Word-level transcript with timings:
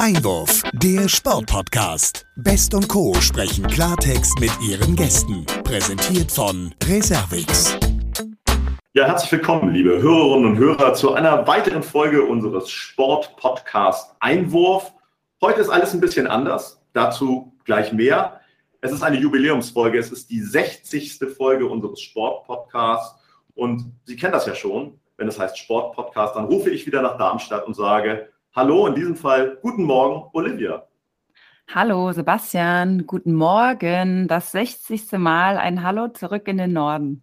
Einwurf, 0.00 0.62
der 0.72 1.10
Sportpodcast. 1.10 2.24
Best 2.36 2.72
und 2.72 2.88
Co. 2.88 3.12
sprechen 3.20 3.66
Klartext 3.66 4.40
mit 4.40 4.50
ihren 4.66 4.96
Gästen. 4.96 5.44
Präsentiert 5.62 6.32
von 6.32 6.74
Reservix. 6.88 7.76
Ja, 8.94 9.04
herzlich 9.04 9.30
willkommen, 9.30 9.74
liebe 9.74 10.00
Hörerinnen 10.00 10.52
und 10.52 10.56
Hörer, 10.56 10.94
zu 10.94 11.12
einer 11.12 11.46
weiteren 11.46 11.82
Folge 11.82 12.22
unseres 12.22 12.70
Sportpodcast 12.70 14.16
Einwurf. 14.20 14.90
Heute 15.42 15.60
ist 15.60 15.68
alles 15.68 15.92
ein 15.92 16.00
bisschen 16.00 16.26
anders. 16.26 16.80
Dazu 16.94 17.52
gleich 17.66 17.92
mehr. 17.92 18.40
Es 18.80 18.92
ist 18.92 19.02
eine 19.02 19.18
Jubiläumsfolge. 19.18 19.98
Es 19.98 20.10
ist 20.10 20.30
die 20.30 20.40
60. 20.40 21.20
Folge 21.36 21.66
unseres 21.66 22.00
Sportpodcasts. 22.00 23.16
Und 23.54 23.92
Sie 24.06 24.16
kennen 24.16 24.32
das 24.32 24.46
ja 24.46 24.54
schon. 24.54 24.98
Wenn 25.18 25.28
es 25.28 25.38
heißt 25.38 25.58
Sportpodcast, 25.58 26.36
dann 26.36 26.46
rufe 26.46 26.70
ich 26.70 26.86
wieder 26.86 27.02
nach 27.02 27.18
Darmstadt 27.18 27.66
und 27.66 27.74
sage, 27.74 28.30
Hallo, 28.52 28.88
in 28.88 28.96
diesem 28.96 29.14
Fall 29.14 29.58
guten 29.62 29.84
Morgen, 29.84 30.28
Olivia. 30.32 30.84
Hallo, 31.72 32.10
Sebastian, 32.10 33.06
guten 33.06 33.32
Morgen. 33.32 34.26
Das 34.26 34.50
60. 34.50 35.12
Mal 35.12 35.56
ein 35.56 35.84
Hallo 35.84 36.08
zurück 36.08 36.48
in 36.48 36.58
den 36.58 36.72
Norden. 36.72 37.22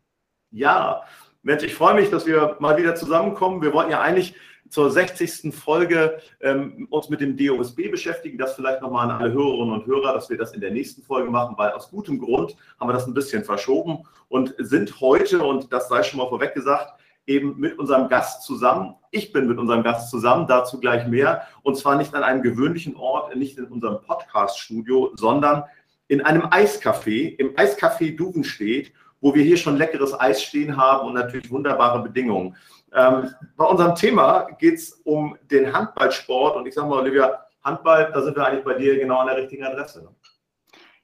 Ja, 0.51 1.03
Mensch, 1.41 1.63
ich 1.63 1.75
freue 1.75 1.95
mich, 1.95 2.09
dass 2.09 2.25
wir 2.25 2.55
mal 2.59 2.77
wieder 2.77 2.95
zusammenkommen. 2.95 3.61
Wir 3.61 3.73
wollten 3.73 3.91
ja 3.91 3.99
eigentlich 3.99 4.35
zur 4.69 4.89
60. 4.89 5.53
Folge 5.53 6.17
ähm, 6.39 6.87
uns 6.91 7.09
mit 7.09 7.19
dem 7.19 7.35
DOSB 7.35 7.89
beschäftigen. 7.91 8.37
Das 8.37 8.55
vielleicht 8.55 8.81
nochmal 8.81 9.09
an 9.09 9.21
alle 9.21 9.33
Hörerinnen 9.33 9.73
und 9.73 9.85
Hörer, 9.85 10.13
dass 10.13 10.29
wir 10.29 10.37
das 10.37 10.53
in 10.53 10.61
der 10.61 10.71
nächsten 10.71 11.03
Folge 11.03 11.29
machen, 11.29 11.55
weil 11.57 11.71
aus 11.71 11.89
gutem 11.89 12.19
Grund 12.19 12.55
haben 12.79 12.87
wir 12.87 12.93
das 12.93 13.05
ein 13.05 13.13
bisschen 13.13 13.43
verschoben 13.43 14.03
und 14.29 14.55
sind 14.59 15.01
heute, 15.01 15.43
und 15.43 15.73
das 15.73 15.89
sei 15.89 16.03
schon 16.03 16.19
mal 16.19 16.29
vorweg 16.29 16.53
gesagt, 16.53 16.96
eben 17.27 17.59
mit 17.59 17.77
unserem 17.77 18.07
Gast 18.07 18.43
zusammen. 18.43 18.95
Ich 19.11 19.31
bin 19.31 19.47
mit 19.47 19.59
unserem 19.59 19.83
Gast 19.83 20.09
zusammen, 20.09 20.47
dazu 20.47 20.79
gleich 20.79 21.05
mehr. 21.07 21.43
Und 21.61 21.77
zwar 21.77 21.95
nicht 21.95 22.15
an 22.15 22.23
einem 22.23 22.41
gewöhnlichen 22.41 22.95
Ort, 22.95 23.35
nicht 23.35 23.57
in 23.57 23.65
unserem 23.65 24.01
Podcast-Studio, 24.01 25.11
sondern 25.15 25.65
in 26.07 26.21
einem 26.21 26.43
Eiscafé, 26.43 27.35
im 27.37 27.53
Eiscafé 27.55 28.15
Duvenstedt, 28.15 28.93
wo 29.19 29.35
wir 29.35 29.43
hier 29.43 29.57
schon 29.57 29.77
leckeres 29.77 30.17
Eis 30.19 30.41
stehen 30.41 30.77
haben 30.77 31.07
und 31.07 31.13
natürlich 31.15 31.51
wunderbare 31.51 32.01
Bedingungen. 32.01 32.55
Ähm, 32.93 33.29
bei 33.57 33.65
unserem 33.65 33.95
Thema 33.95 34.47
geht 34.57 34.75
es 34.75 34.93
um 35.03 35.37
den 35.51 35.73
Handballsport. 35.73 36.55
Und 36.55 36.65
ich 36.65 36.73
sage 36.73 36.87
mal, 36.87 36.99
Olivia, 36.99 37.43
Handball, 37.63 38.09
da 38.13 38.21
sind 38.21 38.37
wir 38.37 38.45
eigentlich 38.45 38.63
bei 38.63 38.75
dir 38.75 38.97
genau 38.97 39.17
an 39.17 39.27
der 39.27 39.37
richtigen 39.37 39.63
Adresse. 39.63 40.07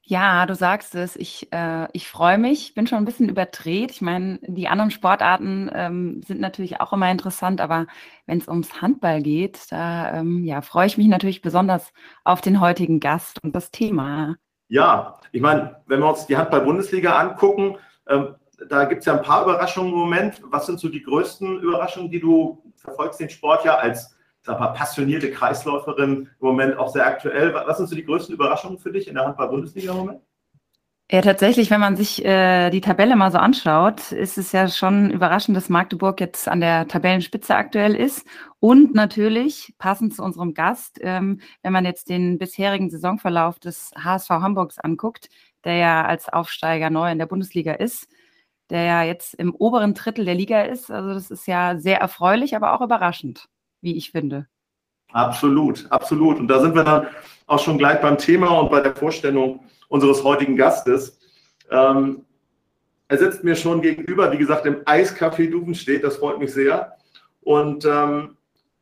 Ja, 0.05 0.45
du 0.45 0.53
sagst 0.53 0.95
es. 0.95 1.15
Ich, 1.15 1.47
äh, 1.53 1.87
ich 1.93 2.09
freue 2.09 2.37
mich, 2.37 2.73
bin 2.73 2.87
schon 2.87 2.97
ein 2.97 3.05
bisschen 3.05 3.29
überdreht. 3.29 3.89
Ich 3.91 4.01
meine, 4.01 4.37
die 4.41 4.67
anderen 4.67 4.91
Sportarten 4.91 5.71
ähm, 5.73 6.21
sind 6.27 6.41
natürlich 6.41 6.81
auch 6.81 6.91
immer 6.91 7.09
interessant, 7.09 7.61
aber 7.61 7.87
wenn 8.25 8.37
es 8.37 8.49
ums 8.49 8.81
Handball 8.81 9.21
geht, 9.21 9.71
da 9.71 10.19
ähm, 10.19 10.43
ja, 10.43 10.61
freue 10.61 10.87
ich 10.87 10.97
mich 10.97 11.07
natürlich 11.07 11.41
besonders 11.41 11.93
auf 12.25 12.41
den 12.41 12.59
heutigen 12.59 12.99
Gast 12.99 13.41
und 13.43 13.55
das 13.55 13.71
Thema. 13.71 14.35
Ja, 14.67 15.19
ich 15.31 15.41
meine, 15.41 15.81
wenn 15.87 16.01
wir 16.01 16.09
uns 16.09 16.25
die 16.25 16.35
Handball-Bundesliga 16.35 17.17
angucken, 17.17 17.77
ähm, 18.07 18.35
da 18.67 18.83
gibt 18.83 18.99
es 18.99 19.05
ja 19.05 19.13
ein 19.13 19.23
paar 19.23 19.43
Überraschungen 19.43 19.93
im 19.93 19.99
Moment. 19.99 20.41
Was 20.49 20.65
sind 20.65 20.81
so 20.81 20.89
die 20.89 21.01
größten 21.01 21.59
Überraschungen, 21.61 22.11
die 22.11 22.19
du 22.19 22.61
verfolgst 22.75 23.21
den 23.21 23.29
Sport 23.29 23.63
ja 23.63 23.75
als 23.75 24.12
sag 24.43 24.59
mal, 24.59 24.67
passionierte 24.67 25.31
Kreisläuferin 25.31 26.11
im 26.11 26.29
Moment 26.39 26.77
auch 26.77 26.89
sehr 26.89 27.05
aktuell. 27.05 27.53
Was 27.53 27.77
sind 27.77 27.87
so 27.87 27.95
die 27.95 28.05
größten 28.05 28.35
Überraschungen 28.35 28.77
für 28.77 28.91
dich 28.91 29.07
in 29.07 29.15
der 29.15 29.25
Handball-Bundesliga 29.25 29.91
im 29.91 29.97
Moment? 29.97 30.21
Ja, 31.11 31.21
tatsächlich, 31.21 31.69
wenn 31.69 31.81
man 31.81 31.95
sich 31.95 32.25
äh, 32.25 32.69
die 32.71 32.81
Tabelle 32.81 33.15
mal 33.15 33.31
so 33.31 33.37
anschaut, 33.37 34.11
ist 34.11 34.37
es 34.37 34.51
ja 34.51 34.67
schon 34.67 35.11
überraschend, 35.11 35.55
dass 35.55 35.69
Magdeburg 35.69 36.19
jetzt 36.19 36.47
an 36.47 36.59
der 36.59 36.87
Tabellenspitze 36.87 37.55
aktuell 37.55 37.95
ist. 37.95 38.25
Und 38.59 38.95
natürlich, 38.95 39.75
passend 39.77 40.15
zu 40.15 40.23
unserem 40.23 40.53
Gast, 40.53 40.99
ähm, 41.01 41.39
wenn 41.61 41.73
man 41.73 41.85
jetzt 41.85 42.09
den 42.09 42.37
bisherigen 42.37 42.89
Saisonverlauf 42.89 43.59
des 43.59 43.91
HSV 44.01 44.29
Hamburgs 44.29 44.79
anguckt, 44.79 45.29
der 45.65 45.75
ja 45.75 46.05
als 46.05 46.29
Aufsteiger 46.29 46.89
neu 46.89 47.11
in 47.11 47.19
der 47.19 47.27
Bundesliga 47.27 47.73
ist, 47.73 48.07
der 48.69 48.83
ja 48.83 49.03
jetzt 49.03 49.35
im 49.35 49.53
oberen 49.53 49.93
Drittel 49.93 50.25
der 50.25 50.35
Liga 50.35 50.63
ist. 50.63 50.89
Also 50.89 51.13
das 51.13 51.29
ist 51.31 51.47
ja 51.47 51.77
sehr 51.77 51.99
erfreulich, 51.99 52.55
aber 52.55 52.73
auch 52.73 52.81
überraschend 52.81 53.49
wie 53.83 53.95
ich 53.95 54.11
finde. 54.11 54.47
Absolut, 55.11 55.85
absolut. 55.91 56.39
Und 56.39 56.47
da 56.47 56.59
sind 56.59 56.73
wir 56.73 56.83
dann 56.83 57.07
auch 57.45 57.59
schon 57.59 57.77
gleich 57.77 58.01
beim 58.01 58.17
Thema 58.17 58.59
und 58.59 58.71
bei 58.71 58.81
der 58.81 58.95
Vorstellung 58.95 59.59
unseres 59.87 60.23
heutigen 60.23 60.55
Gastes. 60.55 61.19
Ähm, 61.69 62.25
er 63.07 63.17
sitzt 63.19 63.43
mir 63.43 63.55
schon 63.55 63.81
gegenüber, 63.81 64.31
wie 64.31 64.37
gesagt, 64.37 64.65
im 64.65 64.77
Eiscafé 64.85 65.49
Duvenstedt. 65.49 66.03
Das 66.03 66.17
freut 66.17 66.39
mich 66.39 66.51
sehr. 66.51 66.97
Und 67.41 67.85
ähm, 67.85 68.37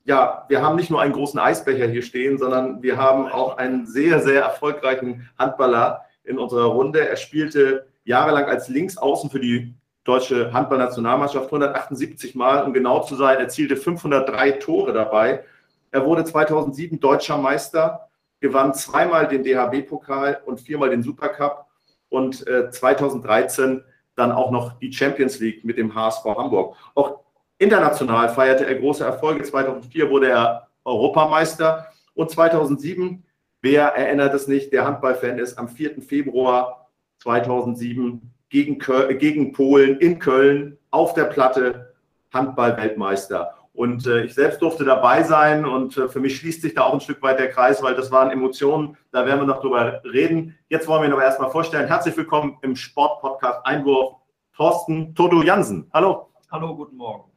ja, 0.06 0.46
wir 0.48 0.62
haben 0.62 0.78
nicht 0.78 0.90
nur 0.90 1.02
einen 1.02 1.14
großen 1.14 1.40
Eisbecher 1.40 1.88
hier 1.88 2.02
stehen, 2.02 2.38
sondern 2.38 2.82
wir 2.82 2.98
haben 2.98 3.28
auch 3.28 3.58
einen 3.58 3.86
sehr, 3.86 4.22
sehr 4.22 4.42
erfolgreichen 4.42 5.30
Handballer 5.38 6.06
in 6.24 6.38
unserer 6.38 6.66
Runde. 6.66 7.08
Er 7.08 7.18
spielte 7.18 7.88
jahrelang 8.04 8.46
als 8.46 8.70
Linksaußen 8.70 9.30
für 9.30 9.40
die 9.40 9.74
deutsche 10.04 10.52
Handballnationalmannschaft 10.52 11.46
178 11.46 12.36
Mal, 12.36 12.64
um 12.64 12.74
genau 12.74 13.04
zu 13.04 13.16
sein, 13.16 13.40
erzielte 13.40 13.78
503 13.78 14.52
Tore 14.54 14.94
dabei. 14.94 15.44
Er 15.92 16.06
wurde 16.06 16.24
2007 16.24 17.00
deutscher 17.00 17.38
Meister, 17.38 18.10
gewann 18.40 18.74
zweimal 18.74 19.28
den 19.28 19.44
DHB-Pokal 19.44 20.42
und 20.46 20.60
viermal 20.60 20.90
den 20.90 21.04
Supercup 21.04 21.68
und 22.10 22.46
äh, 22.48 22.72
2013 22.72 23.84
dann 24.16 24.32
auch 24.32 24.52
noch 24.52 24.80
die 24.80 24.92
Champions 24.92 25.40
League 25.40 25.64
mit 25.64 25.78
dem 25.78 25.94
HSV 25.94 26.26
Hamburg. 26.26 26.76
Auch 26.96 27.20
international 27.58 28.30
feierte 28.30 28.66
er 28.66 28.76
große 28.76 29.04
Erfolge. 29.04 29.44
2004 29.44 30.10
wurde 30.10 30.30
er 30.30 30.68
Europameister 30.84 31.88
und 32.16 32.32
2007, 32.32 33.24
wer 33.62 33.90
erinnert 33.96 34.34
es 34.34 34.48
nicht, 34.48 34.74
der 34.74 34.86
Handballfan 34.86 35.38
ist, 35.38 35.58
am 35.58 35.70
4. 35.70 36.02
Februar 36.02 36.90
2007 37.20 38.34
gegen, 38.52 38.78
Köln, 38.78 39.18
gegen 39.18 39.54
Polen 39.54 39.98
in 39.98 40.20
Köln 40.20 40.78
auf 40.92 41.16
der 41.16 41.24
Platte 41.24 41.96
Handball-Weltmeister. 42.34 43.56
Und 43.74 44.06
äh, 44.06 44.26
ich 44.26 44.34
selbst 44.34 44.62
durfte 44.62 44.84
dabei 44.84 45.24
sein 45.24 45.66
und 45.66 45.98
äh, 45.98 46.10
für 46.10 46.20
mich 46.20 46.38
schließt 46.38 46.62
sich 46.62 46.76
da 46.76 46.84
auch 46.84 46.94
ein 46.94 47.00
Stück 47.00 47.22
weit 47.24 47.40
der 47.40 47.50
Kreis, 47.50 47.82
weil 47.82 47.96
das 47.96 48.12
waren 48.12 48.30
Emotionen, 48.30 48.98
da 49.12 49.26
werden 49.26 49.40
wir 49.40 49.48
noch 49.48 49.62
drüber 49.62 50.02
reden. 50.04 50.58
Jetzt 50.68 50.88
wollen 50.88 51.02
wir 51.02 51.08
ihn 51.08 51.14
aber 51.14 51.24
erstmal 51.24 51.50
vorstellen. 51.50 51.88
Herzlich 51.88 52.16
willkommen 52.18 52.58
im 52.62 52.76
Sportpodcast 52.76 53.66
Einwurf, 53.66 54.18
Thorsten 54.56 55.16
Toto 55.16 55.42
Jansen. 55.42 55.90
Hallo. 55.94 56.28
Hallo, 56.52 56.76
guten 56.76 56.98
Morgen. 56.98 57.32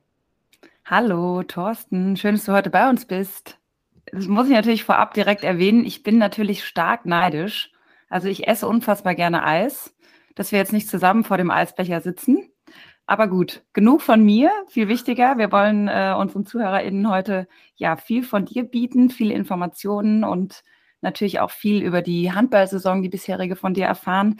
Hallo, 0.84 1.44
Thorsten. 1.44 2.16
Schön, 2.16 2.34
dass 2.34 2.44
du 2.44 2.52
heute 2.52 2.70
bei 2.70 2.90
uns 2.90 3.06
bist. 3.06 3.58
Das 4.06 4.26
muss 4.26 4.48
ich 4.48 4.52
natürlich 4.52 4.82
vorab 4.82 5.14
direkt 5.14 5.44
erwähnen. 5.44 5.84
Ich 5.84 6.02
bin 6.02 6.18
natürlich 6.18 6.64
stark 6.64 7.06
neidisch. 7.06 7.70
Also 8.08 8.28
ich 8.28 8.48
esse 8.48 8.66
unfassbar 8.66 9.14
gerne 9.14 9.44
Eis 9.44 9.93
dass 10.34 10.52
wir 10.52 10.58
jetzt 10.58 10.72
nicht 10.72 10.88
zusammen 10.88 11.24
vor 11.24 11.36
dem 11.36 11.50
Eisbecher 11.50 12.00
sitzen. 12.00 12.50
Aber 13.06 13.28
gut, 13.28 13.62
genug 13.72 14.00
von 14.00 14.24
mir. 14.24 14.50
Viel 14.68 14.88
wichtiger, 14.88 15.36
wir 15.36 15.52
wollen 15.52 15.88
äh, 15.88 16.14
unseren 16.18 16.46
ZuhörerInnen 16.46 17.10
heute 17.10 17.46
ja 17.76 17.96
viel 17.96 18.22
von 18.22 18.46
dir 18.46 18.64
bieten, 18.64 19.10
viele 19.10 19.34
Informationen 19.34 20.24
und 20.24 20.62
natürlich 21.02 21.40
auch 21.40 21.50
viel 21.50 21.82
über 21.82 22.00
die 22.00 22.32
Handballsaison, 22.32 23.02
die 23.02 23.10
bisherige 23.10 23.56
von 23.56 23.74
dir 23.74 23.84
erfahren. 23.84 24.36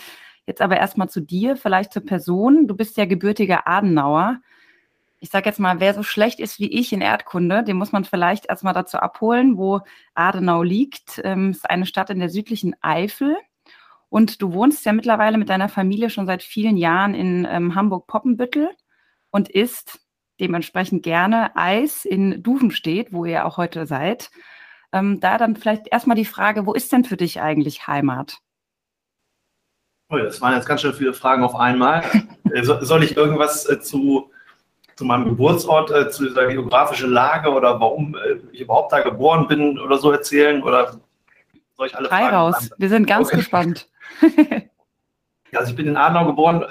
Jetzt 0.47 0.63
aber 0.63 0.79
erstmal 0.79 1.09
zu 1.09 1.21
dir, 1.21 1.57
vielleicht 1.57 1.93
zur 1.93 2.05
Person. 2.05 2.67
Du 2.67 2.75
bist 2.75 2.97
ja 2.97 3.05
gebürtiger 3.05 3.69
Adenauer. 3.69 4.41
Ich 5.21 5.31
sage 5.31 5.49
jetzt 5.49 5.61
mal, 5.61 5.81
wer 5.81 5.95
so 5.95 6.03
schlecht 6.03 6.41
ist 6.41 6.59
wie 6.59 6.71
ich 6.71 6.93
in 6.93 7.01
Erdkunde, 7.01 7.65
den 7.65 7.77
muss 7.77 7.93
man 7.93 8.05
vielleicht 8.05 8.47
erstmal 8.47 8.75
dazu 8.75 8.99
abholen, 8.99 9.57
wo 9.57 9.81
Adenau 10.15 10.63
liegt. 10.63 11.21
Ähm, 11.25 11.51
ist 11.51 11.69
eine 11.69 11.87
Stadt 11.87 12.11
in 12.11 12.19
der 12.19 12.29
südlichen 12.29 12.75
Eifel. 12.83 13.37
Und 14.15 14.41
du 14.41 14.53
wohnst 14.53 14.87
ja 14.87 14.93
mittlerweile 14.93 15.39
mit 15.39 15.49
deiner 15.49 15.69
Familie 15.69 16.09
schon 16.09 16.27
seit 16.27 16.45
vielen 16.45 16.77
Jahren 16.77 17.15
in 17.15 17.49
ähm, 17.51 17.75
Hamburg-Poppenbüttel 17.75 18.71
und 19.33 19.51
isst 19.51 19.99
dementsprechend 20.39 21.03
gerne 21.03 21.57
Eis 21.57 22.05
in 22.05 22.41
Duvenstedt, 22.41 23.13
wo 23.13 23.25
ihr 23.25 23.45
auch 23.45 23.57
heute 23.57 23.87
seid. 23.87 24.31
Ähm, 24.93 25.19
da 25.19 25.37
dann 25.37 25.57
vielleicht 25.57 25.89
erstmal 25.91 26.15
die 26.15 26.25
Frage, 26.25 26.65
wo 26.65 26.75
ist 26.75 26.93
denn 26.93 27.03
für 27.03 27.17
dich 27.17 27.41
eigentlich 27.41 27.89
Heimat? 27.89 28.39
Oh, 30.11 30.19
das 30.19 30.41
waren 30.41 30.55
jetzt 30.55 30.69
ganz 30.69 30.83
schön 30.83 30.95
viele 30.95 31.13
Fragen 31.13 31.43
auf 31.43 31.57
einmal. 31.57 32.05
Soll 32.63 33.03
ich 33.03 33.17
irgendwas 33.17 33.69
äh, 33.69 33.81
zu, 33.81 34.31
zu 34.95 35.05
meinem 35.05 35.25
Geburtsort, 35.25 35.91
äh, 35.91 36.09
zu 36.09 36.29
dieser 36.29 36.47
geografischen 36.47 37.11
Lage 37.11 37.51
oder 37.51 37.81
warum 37.81 38.15
äh, 38.15 38.37
ich 38.53 38.61
überhaupt 38.61 38.93
da 38.93 39.01
geboren 39.01 39.49
bin 39.49 39.77
oder 39.77 39.99
so 39.99 40.13
erzählen? 40.13 40.63
Oder 40.63 41.01
soll 41.77 41.89
ich 41.89 41.97
alle 41.97 42.09
Frei 42.09 42.21
Fragen 42.21 42.37
raus. 42.37 42.71
Wir 42.79 42.89
sind 42.89 43.07
ganz 43.07 43.27
okay. 43.27 43.39
gespannt. 43.39 43.89
Ja, 44.21 44.61
also 45.59 45.71
ich 45.71 45.77
bin 45.77 45.89
in 45.89 45.97
Adenau 45.97 46.27
geboren. 46.27 46.65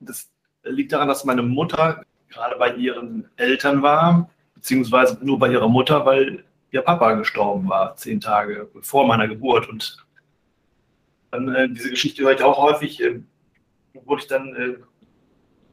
Das 0.00 0.30
liegt 0.62 0.92
daran, 0.92 1.08
dass 1.08 1.24
meine 1.24 1.42
Mutter 1.42 2.04
gerade 2.28 2.56
bei 2.56 2.74
ihren 2.74 3.28
Eltern 3.36 3.82
war, 3.82 4.28
beziehungsweise 4.54 5.18
nur 5.24 5.38
bei 5.38 5.50
ihrer 5.50 5.68
Mutter, 5.68 6.04
weil 6.04 6.44
ihr 6.70 6.82
Papa 6.82 7.14
gestorben 7.14 7.68
war, 7.68 7.96
zehn 7.96 8.20
Tage 8.20 8.68
vor 8.82 9.06
meiner 9.06 9.28
Geburt. 9.28 9.68
Und 9.68 10.04
dann, 11.30 11.54
äh, 11.54 11.68
diese 11.68 11.90
Geschichte 11.90 12.22
höre 12.22 12.32
ich 12.32 12.42
auch 12.42 12.58
häufig, 12.58 13.02
äh, 13.02 13.20
wurde 14.04 14.22
ich 14.22 14.28
dann 14.28 14.54
äh, 14.54 14.76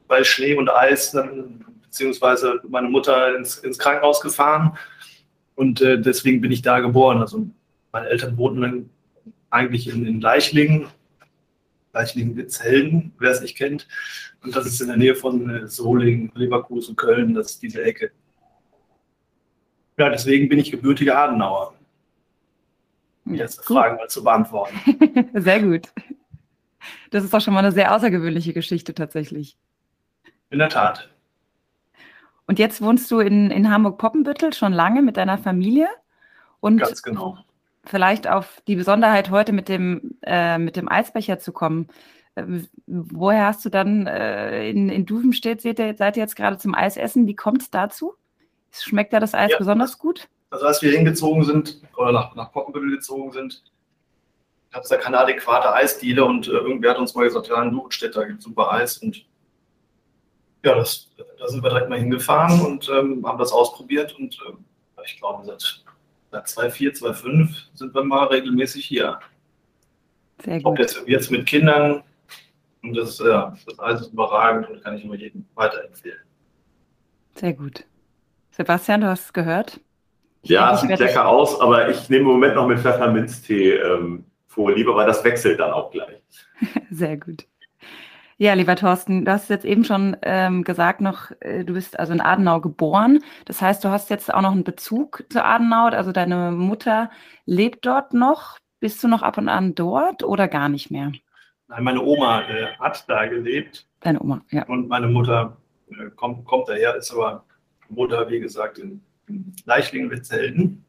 bei 0.08 0.24
Schnee 0.24 0.56
und 0.56 0.70
Eis, 0.70 1.12
dann, 1.12 1.66
beziehungsweise 1.82 2.62
meine 2.68 2.90
Mutter 2.90 3.36
ins, 3.36 3.58
ins 3.58 3.78
Krankenhaus 3.78 4.22
gefahren. 4.22 4.78
Und 5.56 5.82
äh, 5.82 6.00
deswegen 6.00 6.42
bin 6.42 6.52
ich 6.52 6.62
da 6.62 6.80
geboren. 6.80 7.20
Also 7.20 7.48
meine 7.92 8.08
Eltern 8.08 8.38
wohnten 8.38 8.62
dann 8.62 8.90
eigentlich 9.50 9.88
in, 9.88 10.06
in 10.06 10.20
Leichlingen, 10.20 10.88
Leichlingen-Witzhelden, 11.94 13.14
wer 13.20 13.32
es 13.32 13.42
nicht 13.42 13.56
kennt. 13.56 13.88
Und 14.44 14.56
das 14.56 14.66
ist 14.66 14.82
in 14.82 14.88
der 14.88 14.98
Nähe 14.98 15.16
von 15.16 15.50
äh, 15.50 15.68
Solingen, 15.68 16.32
Leverkusen, 16.36 16.96
Köln, 16.96 17.34
das 17.34 17.52
ist 17.52 17.64
diese 17.64 17.84
Ecke. 17.84 18.12
Ja, 19.98 20.10
deswegen 20.10 20.50
bin 20.50 20.60
ich 20.60 20.72
gebürtiger 20.72 21.18
Adenauer. 21.18 21.76
Um 23.26 23.36
jetzt 23.36 23.64
Fragen 23.64 23.98
mal 23.98 24.10
zu 24.10 24.24
beantworten. 24.24 24.76
sehr 25.34 25.62
gut. 25.62 25.94
Das 27.12 27.24
ist 27.24 27.34
doch 27.34 27.40
schon 27.40 27.54
mal 27.54 27.62
eine 27.62 27.72
sehr 27.72 27.96
außergewöhnliche 27.96 28.54
Geschichte 28.54 28.94
tatsächlich. 28.94 29.56
In 30.50 30.60
der 30.60 30.70
Tat. 30.70 31.10
Und 32.48 32.60
jetzt 32.60 32.82
wohnst 32.82 33.10
du 33.12 33.20
in, 33.20 33.52
in 33.52 33.70
Hamburg-Poppenbüttel 33.70 34.54
schon 34.54 34.74
lange 34.74 35.02
mit 35.02 35.16
deiner 35.16 35.38
Familie. 35.38 35.88
Und 36.60 36.80
Ganz 36.80 37.02
genau. 37.02 37.38
Vielleicht 37.86 38.28
auf 38.28 38.62
die 38.68 38.76
Besonderheit 38.76 39.30
heute 39.30 39.52
mit 39.52 39.68
dem, 39.68 40.18
äh, 40.22 40.58
mit 40.58 40.76
dem 40.76 40.90
Eisbecher 40.90 41.40
zu 41.40 41.52
kommen. 41.52 41.88
Äh, 42.36 42.44
woher 42.88 43.46
hast 43.46 43.66
du 43.66 43.70
dann 43.70 44.08
äh, 44.08 44.70
in, 44.70 44.90
in 44.90 45.06
Duvenstedt, 45.06 45.62
seid 45.62 45.80
ihr, 45.80 45.96
seid 45.96 46.18
ihr 46.18 46.24
jetzt 46.24 46.36
gerade 46.36 46.58
zum 46.58 46.76
Eisessen? 46.76 47.28
Wie 47.28 47.36
kommt 47.36 47.62
es 47.62 47.70
dazu? 47.70 48.14
Schmeckt 48.72 49.14
da 49.14 49.20
das 49.20 49.34
Eis 49.34 49.52
ja, 49.52 49.58
besonders 49.58 49.98
gut? 49.98 50.30
Also 50.50 50.66
als 50.66 50.82
wir 50.82 50.92
hingezogen 50.92 51.44
sind 51.44 51.82
oder 51.98 52.12
nach, 52.12 52.36
nach 52.36 52.52
Poppenbüttel 52.52 52.92
gezogen 52.92 53.32
sind, 53.32 53.64
gab 54.72 54.84
es 54.84 54.90
da 54.90 54.98
keine 54.98 55.20
adäquate 55.20 55.74
Eisdiele 55.74 56.26
und 56.26 56.48
äh, 56.48 56.52
irgendwer 56.52 56.92
hat 56.92 57.00
uns 57.00 57.14
mal 57.14 57.26
gesagt, 57.26 57.48
ja, 57.48 57.62
in 57.62 57.72
Duvenstedt, 57.72 58.16
da 58.16 58.24
gibt 58.24 58.40
es 58.40 58.46
super 58.46 58.72
Eis 58.72 58.98
und 59.00 59.26
ja, 60.64 60.76
das, 60.76 61.10
da 61.38 61.48
sind 61.48 61.62
wir 61.62 61.70
direkt 61.70 61.90
mal 61.90 62.00
hingefahren 62.00 62.62
und 62.62 62.90
ähm, 62.90 63.26
haben 63.28 63.38
das 63.38 63.52
ausprobiert 63.52 64.18
und 64.18 64.38
äh, 64.48 65.04
ich 65.06 65.18
glaube, 65.18 65.44
seit 65.46 65.83
2,4, 66.40 67.02
2,5 67.02 67.50
sind 67.74 67.94
wir 67.94 68.04
mal 68.04 68.26
regelmäßig 68.26 68.86
hier. 68.86 69.20
Sehr 70.44 70.58
gut. 70.58 70.66
Ob 70.66 70.80
jetzt, 70.80 71.04
jetzt 71.08 71.32
mit 71.32 71.46
Kindern 71.46 72.04
und 72.82 72.96
das, 72.96 73.20
ja, 73.20 73.56
das 73.66 73.80
Eis 73.80 74.02
ist 74.02 74.14
überragend 74.14 74.70
und 74.70 74.84
kann 74.84 74.98
ich 74.98 75.04
immer 75.04 75.16
jedem 75.16 75.46
weiterempfehlen. 75.56 76.20
Sehr 77.36 77.54
gut. 77.54 77.86
Sebastian, 78.52 79.02
du 79.02 79.08
hast 79.08 79.26
es 79.26 79.34
gehört? 79.34 79.80
Ich 80.44 80.50
ja, 80.50 80.76
denke, 80.76 80.98
sieht 80.98 81.00
lecker 81.00 81.28
aus, 81.28 81.60
aber 81.60 81.90
ich 81.90 82.10
nehme 82.10 82.24
im 82.24 82.32
Moment 82.32 82.56
noch 82.56 82.68
mit 82.68 82.80
Pfefferminztee 82.80 83.76
ähm, 83.76 84.26
vor, 84.48 84.74
lieber, 84.74 84.96
weil 84.96 85.08
das 85.08 85.24
wechselt 85.24 85.60
dann 85.60 85.72
auch 85.72 85.90
gleich. 85.90 86.22
Sehr 86.92 87.18
gut. 87.18 87.48
Ja, 88.38 88.54
lieber 88.54 88.76
Thorsten, 88.76 89.26
du 89.26 89.32
hast 89.32 89.50
jetzt 89.50 89.66
eben 89.66 89.84
schon 89.84 90.18
ähm, 90.24 90.64
gesagt 90.64 91.02
noch, 91.02 91.32
äh, 91.40 91.64
du 91.64 91.74
bist 91.74 92.00
also 92.00 92.14
in 92.14 92.22
Adenau 92.22 92.62
geboren. 92.62 93.24
Das 93.46 93.62
heißt, 93.62 93.84
du 93.84 93.90
hast 93.90 94.10
jetzt 94.10 94.34
auch 94.34 94.42
noch 94.42 94.52
einen 94.52 94.64
Bezug 94.64 95.24
zu 95.30 95.44
Adenau. 95.44 95.86
Also 95.86 96.12
deine 96.12 96.52
Mutter 96.52 97.12
lebt 97.46 97.86
dort 97.86 98.14
noch. 98.14 98.58
Bist 98.80 99.04
du 99.04 99.08
noch 99.08 99.22
ab 99.22 99.38
und 99.38 99.50
an 99.50 99.76
dort 99.76 100.24
oder 100.24 100.48
gar 100.48 100.68
nicht 100.68 100.92
mehr? 100.92 101.12
Nein, 101.68 101.84
meine 101.84 102.02
Oma 102.02 102.42
äh, 102.42 102.76
hat 102.80 103.08
da 103.08 103.26
gelebt. 103.26 103.88
Deine 104.02 104.20
Oma, 104.22 104.42
ja. 104.50 104.66
Und 104.66 104.90
meine 104.90 105.08
Mutter 105.08 105.58
äh, 105.92 106.10
kommt, 106.16 106.46
kommt 106.46 106.68
daher, 106.68 106.96
ist 106.96 107.12
aber 107.12 107.46
Mutter, 107.90 108.30
wie 108.30 108.40
gesagt, 108.40 108.80
in, 108.80 109.02
in 109.28 109.54
Leichlingen-Witzelden. 109.66 110.84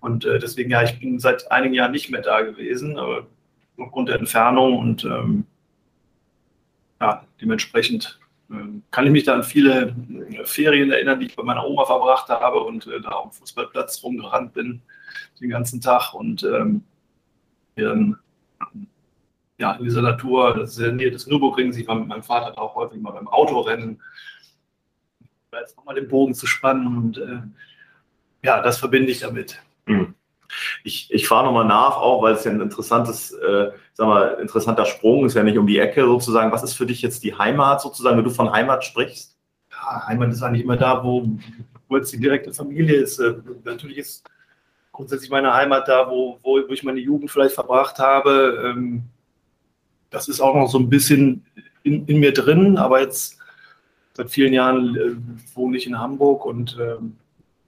Und 0.00 0.24
äh, 0.24 0.38
deswegen, 0.38 0.70
ja, 0.70 0.82
ich 0.82 0.98
bin 0.98 1.18
seit 1.18 1.50
einigen 1.50 1.74
Jahren 1.74 1.92
nicht 1.92 2.10
mehr 2.10 2.22
da 2.22 2.42
gewesen, 2.42 2.98
aber 2.98 3.26
aufgrund 3.78 4.08
der 4.08 4.18
Entfernung 4.18 4.78
und 4.78 5.04
ähm, 5.04 5.46
ja, 7.00 7.24
dementsprechend 7.40 8.18
äh, 8.50 8.54
kann 8.90 9.06
ich 9.06 9.12
mich 9.12 9.24
da 9.24 9.34
an 9.34 9.42
viele 9.42 9.94
äh, 10.30 10.44
Ferien 10.44 10.90
erinnern, 10.90 11.20
die 11.20 11.26
ich 11.26 11.36
bei 11.36 11.42
meiner 11.42 11.66
Oma 11.66 11.84
verbracht 11.84 12.28
habe 12.28 12.60
und 12.60 12.86
äh, 12.86 13.00
da 13.00 13.22
am 13.22 13.32
Fußballplatz 13.32 14.02
rumgerannt 14.02 14.52
bin 14.52 14.82
den 15.40 15.50
ganzen 15.50 15.80
Tag 15.80 16.14
und 16.14 16.42
ähm, 16.44 16.84
dann, 17.76 18.18
ja, 19.58 19.72
in 19.72 19.84
dieser 19.84 20.02
Natur, 20.02 20.54
das 20.54 20.72
ist 20.72 20.78
in 20.78 20.84
der 20.84 20.92
Nähe 20.92 21.10
des 21.10 21.26
Nürburgrings, 21.26 21.76
ich 21.76 21.86
war 21.86 21.96
mit 21.96 22.08
meinem 22.08 22.22
Vater 22.22 22.58
auch 22.58 22.74
häufig 22.74 23.00
mal 23.00 23.12
beim 23.12 23.28
Autorennen, 23.28 24.00
jetzt 25.52 25.76
nochmal 25.76 25.94
den 25.94 26.08
Bogen 26.08 26.34
zu 26.34 26.46
spannen 26.46 26.86
und 26.86 27.18
äh, 27.18 27.42
ja, 28.42 28.60
das 28.60 28.78
verbinde 28.78 29.10
ich 29.10 29.20
damit. 29.20 29.60
Mhm. 29.86 30.14
Ich, 30.84 31.12
ich 31.12 31.26
fahre 31.26 31.44
nochmal 31.44 31.64
nach, 31.64 31.96
auch 31.96 32.22
weil 32.22 32.34
es 32.34 32.44
ja 32.44 32.50
ein 32.50 32.60
interessantes, 32.60 33.32
äh, 33.32 33.70
sag 33.92 34.06
mal, 34.06 34.38
interessanter 34.40 34.84
Sprung 34.84 35.26
ist 35.26 35.34
ja 35.34 35.42
nicht 35.42 35.58
um 35.58 35.66
die 35.66 35.78
Ecke 35.78 36.04
sozusagen. 36.04 36.52
Was 36.52 36.62
ist 36.62 36.74
für 36.74 36.86
dich 36.86 37.02
jetzt 37.02 37.24
die 37.24 37.36
Heimat 37.36 37.80
sozusagen, 37.80 38.16
wenn 38.16 38.24
du 38.24 38.30
von 38.30 38.52
Heimat 38.52 38.84
sprichst? 38.84 39.36
Ja, 39.70 40.06
Heimat 40.06 40.30
ist 40.30 40.42
eigentlich 40.42 40.62
immer 40.62 40.76
da, 40.76 41.02
wo, 41.02 41.28
wo 41.88 41.96
jetzt 41.96 42.12
die 42.12 42.20
direkte 42.20 42.52
Familie 42.52 42.96
ist. 42.96 43.18
Äh, 43.18 43.34
natürlich 43.64 43.98
ist 43.98 44.24
grundsätzlich 44.92 45.30
meine 45.30 45.52
Heimat 45.52 45.88
da, 45.88 46.08
wo, 46.08 46.38
wo, 46.42 46.60
wo 46.68 46.72
ich 46.72 46.84
meine 46.84 47.00
Jugend 47.00 47.30
vielleicht 47.30 47.54
verbracht 47.54 47.98
habe. 47.98 48.62
Ähm, 48.64 49.02
das 50.10 50.28
ist 50.28 50.40
auch 50.40 50.54
noch 50.54 50.68
so 50.68 50.78
ein 50.78 50.88
bisschen 50.88 51.44
in, 51.82 52.06
in 52.06 52.20
mir 52.20 52.32
drin, 52.32 52.78
aber 52.78 53.00
jetzt 53.00 53.38
seit 54.14 54.30
vielen 54.30 54.52
Jahren 54.52 54.96
äh, 54.96 55.56
wohne 55.56 55.76
ich 55.76 55.86
in 55.86 55.98
Hamburg 55.98 56.46
und 56.46 56.78
ähm, 56.80 57.16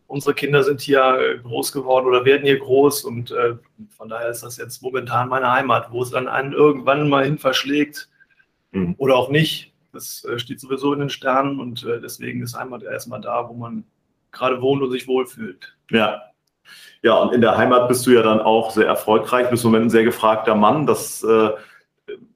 unsere 0.06 0.34
Kinder 0.34 0.62
sind 0.62 0.80
hier 0.80 1.18
äh, 1.18 1.38
groß 1.38 1.72
geworden 1.72 2.06
oder 2.06 2.24
werden 2.24 2.44
hier 2.44 2.58
groß 2.58 3.04
und 3.04 3.30
äh, 3.30 3.56
von 3.96 4.08
daher 4.08 4.28
ist 4.28 4.42
das 4.42 4.56
jetzt 4.56 4.82
momentan 4.82 5.28
meine 5.28 5.52
Heimat, 5.52 5.90
wo 5.90 6.02
es 6.02 6.10
dann 6.10 6.28
einen 6.28 6.52
irgendwann 6.52 7.08
mal 7.08 7.24
hin 7.24 7.38
verschlägt 7.38 8.08
mhm. 8.72 8.94
oder 8.98 9.16
auch 9.16 9.30
nicht. 9.30 9.72
Das 9.92 10.24
äh, 10.24 10.38
steht 10.38 10.60
sowieso 10.60 10.92
in 10.92 11.00
den 11.00 11.10
Sternen 11.10 11.60
und 11.60 11.84
äh, 11.84 12.00
deswegen 12.00 12.42
ist 12.42 12.58
Heimat 12.58 12.82
erstmal 12.82 13.20
da, 13.20 13.48
wo 13.48 13.54
man 13.54 13.84
gerade 14.32 14.60
wohnt 14.60 14.82
und 14.82 14.90
sich 14.90 15.08
wohlfühlt. 15.08 15.76
Ja. 15.90 16.22
Ja, 17.02 17.14
und 17.18 17.32
in 17.32 17.40
der 17.40 17.56
Heimat 17.56 17.86
bist 17.88 18.04
du 18.06 18.10
ja 18.10 18.22
dann 18.22 18.40
auch 18.40 18.72
sehr 18.72 18.86
erfolgreich, 18.86 19.48
bist 19.50 19.64
im 19.64 19.70
Moment 19.70 19.86
ein 19.86 19.90
sehr 19.90 20.02
gefragter 20.02 20.56
Mann. 20.56 20.86
Das 20.86 21.22
äh, 21.22 21.50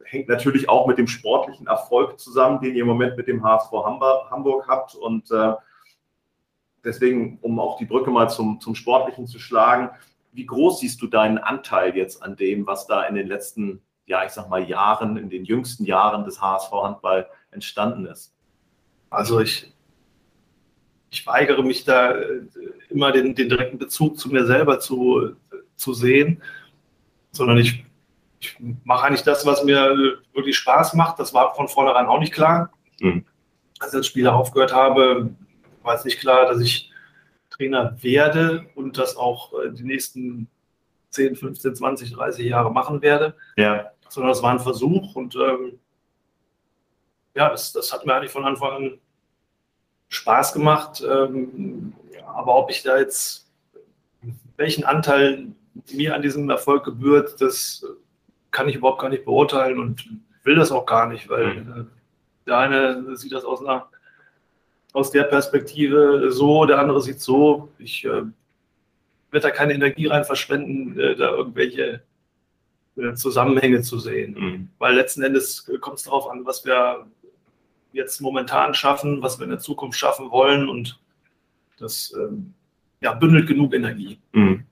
hängt 0.04 0.28
natürlich 0.28 0.68
auch 0.68 0.86
mit 0.86 0.98
dem 0.98 1.08
sportlichen 1.08 1.66
Erfolg 1.66 2.20
zusammen, 2.20 2.60
den 2.60 2.74
ihr 2.74 2.82
im 2.82 2.86
Moment 2.86 3.16
mit 3.16 3.26
dem 3.26 3.42
HSV 3.42 3.72
Hamburg 3.72 4.68
habt 4.68 4.94
und 4.94 5.30
äh, 5.32 5.54
deswegen, 6.84 7.38
um 7.42 7.58
auch 7.58 7.78
die 7.78 7.84
Brücke 7.84 8.10
mal 8.10 8.28
zum, 8.28 8.60
zum 8.60 8.74
Sportlichen 8.74 9.26
zu 9.26 9.38
schlagen, 9.38 9.90
wie 10.32 10.46
groß 10.46 10.80
siehst 10.80 11.02
du 11.02 11.06
deinen 11.06 11.38
Anteil 11.38 11.96
jetzt 11.96 12.22
an 12.22 12.36
dem, 12.36 12.66
was 12.66 12.86
da 12.86 13.04
in 13.04 13.14
den 13.14 13.26
letzten, 13.26 13.82
ja, 14.06 14.24
ich 14.24 14.30
sag 14.30 14.48
mal, 14.48 14.68
Jahren, 14.68 15.16
in 15.16 15.30
den 15.30 15.44
jüngsten 15.44 15.84
Jahren 15.84 16.24
des 16.24 16.40
HSV 16.40 16.70
Handball 16.70 17.28
entstanden 17.50 18.06
ist? 18.06 18.34
Also 19.10 19.40
ich, 19.40 19.72
ich 21.10 21.26
weigere 21.26 21.62
mich 21.62 21.84
da 21.84 22.12
äh, 22.12 22.42
immer 22.88 23.10
den, 23.12 23.34
den 23.34 23.48
direkten 23.48 23.78
Bezug 23.78 24.18
zu 24.18 24.28
mir 24.28 24.46
selber 24.46 24.78
zu, 24.78 25.32
zu 25.76 25.94
sehen, 25.94 26.42
sondern 27.32 27.58
ich, 27.58 27.84
ich 28.38 28.56
mache 28.84 29.06
eigentlich 29.06 29.24
das, 29.24 29.44
was 29.46 29.64
mir 29.64 30.18
wirklich 30.32 30.56
Spaß 30.56 30.94
macht. 30.94 31.18
Das 31.18 31.34
war 31.34 31.54
von 31.54 31.68
vornherein 31.68 32.06
auch 32.06 32.20
nicht 32.20 32.32
klar. 32.32 32.70
Mhm. 33.00 33.24
Als 33.80 33.92
ich 33.92 33.96
als 33.96 34.06
Spieler 34.06 34.36
aufgehört 34.36 34.72
habe, 34.72 35.30
war 35.82 35.94
es 35.94 36.04
nicht 36.04 36.20
klar, 36.20 36.46
dass 36.46 36.60
ich 36.60 36.90
Trainer 37.50 37.96
werde 38.00 38.66
und 38.74 38.98
das 38.98 39.16
auch 39.16 39.52
äh, 39.60 39.70
die 39.70 39.84
nächsten 39.84 40.48
10, 41.10 41.36
15, 41.36 41.74
20, 41.74 42.12
30 42.12 42.46
Jahre 42.46 42.72
machen 42.72 43.02
werde. 43.02 43.34
Ja. 43.56 43.90
Sondern 44.08 44.30
das 44.30 44.42
war 44.42 44.52
ein 44.52 44.60
Versuch 44.60 45.14
und 45.14 45.36
ähm, 45.36 45.78
ja, 47.34 47.48
das, 47.48 47.72
das 47.72 47.92
hat 47.92 48.06
mir 48.06 48.14
eigentlich 48.14 48.32
von 48.32 48.44
Anfang 48.44 48.70
an 48.70 48.98
Spaß 50.08 50.52
gemacht. 50.52 51.02
Ähm, 51.08 51.94
aber 52.26 52.56
ob 52.56 52.70
ich 52.70 52.82
da 52.82 52.98
jetzt, 52.98 53.48
welchen 54.56 54.84
Anteil 54.84 55.48
mir 55.92 56.14
an 56.14 56.22
diesem 56.22 56.50
Erfolg 56.50 56.84
gebührt, 56.84 57.40
das 57.40 57.84
kann 58.50 58.68
ich 58.68 58.76
überhaupt 58.76 59.00
gar 59.00 59.10
nicht 59.10 59.24
beurteilen 59.24 59.78
und 59.78 60.08
will 60.42 60.56
das 60.56 60.72
auch 60.72 60.86
gar 60.86 61.06
nicht, 61.06 61.28
weil 61.28 61.54
mhm. 61.54 61.90
der 62.46 62.58
eine 62.58 63.16
sieht 63.16 63.32
das 63.32 63.44
aus 63.44 63.60
einer 63.60 63.88
aus 64.92 65.10
der 65.10 65.24
Perspektive 65.24 66.30
so, 66.30 66.64
der 66.64 66.78
andere 66.78 67.00
sieht 67.00 67.20
so. 67.20 67.70
Ich 67.78 68.04
äh, 68.04 68.08
werde 68.08 68.32
da 69.30 69.50
keine 69.50 69.74
Energie 69.74 70.06
rein 70.06 70.24
verschwenden, 70.24 70.98
äh, 70.98 71.16
da 71.16 71.30
irgendwelche 71.30 72.02
äh, 72.96 73.14
Zusammenhänge 73.14 73.82
zu 73.82 73.98
sehen. 73.98 74.34
Mhm. 74.38 74.68
Weil 74.78 74.94
letzten 74.94 75.22
Endes 75.22 75.70
kommt 75.80 75.98
es 75.98 76.04
darauf 76.04 76.28
an, 76.28 76.44
was 76.44 76.64
wir 76.64 77.06
jetzt 77.92 78.20
momentan 78.20 78.74
schaffen, 78.74 79.22
was 79.22 79.38
wir 79.38 79.44
in 79.44 79.50
der 79.50 79.58
Zukunft 79.58 79.98
schaffen 79.98 80.30
wollen 80.30 80.68
und 80.68 81.00
das 81.78 82.14
ähm, 82.16 82.54
ja, 83.00 83.14
bündelt 83.14 83.46
genug 83.46 83.74
Energie. 83.74 84.18
Mhm 84.32 84.64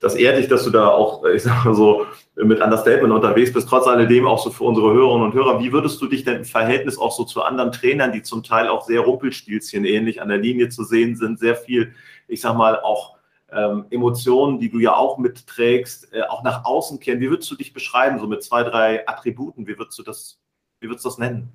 das 0.00 0.14
ehrt 0.14 0.38
dich, 0.38 0.48
dass 0.48 0.64
du 0.64 0.70
da 0.70 0.88
auch, 0.88 1.24
ich 1.24 1.42
sag 1.42 1.64
mal 1.64 1.74
so, 1.74 2.06
mit 2.36 2.60
Understatement 2.60 3.12
unterwegs 3.12 3.52
bist, 3.52 3.68
trotz 3.68 3.86
alledem 3.86 4.26
auch 4.26 4.38
so 4.38 4.50
für 4.50 4.64
unsere 4.64 4.92
Hörerinnen 4.92 5.26
und 5.26 5.34
Hörer. 5.34 5.60
Wie 5.60 5.72
würdest 5.72 6.00
du 6.00 6.06
dich 6.06 6.24
denn 6.24 6.36
im 6.36 6.44
Verhältnis 6.44 6.98
auch 6.98 7.10
so 7.10 7.24
zu 7.24 7.42
anderen 7.42 7.72
Trainern, 7.72 8.12
die 8.12 8.22
zum 8.22 8.44
Teil 8.44 8.68
auch 8.68 8.84
sehr 8.84 9.00
Rumpelstilzchen 9.00 9.84
ähnlich 9.84 10.22
an 10.22 10.28
der 10.28 10.38
Linie 10.38 10.68
zu 10.68 10.84
sehen 10.84 11.16
sind, 11.16 11.40
sehr 11.40 11.56
viel, 11.56 11.94
ich 12.28 12.40
sag 12.40 12.56
mal, 12.56 12.80
auch 12.80 13.16
ähm, 13.50 13.86
Emotionen, 13.90 14.60
die 14.60 14.70
du 14.70 14.78
ja 14.78 14.94
auch 14.94 15.18
mitträgst, 15.18 16.12
äh, 16.12 16.22
auch 16.22 16.44
nach 16.44 16.64
außen 16.64 17.00
kennen. 17.00 17.20
Wie 17.20 17.30
würdest 17.30 17.50
du 17.50 17.56
dich 17.56 17.72
beschreiben, 17.72 18.20
so 18.20 18.26
mit 18.26 18.44
zwei, 18.44 18.62
drei 18.62 19.08
Attributen? 19.08 19.66
Wie 19.66 19.78
würdest 19.78 19.98
du 19.98 20.02
das, 20.04 20.38
wie 20.80 20.88
würdest 20.88 21.04
du 21.04 21.08
das 21.08 21.18
nennen? 21.18 21.52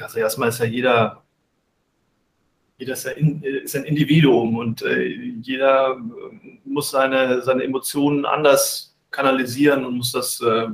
Also 0.00 0.18
erstmal 0.18 0.48
ist 0.48 0.58
ja 0.58 0.64
jeder 0.64 1.23
jeder 2.78 2.94
ist, 2.94 3.06
ist 3.06 3.76
ein 3.76 3.84
Individuum 3.84 4.56
und 4.56 4.82
äh, 4.82 5.04
jeder 5.42 5.96
muss 6.64 6.90
seine, 6.90 7.42
seine 7.42 7.62
Emotionen 7.62 8.24
anders 8.26 8.96
kanalisieren 9.10 9.84
und 9.84 9.96
muss 9.96 10.12
das 10.12 10.40
äh, 10.40 10.66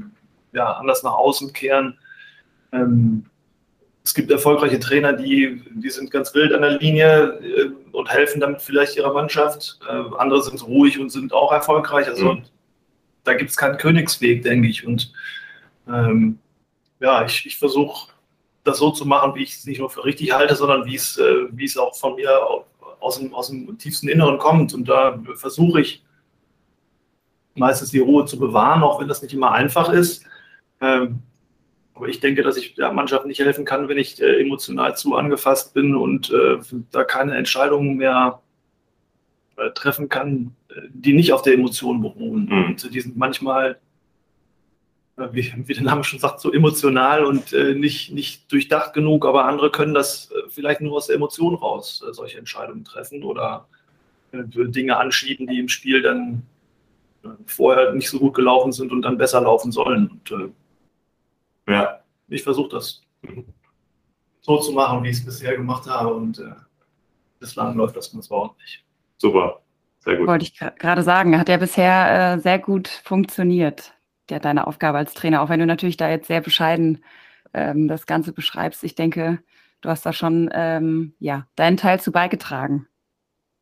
ja, 0.52 0.72
anders 0.72 1.02
nach 1.02 1.12
außen 1.12 1.52
kehren. 1.52 1.98
Ähm, 2.72 3.26
es 4.02 4.14
gibt 4.14 4.30
erfolgreiche 4.30 4.80
Trainer, 4.80 5.12
die, 5.12 5.62
die 5.74 5.90
sind 5.90 6.10
ganz 6.10 6.34
wild 6.34 6.54
an 6.54 6.62
der 6.62 6.78
Linie 6.78 7.38
äh, 7.42 7.70
und 7.92 8.10
helfen 8.10 8.40
damit 8.40 8.62
vielleicht 8.62 8.96
ihrer 8.96 9.12
Mannschaft. 9.12 9.78
Äh, 9.86 10.02
andere 10.16 10.42
sind 10.42 10.66
ruhig 10.66 10.98
und 10.98 11.10
sind 11.10 11.34
auch 11.34 11.52
erfolgreich. 11.52 12.08
Also 12.08 12.34
mhm. 12.34 12.42
da 13.24 13.34
gibt 13.34 13.50
es 13.50 13.56
keinen 13.56 13.76
Königsweg, 13.76 14.42
denke 14.42 14.68
ich. 14.68 14.86
Und 14.86 15.12
ähm, 15.86 16.38
ja, 16.98 17.24
ich, 17.26 17.44
ich 17.44 17.58
versuche 17.58 18.10
das 18.70 18.78
so 18.78 18.90
zu 18.90 19.06
machen, 19.06 19.34
wie 19.34 19.42
ich 19.42 19.54
es 19.54 19.66
nicht 19.66 19.78
nur 19.78 19.90
für 19.90 20.04
richtig 20.04 20.32
halte, 20.32 20.54
sondern 20.56 20.84
wie 20.84 20.96
es, 20.96 21.18
äh, 21.18 21.46
wie 21.50 21.64
es 21.64 21.76
auch 21.76 21.94
von 21.96 22.16
mir 22.16 22.30
aus 23.00 23.18
dem, 23.18 23.34
aus 23.34 23.48
dem 23.48 23.78
tiefsten 23.78 24.08
Inneren 24.08 24.38
kommt. 24.38 24.74
Und 24.74 24.88
da 24.88 25.20
versuche 25.34 25.80
ich 25.80 26.04
meistens 27.54 27.90
die 27.90 27.98
Ruhe 27.98 28.24
zu 28.24 28.38
bewahren, 28.38 28.82
auch 28.82 29.00
wenn 29.00 29.08
das 29.08 29.22
nicht 29.22 29.34
immer 29.34 29.52
einfach 29.52 29.90
ist. 29.90 30.24
Ähm, 30.80 31.20
aber 31.94 32.08
ich 32.08 32.20
denke, 32.20 32.42
dass 32.42 32.56
ich 32.56 32.74
der 32.74 32.92
Mannschaft 32.92 33.26
nicht 33.26 33.40
helfen 33.40 33.64
kann, 33.66 33.88
wenn 33.88 33.98
ich 33.98 34.20
äh, 34.22 34.40
emotional 34.40 34.96
zu 34.96 35.16
angefasst 35.16 35.74
bin 35.74 35.94
und 35.94 36.30
äh, 36.30 36.58
da 36.90 37.04
keine 37.04 37.36
Entscheidungen 37.36 37.96
mehr 37.96 38.40
äh, 39.56 39.70
treffen 39.72 40.08
kann, 40.08 40.54
äh, 40.70 40.80
die 40.88 41.12
nicht 41.12 41.32
auf 41.34 41.42
der 41.42 41.54
Emotion 41.54 42.00
beruhen. 42.00 42.46
Mhm. 42.46 42.64
Und 42.64 42.94
die 42.94 43.00
sind 43.00 43.18
manchmal, 43.18 43.78
wie, 45.32 45.52
wie, 45.66 45.74
der 45.74 45.82
Name 45.82 46.04
schon 46.04 46.18
sagt, 46.18 46.40
so 46.40 46.52
emotional 46.52 47.24
und 47.24 47.52
äh, 47.52 47.74
nicht, 47.74 48.12
nicht 48.12 48.50
durchdacht 48.50 48.92
genug, 48.92 49.26
aber 49.26 49.44
andere 49.44 49.70
können 49.70 49.94
das 49.94 50.30
vielleicht 50.48 50.80
nur 50.80 50.96
aus 50.96 51.06
der 51.06 51.16
Emotion 51.16 51.54
raus, 51.54 52.04
solche 52.12 52.38
Entscheidungen 52.38 52.84
treffen 52.84 53.22
oder 53.22 53.66
Dinge 54.32 54.96
anschieben, 54.96 55.46
die 55.46 55.58
im 55.58 55.68
Spiel 55.68 56.02
dann 56.02 56.42
vorher 57.46 57.92
nicht 57.92 58.08
so 58.08 58.18
gut 58.18 58.34
gelaufen 58.34 58.72
sind 58.72 58.92
und 58.92 59.02
dann 59.02 59.18
besser 59.18 59.40
laufen 59.40 59.72
sollen. 59.72 60.08
Und, 60.08 60.52
ja, 61.68 62.00
ich 62.28 62.42
versuche 62.42 62.70
das 62.70 63.02
so 64.40 64.58
zu 64.58 64.72
machen, 64.72 65.02
wie 65.02 65.10
ich 65.10 65.18
es 65.18 65.24
bisher 65.24 65.56
gemacht 65.56 65.88
habe 65.88 66.14
und 66.14 66.38
äh, 66.38 66.52
bislang 67.38 67.76
läuft 67.76 67.96
das 67.96 68.12
ganz 68.12 68.30
ordentlich. 68.30 68.84
Super, 69.18 69.60
sehr 70.00 70.16
gut. 70.16 70.26
Wollte 70.26 70.44
ich 70.44 70.58
gerade 70.58 71.02
sagen, 71.02 71.38
hat 71.38 71.48
ja 71.48 71.56
bisher 71.56 72.34
äh, 72.34 72.40
sehr 72.40 72.58
gut 72.58 72.88
funktioniert, 72.88 73.92
der, 74.30 74.40
deine 74.40 74.66
Aufgabe 74.66 74.98
als 74.98 75.14
Trainer, 75.14 75.42
auch 75.42 75.48
wenn 75.48 75.60
du 75.60 75.66
natürlich 75.66 75.96
da 75.96 76.08
jetzt 76.08 76.28
sehr 76.28 76.40
bescheiden 76.40 77.04
ähm, 77.54 77.88
das 77.88 78.06
Ganze 78.06 78.32
beschreibst. 78.32 78.84
Ich 78.84 78.94
denke, 78.94 79.40
du 79.80 79.88
hast 79.88 80.04
da 80.06 80.12
schon 80.12 80.50
ähm, 80.52 81.14
ja, 81.18 81.46
deinen 81.56 81.76
Teil 81.76 82.00
zu 82.00 82.12
beigetragen. 82.12 82.86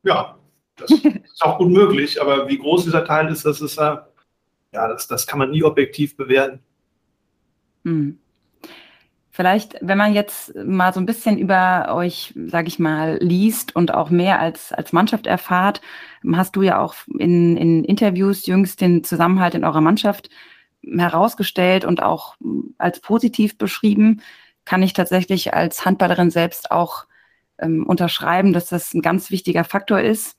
Ja, 0.03 0.37
das 0.75 0.91
ist 0.91 1.41
auch 1.41 1.57
gut 1.57 1.71
möglich, 1.71 2.21
aber 2.21 2.47
wie 2.47 2.57
groß 2.57 2.85
dieser 2.85 3.05
Teil 3.05 3.29
ist, 3.31 3.45
das 3.45 3.61
ist 3.61 3.77
ja, 3.77 4.07
das, 4.71 5.07
das 5.07 5.27
kann 5.27 5.39
man 5.39 5.51
nie 5.51 5.63
objektiv 5.63 6.15
bewerten. 6.15 6.59
Hm. 7.83 8.19
Vielleicht, 9.31 9.77
wenn 9.79 9.97
man 9.97 10.13
jetzt 10.13 10.53
mal 10.55 10.93
so 10.93 10.99
ein 10.99 11.05
bisschen 11.05 11.37
über 11.37 11.95
euch, 11.95 12.33
sage 12.47 12.67
ich 12.67 12.77
mal, 12.77 13.19
liest 13.21 13.73
und 13.73 13.93
auch 13.93 14.09
mehr 14.09 14.41
als, 14.41 14.73
als 14.73 14.91
Mannschaft 14.91 15.27
erfahrt, 15.27 15.79
hast 16.33 16.57
du 16.57 16.61
ja 16.61 16.81
auch 16.81 16.95
in, 17.17 17.55
in 17.55 17.85
Interviews 17.85 18.45
jüngst 18.47 18.81
den 18.81 19.03
Zusammenhalt 19.05 19.55
in 19.55 19.63
eurer 19.63 19.79
Mannschaft 19.79 20.29
herausgestellt 20.97 21.85
und 21.85 22.01
auch 22.01 22.35
als 22.77 22.99
positiv 22.99 23.57
beschrieben. 23.57 24.21
Kann 24.65 24.83
ich 24.83 24.93
tatsächlich 24.93 25.53
als 25.53 25.85
Handballerin 25.85 26.31
selbst 26.31 26.71
auch 26.71 27.05
ähm, 27.59 27.85
unterschreiben, 27.85 28.53
dass 28.53 28.67
das 28.67 28.93
ein 28.93 29.01
ganz 29.01 29.31
wichtiger 29.31 29.63
Faktor 29.63 29.99
ist, 29.99 30.37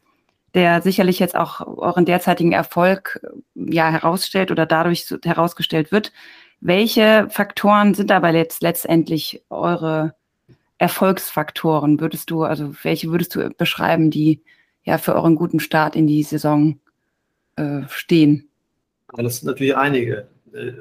der 0.55 0.83
sicherlich 0.83 1.19
jetzt 1.19 1.37
auch 1.37 1.61
euren 1.67 2.05
derzeitigen 2.05 2.53
Erfolg 2.53 3.21
ja 3.55 3.91
herausstellt 3.91 4.51
oder 4.51 4.67
dadurch 4.67 5.07
herausgestellt 5.25 5.93
wird. 5.93 6.13
Welche 6.61 7.29
Faktoren 7.31 7.95
sind 7.95 8.11
aber 8.13 8.31
jetzt 8.31 8.63
letztendlich 8.63 9.43
eure 9.49 10.15
Erfolgsfaktoren? 10.79 12.01
Würdest 12.01 12.31
du, 12.31 12.43
also 12.43 12.75
welche 12.83 13.11
würdest 13.11 13.35
du 13.35 13.51
beschreiben, 13.51 14.11
die 14.11 14.43
ja 14.83 14.99
für 14.99 15.15
euren 15.15 15.37
guten 15.37 15.61
Start 15.61 15.97
in 15.97 16.07
die 16.07 16.23
Saison 16.23 16.79
äh, 17.57 17.83
stehen? 17.89 18.49
Ja, 19.17 19.23
das 19.23 19.39
sind 19.39 19.47
natürlich 19.47 19.77
einige. 19.77 20.29
Äh, 20.55 20.73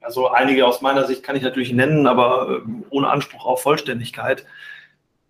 also 0.00 0.28
einige 0.28 0.66
aus 0.66 0.80
meiner 0.80 1.06
Sicht 1.06 1.22
kann 1.22 1.36
ich 1.36 1.42
natürlich 1.42 1.72
nennen, 1.72 2.06
aber 2.06 2.62
äh, 2.66 2.70
ohne 2.90 3.08
Anspruch 3.08 3.44
auf 3.44 3.62
Vollständigkeit. 3.62 4.46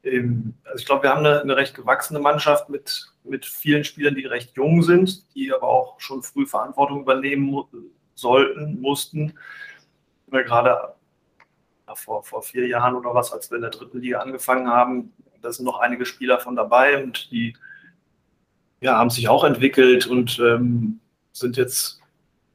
Ähm, 0.02 0.54
also 0.64 0.78
ich 0.78 0.86
glaube, 0.86 1.04
wir 1.04 1.10
haben 1.10 1.24
eine, 1.24 1.40
eine, 1.40 1.56
recht 1.56 1.74
gewachsene 1.74 2.20
Mannschaft 2.20 2.68
mit, 2.68 3.12
mit 3.24 3.46
vielen 3.46 3.84
Spielern, 3.84 4.14
die 4.14 4.26
recht 4.26 4.56
jung 4.56 4.82
sind, 4.82 5.34
die 5.34 5.52
aber 5.52 5.68
auch 5.68 6.00
schon 6.00 6.22
früh 6.22 6.46
Verantwortung 6.46 7.02
übernehmen 7.02 7.64
sollten, 8.14 8.80
mussten. 8.80 9.34
Wir 10.26 10.44
gerade 10.44 10.94
vor, 11.94 12.22
vor 12.22 12.42
vier 12.42 12.66
Jahren 12.66 12.94
oder 12.94 13.14
was, 13.14 13.32
als 13.32 13.50
wir 13.50 13.56
in 13.56 13.62
der 13.62 13.70
dritten 13.70 14.00
Liga 14.00 14.20
angefangen 14.20 14.68
haben, 14.68 15.12
da 15.40 15.52
sind 15.52 15.64
noch 15.64 15.78
einige 15.78 16.04
Spieler 16.04 16.38
von 16.38 16.56
dabei 16.56 17.02
und 17.02 17.30
die 17.30 17.56
ja, 18.80 18.96
haben 18.96 19.10
sich 19.10 19.28
auch 19.28 19.44
entwickelt 19.44 20.06
und 20.06 20.38
ähm, 20.38 21.00
sind 21.32 21.56
jetzt 21.56 21.97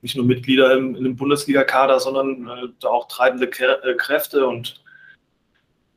nicht 0.03 0.15
nur 0.15 0.25
Mitglieder 0.25 0.73
im, 0.73 0.93
dem 0.93 1.15
Bundesliga-Kader, 1.15 1.99
sondern 1.99 2.47
äh, 2.47 2.85
auch 2.85 3.07
treibende 3.07 3.47
äh, 3.47 3.95
Kräfte. 3.95 4.45
Und 4.45 4.83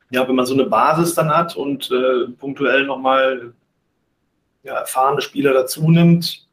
ja, 0.09 0.27
wenn 0.27 0.35
man 0.35 0.45
so 0.45 0.53
eine 0.53 0.65
Basis 0.65 1.13
dann 1.13 1.29
hat 1.29 1.55
und 1.55 1.91
äh, 1.91 2.31
punktuell 2.31 2.85
nochmal 2.85 3.53
ja, 4.63 4.79
erfahrene 4.79 5.21
Spieler 5.21 5.53
dazu 5.53 5.91
nimmt, 5.91 6.47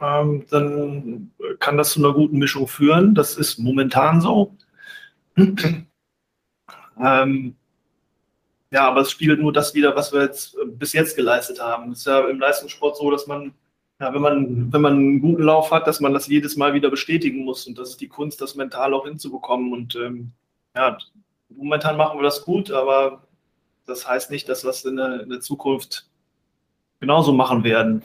ähm, 0.00 0.46
dann 0.48 1.32
kann 1.58 1.76
das 1.76 1.90
zu 1.90 2.00
einer 2.00 2.14
guten 2.14 2.38
Mischung 2.38 2.68
führen. 2.68 3.14
Das 3.14 3.36
ist 3.36 3.58
momentan 3.58 4.20
so. 4.20 4.54
ähm, 5.36 7.56
ja, 8.70 8.88
aber 8.88 9.00
es 9.00 9.10
spiegelt 9.10 9.40
nur 9.40 9.52
das 9.52 9.74
wieder, 9.74 9.96
was 9.96 10.12
wir 10.12 10.22
jetzt 10.22 10.54
äh, 10.54 10.66
bis 10.66 10.92
jetzt 10.92 11.16
geleistet 11.16 11.60
haben. 11.60 11.90
Es 11.90 12.00
ist 12.00 12.06
ja 12.06 12.28
im 12.28 12.38
Leistungssport 12.38 12.96
so, 12.96 13.10
dass 13.10 13.26
man, 13.26 13.52
ja, 14.00 14.12
wenn 14.12 14.20
man, 14.20 14.72
wenn 14.72 14.80
man 14.80 14.92
einen 14.92 15.20
guten 15.20 15.42
Lauf 15.42 15.70
hat, 15.70 15.86
dass 15.86 16.00
man 16.00 16.12
das 16.12 16.26
jedes 16.26 16.56
Mal 16.56 16.74
wieder 16.74 16.90
bestätigen 16.90 17.44
muss. 17.44 17.66
Und 17.66 17.78
das 17.78 17.90
ist 17.90 18.00
die 18.00 18.08
Kunst, 18.08 18.40
das 18.40 18.54
mental 18.54 18.92
auch 18.92 19.06
hinzubekommen. 19.06 19.72
Und 19.72 19.96
ähm, 19.96 20.32
ja, 20.74 20.98
momentan 21.48 21.96
machen 21.96 22.18
wir 22.18 22.22
das 22.22 22.44
gut, 22.44 22.70
aber 22.70 23.22
das 23.86 24.06
heißt 24.06 24.30
nicht, 24.30 24.48
dass 24.48 24.64
wir 24.64 24.70
es 24.70 24.84
in 24.84 24.96
der, 24.96 25.22
in 25.22 25.30
der 25.30 25.40
Zukunft 25.40 26.08
genauso 27.00 27.32
machen 27.32 27.64
werden. 27.64 28.02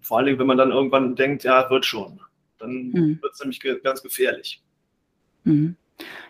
Vor 0.00 0.18
allem, 0.18 0.38
wenn 0.38 0.46
man 0.46 0.56
dann 0.56 0.70
irgendwann 0.70 1.14
denkt, 1.14 1.44
ja, 1.44 1.68
wird 1.68 1.84
schon. 1.84 2.20
Dann 2.58 2.88
mhm. 2.88 3.18
wird 3.20 3.34
es 3.34 3.40
nämlich 3.40 3.60
ge 3.60 3.78
ganz 3.82 4.02
gefährlich. 4.02 4.62
Mhm. 5.44 5.76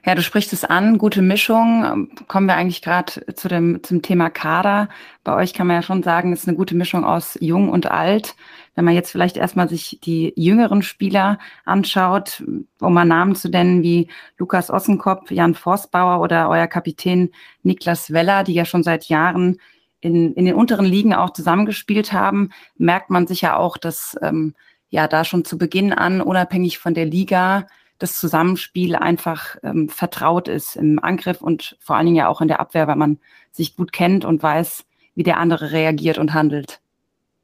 Ja, 0.04 0.14
du 0.14 0.23
sprichst 0.23 0.52
es 0.52 0.64
an, 0.64 0.99
gute 0.99 1.23
Mischung. 1.23 2.11
Kommen 2.28 2.47
wir 2.47 2.56
eigentlich 2.56 2.83
gerade 2.83 3.25
zu 3.35 3.49
dem, 3.49 3.83
zum 3.83 4.02
Thema 4.02 4.28
Kader. 4.28 4.88
Bei 5.23 5.35
euch 5.35 5.54
kann 5.54 5.66
man 5.66 5.76
ja 5.76 5.83
schon 5.83 6.02
sagen, 6.02 6.33
es 6.33 6.40
ist 6.40 6.49
eine 6.49 6.56
gute 6.56 6.75
Mischung 6.75 7.04
aus 7.04 7.38
jung 7.40 7.71
und 7.71 7.90
alt. 7.90 8.35
Wenn 8.75 8.85
man 8.85 8.95
jetzt 8.95 9.11
vielleicht 9.11 9.37
erstmal 9.37 9.69
sich 9.69 10.00
die 10.02 10.33
jüngeren 10.37 10.83
Spieler 10.83 11.38
anschaut, 11.64 12.43
um 12.81 12.95
mal 12.95 13.04
Namen 13.04 13.37
zu 13.37 13.49
nennen 13.49 13.83
wie 13.83 14.09
Lukas 14.37 14.71
Ossenkopf, 14.71 15.31
Jan 15.31 15.54
Forstbauer 15.54 16.21
oder 16.21 16.49
euer 16.49 16.66
Kapitän 16.66 17.31
Niklas 17.62 18.12
Weller, 18.12 18.43
die 18.43 18.54
ja 18.54 18.64
schon 18.64 18.83
seit 18.83 19.04
Jahren 19.04 19.59
in, 20.00 20.35
in 20.35 20.45
den 20.45 20.54
unteren 20.54 20.85
Ligen 20.85 21.14
auch 21.14 21.31
zusammengespielt 21.31 22.12
haben, 22.12 22.50
merkt 22.76 23.11
man 23.11 23.26
sicher 23.26 23.59
auch, 23.59 23.78
dass 23.78 24.16
ähm, 24.23 24.54
ja 24.90 25.09
da 25.09 25.25
schon 25.25 25.45
zu 25.45 25.57
Beginn 25.57 25.93
an, 25.93 26.21
unabhängig 26.21 26.78
von 26.78 26.95
der 26.95 27.07
Liga, 27.07 27.66
das 27.99 28.19
Zusammenspiel 28.19 28.97
einfach 28.97 29.57
ähm, 29.62 29.88
vertraut 29.88 30.49
ist 30.49 30.76
im 30.76 30.99
Angriff 30.99 31.40
und 31.40 31.76
vor 31.81 31.97
allen 31.97 32.07
Dingen 32.07 32.16
ja 32.16 32.28
auch 32.28 32.40
in 32.40 32.49
der 32.49 32.61
Abwehr, 32.61 32.87
weil 32.87 32.97
man 32.97 33.19
sich 33.52 33.76
gut 33.76 33.93
kennt 33.93 34.25
und 34.25 34.43
weiß, 34.43 34.85
wie 35.14 35.23
der 35.23 35.38
andere 35.38 35.71
reagiert 35.71 36.19
und 36.19 36.35
handelt. 36.35 36.81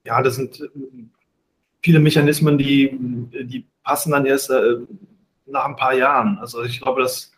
Ja, 0.04 0.22
das 0.22 0.36
sind 0.36 0.62
viele 1.82 2.00
Mechanismen, 2.00 2.58
die, 2.58 2.90
die 3.44 3.66
passen 3.82 4.12
dann 4.12 4.26
erst 4.26 4.50
äh, 4.50 4.78
nach 5.46 5.64
ein 5.64 5.76
paar 5.76 5.94
Jahren. 5.94 6.38
Also 6.38 6.62
ich 6.62 6.80
glaube, 6.80 7.02
das 7.02 7.32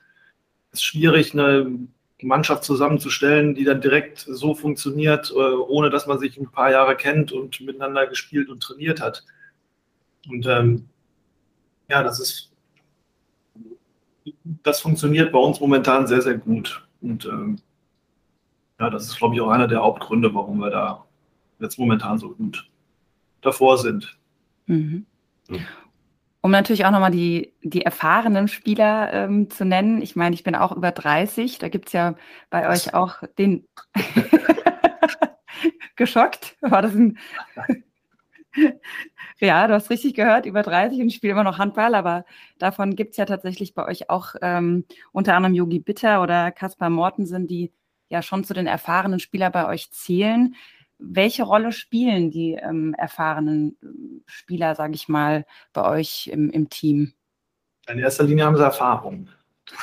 ist 0.72 0.84
schwierig, 0.84 1.32
eine 1.32 1.88
Mannschaft 2.22 2.64
zusammenzustellen, 2.64 3.54
die 3.54 3.64
dann 3.64 3.80
direkt 3.80 4.20
so 4.20 4.54
funktioniert, 4.54 5.30
äh, 5.30 5.34
ohne 5.34 5.90
dass 5.90 6.06
man 6.06 6.18
sich 6.18 6.36
ein 6.38 6.50
paar 6.50 6.70
Jahre 6.70 6.96
kennt 6.96 7.32
und 7.32 7.60
miteinander 7.60 8.06
gespielt 8.06 8.48
und 8.48 8.62
trainiert 8.62 9.00
hat. 9.00 9.24
Und 10.28 10.46
ähm, 10.46 10.88
ja, 11.88 12.02
das 12.02 12.20
ist, 12.20 12.52
das 14.62 14.80
funktioniert 14.80 15.32
bei 15.32 15.38
uns 15.38 15.60
momentan 15.60 16.06
sehr, 16.06 16.22
sehr 16.22 16.38
gut. 16.38 16.86
Und 17.00 17.26
ähm, 17.26 17.58
ja, 18.78 18.90
das 18.90 19.04
ist, 19.04 19.16
glaube 19.16 19.34
ich, 19.34 19.40
auch 19.40 19.50
einer 19.50 19.68
der 19.68 19.82
Hauptgründe, 19.82 20.34
warum 20.34 20.58
wir 20.58 20.70
da 20.70 21.04
jetzt 21.58 21.78
momentan 21.78 22.18
so 22.18 22.30
gut 22.30 22.68
davor 23.40 23.78
sind. 23.78 24.16
Mhm. 24.72 25.06
mhm. 25.48 25.66
Um 26.44 26.50
natürlich 26.50 26.84
auch 26.84 26.90
nochmal 26.90 27.12
die, 27.12 27.54
die 27.62 27.82
erfahrenen 27.82 28.48
Spieler 28.48 29.12
ähm, 29.12 29.48
zu 29.48 29.64
nennen. 29.64 30.02
Ich 30.02 30.16
meine, 30.16 30.34
ich 30.34 30.42
bin 30.42 30.56
auch 30.56 30.72
über 30.72 30.90
30. 30.90 31.58
Da 31.58 31.68
gibt 31.68 31.86
es 31.86 31.92
ja 31.92 32.16
bei 32.50 32.68
euch 32.68 32.94
auch 32.94 33.22
den. 33.38 33.68
Geschockt? 35.96 36.56
War 36.60 36.82
das 36.82 36.94
ein. 36.94 37.18
Ja, 39.40 39.66
du 39.66 39.74
hast 39.74 39.90
richtig 39.90 40.14
gehört, 40.14 40.46
über 40.46 40.62
30 40.62 41.00
und 41.00 41.08
ich 41.08 41.16
spiele 41.16 41.32
immer 41.32 41.42
noch 41.42 41.58
Handball, 41.58 41.94
aber 41.94 42.24
davon 42.58 42.94
gibt 42.94 43.12
es 43.12 43.16
ja 43.16 43.24
tatsächlich 43.24 43.74
bei 43.74 43.86
euch 43.86 44.08
auch 44.08 44.34
ähm, 44.40 44.84
unter 45.10 45.34
anderem 45.34 45.54
Yogi 45.54 45.80
Bitter 45.80 46.22
oder 46.22 46.52
Kaspar 46.52 46.90
Mortensen, 46.90 47.46
die 47.46 47.72
ja 48.08 48.22
schon 48.22 48.44
zu 48.44 48.54
den 48.54 48.66
erfahrenen 48.66 49.18
Spielern 49.18 49.50
bei 49.50 49.66
euch 49.66 49.90
zählen. 49.90 50.54
Welche 51.04 51.42
Rolle 51.42 51.72
spielen 51.72 52.30
die 52.30 52.52
ähm, 52.52 52.94
erfahrenen 52.96 53.76
ähm, 53.82 54.22
Spieler, 54.26 54.74
sage 54.74 54.94
ich 54.94 55.08
mal, 55.08 55.44
bei 55.72 55.88
euch 55.88 56.28
im, 56.28 56.50
im 56.50 56.70
Team? 56.70 57.12
In 57.88 57.98
erster 57.98 58.24
Linie 58.24 58.44
haben 58.44 58.56
sie 58.56 58.62
Erfahrung. 58.62 59.28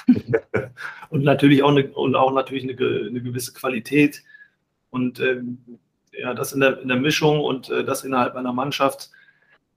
und 1.10 1.24
natürlich 1.24 1.64
auch 1.64 1.72
eine, 1.72 1.90
und 1.90 2.16
auch 2.16 2.32
natürlich 2.32 2.64
eine, 2.64 2.74
eine 2.74 3.22
gewisse 3.22 3.54
Qualität. 3.54 4.24
Und 4.90 5.20
ähm, 5.20 5.80
ja, 6.14 6.34
das 6.34 6.54
in 6.54 6.62
der, 6.62 6.80
in 6.80 6.88
der 6.88 6.98
Mischung 6.98 7.42
und 7.42 7.70
äh, 7.70 7.84
das 7.84 8.04
innerhalb 8.04 8.36
einer 8.36 8.54
Mannschaft, 8.54 9.12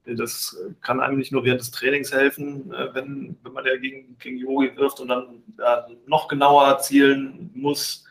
äh, 0.05 0.15
das 0.15 0.57
kann 0.81 0.99
einem 0.99 1.17
nicht 1.17 1.31
nur 1.31 1.43
während 1.43 1.61
des 1.61 1.71
Trainings 1.71 2.11
helfen, 2.11 2.73
äh, 2.73 2.93
wenn, 2.93 3.37
wenn 3.43 3.53
man 3.53 3.65
ja 3.65 3.75
gegen, 3.77 4.17
gegen 4.17 4.37
Yogi 4.37 4.75
wirft 4.75 4.99
und 4.99 5.09
dann 5.09 5.43
ja, 5.57 5.87
noch 6.07 6.27
genauer 6.27 6.79
zielen 6.79 7.51
muss, 7.53 8.05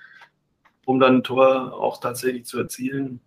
um 0.85 1.01
dann 1.01 1.17
ein 1.17 1.23
Tor 1.25 1.75
auch 1.75 2.01
tatsächlich 2.01 2.45
zu 2.45 2.59
erzielen. 2.59 3.21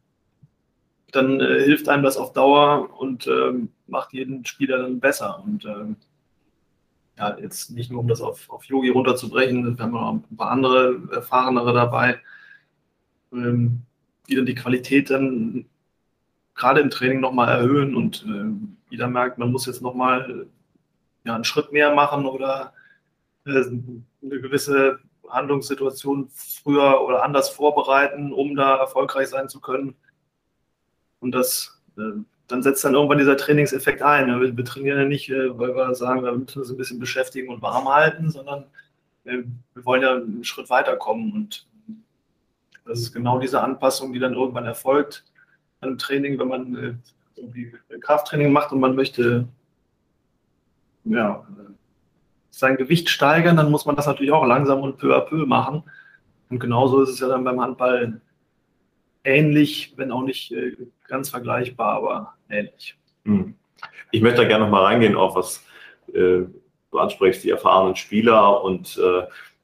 Dann 1.12 1.39
äh, 1.39 1.63
hilft 1.63 1.89
einem 1.89 2.03
das 2.03 2.17
auf 2.17 2.33
Dauer 2.33 3.00
und 3.00 3.27
ähm, 3.27 3.69
macht 3.88 4.13
jeden 4.13 4.45
Spieler 4.45 4.79
dann 4.79 5.00
besser. 5.00 5.43
Und 5.43 5.65
ähm, 5.65 5.95
ja, 7.17 7.38
jetzt 7.39 7.71
nicht 7.71 7.91
nur 7.91 8.01
um 8.01 8.07
das 8.07 8.21
auf, 8.21 8.50
auf 8.50 8.65
Yogi 8.65 8.89
runterzubrechen, 8.89 9.77
wir 9.77 9.83
haben 9.83 9.91
noch 9.91 10.12
ein 10.12 10.38
paar 10.38 10.51
andere 10.51 11.01
erfahrenere 11.13 11.74
dabei. 11.74 12.19
Ähm, 13.31 13.81
die 14.27 14.35
dann 14.35 14.45
die 14.45 14.55
Qualität 14.55 15.09
dann 15.09 15.65
gerade 16.55 16.81
im 16.81 16.89
Training 16.89 17.19
nochmal 17.19 17.50
erhöhen 17.50 17.95
und 17.95 18.25
äh, 18.27 18.89
jeder 18.89 19.07
merkt, 19.07 19.38
man 19.38 19.51
muss 19.51 19.65
jetzt 19.65 19.81
nochmal 19.81 20.47
ja, 21.25 21.35
einen 21.35 21.43
Schritt 21.43 21.71
mehr 21.71 21.93
machen 21.93 22.25
oder 22.25 22.74
äh, 23.45 23.51
eine 23.51 24.41
gewisse 24.41 25.00
Handlungssituation 25.29 26.29
früher 26.29 27.01
oder 27.01 27.24
anders 27.24 27.50
vorbereiten, 27.50 28.34
um 28.34 28.55
da 28.55 28.77
erfolgreich 28.77 29.29
sein 29.29 29.50
zu 29.50 29.60
können. 29.60 29.96
Und 31.20 31.34
das, 31.34 31.82
äh, 31.98 32.20
dann 32.48 32.63
setzt 32.63 32.84
dann 32.84 32.94
irgendwann 32.94 33.17
dieser 33.17 33.38
Trainingseffekt 33.38 34.01
ein. 34.01 34.27
Wir, 34.39 34.65
trainieren 34.65 35.00
ja 35.00 35.05
nicht, 35.05 35.29
äh, 35.29 35.58
weil 35.58 35.75
wir 35.75 35.96
sagen, 35.96 36.24
wir 36.24 36.32
müssen 36.32 36.60
uns 36.60 36.70
ein 36.70 36.77
bisschen 36.77 37.00
beschäftigen 37.00 37.50
und 37.50 37.62
warm 37.62 37.88
halten, 37.88 38.29
sondern 38.29 38.65
äh, 39.24 39.44
wir 39.74 39.86
wollen 39.86 40.01
ja 40.01 40.15
einen 40.15 40.44
Schritt 40.44 40.70
weiterkommen 40.70 41.34
und 41.34 41.67
das 42.86 43.00
ist 43.00 43.13
genau 43.13 43.39
diese 43.39 43.62
Anpassung, 43.62 44.13
die 44.13 44.20
dann 44.20 44.36
irgendwann 44.36 44.65
erfolgt 44.65 45.25
im 45.82 45.98
Training, 45.98 46.38
wenn 46.38 46.48
man 46.48 47.03
Krafttraining 48.00 48.51
macht 48.51 48.72
und 48.72 48.79
man 48.79 48.96
möchte 48.96 49.48
ja, 51.05 51.46
sein 52.57 52.77
Gewicht 52.77 53.09
steigern, 53.09 53.57
dann 53.57 53.69
muss 53.69 53.85
man 53.85 53.97
das 53.97 54.07
natürlich 54.07 54.31
auch 54.31 54.45
langsam 54.45 54.79
und 54.79 54.97
peu 54.97 55.13
à 55.13 55.19
peu 55.19 55.45
machen. 55.45 55.83
Und 56.50 56.59
genauso 56.59 57.01
ist 57.01 57.09
es 57.09 57.19
ja 57.19 57.27
dann 57.27 57.43
beim 57.43 57.59
Handball 57.59 58.21
ähnlich, 59.25 59.93
wenn 59.97 60.12
auch 60.12 60.21
nicht 60.21 60.53
äh, 60.53 60.77
ganz 61.07 61.29
vergleichbar, 61.29 61.97
aber 61.97 62.33
ähnlich. 62.50 62.97
Hm. 63.25 63.55
Ich 64.12 64.21
möchte 64.21 64.43
da 64.43 64.47
gerne 64.47 64.63
nochmal 64.63 64.85
reingehen 64.85 65.17
auf 65.17 65.35
was 65.35 65.65
äh, 66.13 66.43
du 66.91 67.00
ansprichst, 67.00 67.43
die 67.43 67.50
erfahrenen 67.50 67.97
Spieler 67.97 68.63
und 68.63 68.97
äh, 68.97 69.24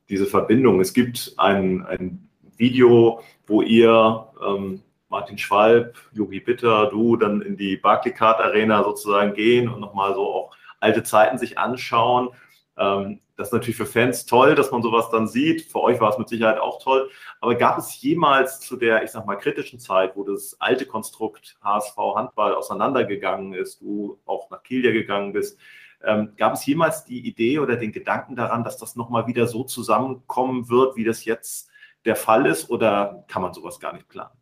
diese 0.09 0.25
Verbindung. 0.25 0.81
Es 0.81 0.91
gibt 0.91 1.33
ein, 1.37 1.85
ein 1.85 2.27
Video, 2.57 3.21
wo 3.47 3.61
ihr, 3.61 4.27
ähm, 4.45 4.81
Martin 5.07 5.37
Schwalb, 5.37 5.97
Yogi 6.11 6.41
Bitter, 6.41 6.87
du 6.87 7.15
dann 7.15 7.41
in 7.41 7.55
die 7.55 7.77
Barclaycard 7.77 8.41
Arena 8.41 8.83
sozusagen 8.83 9.33
gehen 9.33 9.69
und 9.69 9.79
nochmal 9.79 10.13
so 10.13 10.21
auch 10.21 10.51
alte 10.81 11.03
Zeiten 11.03 11.37
sich 11.37 11.57
anschauen. 11.57 12.29
Ähm, 12.77 13.21
das 13.35 13.47
ist 13.47 13.53
natürlich 13.53 13.75
für 13.75 13.85
Fans 13.85 14.25
toll, 14.25 14.55
dass 14.55 14.71
man 14.71 14.83
sowas 14.83 15.09
dann 15.09 15.27
sieht. 15.27 15.63
Für 15.63 15.81
euch 15.81 15.99
war 15.99 16.11
es 16.11 16.17
mit 16.17 16.29
Sicherheit 16.29 16.59
auch 16.59 16.81
toll. 16.81 17.09
Aber 17.39 17.55
gab 17.55 17.77
es 17.77 18.01
jemals 18.01 18.59
zu 18.59 18.77
der, 18.77 19.03
ich 19.03 19.11
sag 19.11 19.25
mal, 19.25 19.35
kritischen 19.35 19.79
Zeit, 19.79 20.15
wo 20.15 20.23
das 20.23 20.55
alte 20.59 20.85
Konstrukt 20.85 21.57
HSV 21.63 21.97
Handball 22.15 22.53
auseinandergegangen 22.53 23.53
ist, 23.53 23.81
du 23.81 24.19
auch 24.25 24.49
nach 24.51 24.63
Kiel 24.63 24.81
gegangen 24.91 25.33
bist, 25.33 25.57
ähm, 26.03 26.33
gab 26.37 26.53
es 26.53 26.65
jemals 26.65 27.05
die 27.05 27.27
Idee 27.27 27.59
oder 27.59 27.75
den 27.75 27.91
Gedanken 27.91 28.35
daran, 28.35 28.63
dass 28.63 28.77
das 28.77 28.95
nochmal 28.95 29.27
wieder 29.27 29.47
so 29.47 29.63
zusammenkommen 29.63 30.69
wird, 30.69 30.95
wie 30.95 31.03
das 31.03 31.25
jetzt 31.25 31.69
der 32.05 32.15
Fall 32.15 32.45
ist 32.45 32.69
oder 32.69 33.23
kann 33.27 33.41
man 33.41 33.53
sowas 33.53 33.79
gar 33.79 33.93
nicht 33.93 34.07
planen? 34.07 34.37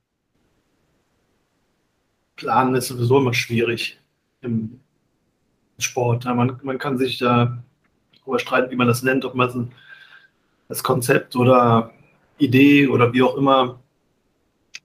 Planen 2.35 2.75
ist 2.75 2.87
sowieso 2.87 3.17
immer 3.17 3.33
schwierig 3.33 3.99
im 4.41 4.79
Sport. 5.77 6.25
Man, 6.25 6.59
man 6.63 6.77
kann 6.77 6.97
sich 6.97 7.17
da 7.17 7.61
darüber 8.29 8.39
streiten, 8.39 8.71
wie 8.71 8.75
man 8.75 8.87
das 8.87 9.03
nennt, 9.03 9.25
ob 9.25 9.35
man 9.35 9.71
das 10.67 10.83
Konzept 10.83 11.35
oder 11.35 11.91
Idee 12.37 12.87
oder 12.87 13.11
wie 13.11 13.23
auch 13.23 13.35
immer, 13.35 13.79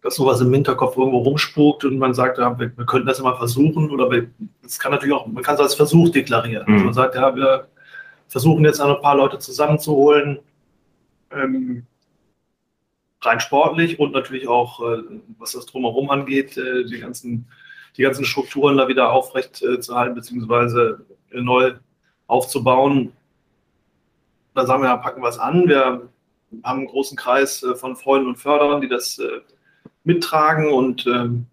dass 0.02 0.16
sowas 0.16 0.40
im 0.40 0.52
Hinterkopf 0.52 0.96
irgendwo 0.96 1.18
rumspukt 1.18 1.84
und 1.84 1.98
man 1.98 2.14
sagt, 2.14 2.38
ja, 2.38 2.58
wir, 2.58 2.76
wir 2.76 2.86
könnten 2.86 3.06
das 3.06 3.20
immer 3.20 3.36
versuchen 3.36 3.90
oder 3.90 4.10
es 4.64 4.78
kann 4.78 4.92
natürlich 4.92 5.14
auch, 5.14 5.26
man 5.26 5.42
kann 5.42 5.54
es 5.54 5.60
als 5.60 5.74
Versuch 5.74 6.10
deklarieren. 6.10 6.64
Mhm. 6.66 6.72
Also 6.72 6.84
man 6.86 6.94
sagt, 6.94 7.14
ja, 7.14 7.34
wir 7.36 7.68
versuchen 8.28 8.64
jetzt 8.64 8.80
ein 8.80 9.00
paar 9.00 9.16
Leute 9.16 9.38
zusammenzuholen, 9.38 10.38
ähm, 11.30 11.86
rein 13.22 13.40
sportlich 13.40 13.98
und 13.98 14.12
natürlich 14.12 14.48
auch, 14.48 14.80
äh, 14.80 15.02
was 15.38 15.52
das 15.52 15.66
drumherum 15.66 16.10
angeht, 16.10 16.56
äh, 16.56 16.84
die, 16.84 16.98
ganzen, 16.98 17.46
die 17.96 18.02
ganzen 18.02 18.24
Strukturen 18.24 18.76
da 18.76 18.88
wieder 18.88 19.12
aufrecht 19.12 19.62
äh, 19.62 19.80
zu 19.80 19.94
halten, 19.94 20.14
beziehungsweise 20.14 21.04
neu 21.32 21.74
aufzubauen. 22.26 23.12
Da 24.54 24.66
sagen 24.66 24.82
wir, 24.82 24.88
ja, 24.88 24.96
packen 24.96 25.22
wir 25.22 25.28
es 25.28 25.38
an. 25.38 25.68
Wir 25.68 26.08
haben 26.62 26.78
einen 26.78 26.86
großen 26.86 27.16
Kreis 27.16 27.66
von 27.76 27.96
Freunden 27.96 28.28
und 28.28 28.36
Förderern, 28.36 28.80
die 28.80 28.88
das 28.88 29.20
mittragen 30.04 30.72
und 30.72 31.06
ähm, 31.06 31.46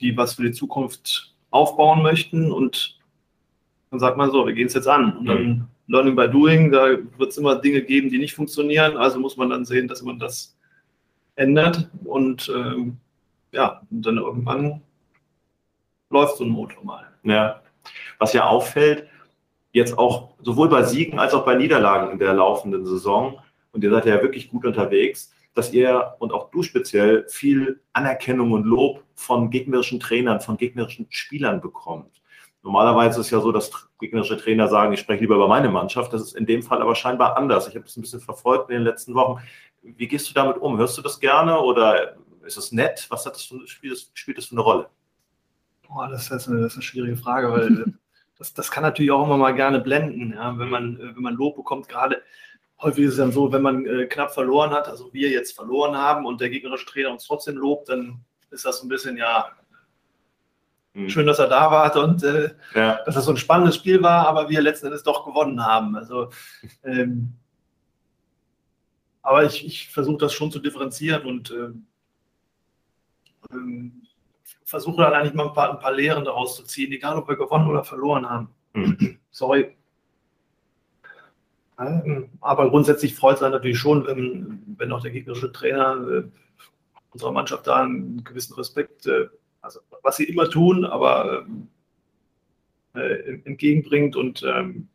die 0.00 0.16
was 0.16 0.34
für 0.34 0.44
die 0.44 0.52
Zukunft 0.52 1.34
aufbauen 1.50 2.02
möchten. 2.02 2.50
Und 2.50 2.98
dann 3.90 4.00
sagt 4.00 4.16
man 4.16 4.30
so, 4.30 4.46
wir 4.46 4.54
gehen 4.54 4.68
es 4.68 4.74
jetzt 4.74 4.88
an. 4.88 5.16
Und 5.16 5.26
dann 5.26 5.42
mhm. 5.42 5.64
Learning 5.88 6.16
by 6.16 6.28
Doing, 6.28 6.70
da 6.70 6.96
wird 7.16 7.30
es 7.30 7.38
immer 7.38 7.56
Dinge 7.56 7.82
geben, 7.82 8.10
die 8.10 8.18
nicht 8.18 8.34
funktionieren. 8.34 8.96
Also 8.96 9.18
muss 9.18 9.36
man 9.36 9.50
dann 9.50 9.64
sehen, 9.64 9.88
dass 9.88 10.02
man 10.02 10.18
das 10.18 10.56
ändert 11.36 11.88
und 12.04 12.50
ähm, 12.54 12.98
ja, 13.52 13.80
und 13.90 14.04
dann 14.04 14.18
irgendwann 14.18 14.82
läuft 16.10 16.36
so 16.36 16.44
ein 16.44 16.50
Motor 16.50 16.84
mal. 16.84 17.06
Ja, 17.22 17.62
was 18.18 18.32
ja 18.32 18.44
auffällt, 18.44 19.07
jetzt 19.78 19.98
auch 19.98 20.34
sowohl 20.42 20.68
bei 20.68 20.82
Siegen 20.82 21.18
als 21.18 21.32
auch 21.32 21.44
bei 21.44 21.54
Niederlagen 21.54 22.10
in 22.10 22.18
der 22.18 22.34
laufenden 22.34 22.84
Saison, 22.84 23.38
und 23.72 23.84
ihr 23.84 23.90
seid 23.90 24.06
ja 24.06 24.22
wirklich 24.22 24.50
gut 24.50 24.64
unterwegs, 24.64 25.32
dass 25.54 25.72
ihr 25.72 26.14
und 26.18 26.32
auch 26.32 26.50
du 26.50 26.62
speziell 26.62 27.26
viel 27.28 27.80
Anerkennung 27.92 28.52
und 28.52 28.64
Lob 28.64 29.02
von 29.14 29.50
gegnerischen 29.50 30.00
Trainern, 30.00 30.40
von 30.40 30.56
gegnerischen 30.56 31.06
Spielern 31.10 31.60
bekommt. 31.60 32.22
Normalerweise 32.62 33.20
ist 33.20 33.26
es 33.26 33.30
ja 33.30 33.40
so, 33.40 33.52
dass 33.52 33.70
gegnerische 33.98 34.36
Trainer 34.36 34.68
sagen, 34.68 34.92
ich 34.92 35.00
spreche 35.00 35.20
lieber 35.20 35.36
über 35.36 35.48
meine 35.48 35.68
Mannschaft. 35.68 36.12
Das 36.12 36.22
ist 36.22 36.36
in 36.36 36.46
dem 36.46 36.62
Fall 36.62 36.82
aber 36.82 36.94
scheinbar 36.94 37.36
anders. 37.36 37.68
Ich 37.68 37.74
habe 37.74 37.84
das 37.84 37.96
ein 37.96 38.02
bisschen 38.02 38.20
verfolgt 38.20 38.70
in 38.70 38.76
den 38.76 38.84
letzten 38.84 39.14
Wochen. 39.14 39.40
Wie 39.82 40.08
gehst 40.08 40.28
du 40.28 40.34
damit 40.34 40.58
um? 40.58 40.76
Hörst 40.76 40.98
du 40.98 41.02
das 41.02 41.18
gerne 41.18 41.58
oder 41.60 42.16
ist 42.44 42.56
es 42.56 42.72
nett? 42.72 43.06
Was 43.10 43.26
hat 43.26 43.34
das 43.34 43.44
für, 43.44 43.66
spielt, 43.66 43.92
das, 43.92 44.10
spielt 44.14 44.38
das 44.38 44.46
für 44.46 44.52
eine 44.52 44.62
Rolle? 44.62 44.88
Boah, 45.86 46.08
das, 46.08 46.30
ist 46.30 46.48
eine, 46.48 46.60
das 46.60 46.72
ist 46.72 46.78
eine 46.78 46.82
schwierige 46.82 47.16
Frage, 47.16 47.50
weil 47.50 47.94
das, 48.38 48.54
das 48.54 48.70
kann 48.70 48.82
natürlich 48.82 49.10
auch 49.10 49.24
immer 49.24 49.36
mal 49.36 49.54
gerne 49.54 49.80
blenden, 49.80 50.32
ja, 50.32 50.58
wenn, 50.58 50.70
man, 50.70 50.98
äh, 50.98 51.14
wenn 51.14 51.22
man 51.22 51.34
Lob 51.34 51.56
bekommt. 51.56 51.88
Gerade 51.88 52.22
häufig 52.80 53.04
ist 53.04 53.12
es 53.12 53.18
dann 53.18 53.32
so, 53.32 53.52
wenn 53.52 53.62
man 53.62 53.84
äh, 53.86 54.06
knapp 54.06 54.32
verloren 54.32 54.70
hat, 54.70 54.88
also 54.88 55.12
wir 55.12 55.28
jetzt 55.30 55.54
verloren 55.54 55.96
haben 55.96 56.24
und 56.26 56.40
der 56.40 56.50
gegnerische 56.50 56.86
Trainer 56.86 57.10
uns 57.10 57.26
trotzdem 57.26 57.56
lobt, 57.56 57.88
dann 57.88 58.20
ist 58.50 58.64
das 58.64 58.78
so 58.78 58.86
ein 58.86 58.88
bisschen, 58.88 59.16
ja, 59.16 59.50
hm. 60.94 61.10
schön, 61.10 61.26
dass 61.26 61.38
er 61.38 61.48
da 61.48 61.70
war 61.70 61.94
und 61.96 62.22
äh, 62.22 62.54
ja. 62.74 63.02
dass 63.04 63.16
das 63.16 63.24
so 63.24 63.32
ein 63.32 63.36
spannendes 63.36 63.76
Spiel 63.76 64.02
war, 64.02 64.26
aber 64.26 64.48
wir 64.48 64.60
letzten 64.60 64.86
Endes 64.86 65.02
doch 65.02 65.26
gewonnen 65.26 65.64
haben. 65.64 65.96
Also 65.96 66.30
ähm, 66.84 67.34
aber 69.22 69.44
ich, 69.44 69.66
ich 69.66 69.90
versuche 69.90 70.16
das 70.16 70.32
schon 70.32 70.50
zu 70.50 70.58
differenzieren 70.58 71.26
und 71.26 71.50
ähm, 71.50 71.86
ähm, 73.52 74.07
versuche 74.68 75.00
dann 75.00 75.14
eigentlich 75.14 75.32
mal 75.32 75.48
ein 75.48 75.54
paar, 75.54 75.70
ein 75.70 75.78
paar 75.78 75.92
Lehren 75.92 76.26
daraus 76.26 76.56
zu 76.56 76.62
ziehen, 76.62 76.92
egal 76.92 77.16
ob 77.16 77.26
wir 77.26 77.36
gewonnen 77.36 77.70
oder 77.70 77.84
verloren 77.84 78.28
haben. 78.28 78.48
Mhm. 78.74 79.18
Sorry. 79.30 79.74
Aber 81.76 82.68
grundsätzlich 82.68 83.14
freut 83.14 83.36
es 83.36 83.42
einen 83.42 83.52
natürlich 83.52 83.78
schon, 83.78 84.06
wenn, 84.06 84.62
wenn 84.76 84.92
auch 84.92 85.00
der 85.00 85.12
gegnerische 85.12 85.52
Trainer 85.52 86.06
äh, 86.10 86.22
unserer 87.12 87.32
Mannschaft 87.32 87.66
da 87.66 87.82
einen 87.82 88.22
gewissen 88.24 88.54
Respekt, 88.56 89.06
äh, 89.06 89.28
also 89.62 89.80
was 90.02 90.18
sie 90.18 90.24
immer 90.24 90.50
tun, 90.50 90.84
aber 90.84 91.46
äh, 92.94 93.38
entgegenbringt 93.44 94.16
und 94.16 94.42
ähm, 94.42 94.88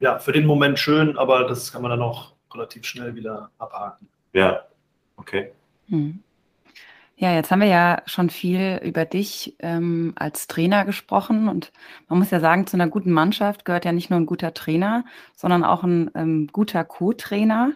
ja, 0.00 0.18
für 0.18 0.32
den 0.32 0.46
Moment 0.46 0.78
schön, 0.78 1.18
aber 1.18 1.44
das 1.44 1.70
kann 1.70 1.82
man 1.82 1.90
dann 1.90 2.02
auch 2.02 2.32
relativ 2.54 2.86
schnell 2.86 3.14
wieder 3.14 3.50
abhaken. 3.58 4.08
Ja, 4.32 4.64
okay. 5.16 5.52
Hm. 5.88 6.22
Ja, 7.22 7.32
jetzt 7.32 7.52
haben 7.52 7.60
wir 7.60 7.68
ja 7.68 8.02
schon 8.06 8.30
viel 8.30 8.80
über 8.82 9.04
dich 9.04 9.54
ähm, 9.60 10.12
als 10.16 10.48
Trainer 10.48 10.84
gesprochen 10.84 11.48
und 11.48 11.70
man 12.08 12.18
muss 12.18 12.32
ja 12.32 12.40
sagen, 12.40 12.66
zu 12.66 12.76
einer 12.76 12.88
guten 12.88 13.12
Mannschaft 13.12 13.64
gehört 13.64 13.84
ja 13.84 13.92
nicht 13.92 14.10
nur 14.10 14.18
ein 14.18 14.26
guter 14.26 14.54
Trainer, 14.54 15.04
sondern 15.36 15.62
auch 15.62 15.84
ein 15.84 16.10
ähm, 16.16 16.48
guter 16.50 16.82
Co-Trainer. 16.82 17.74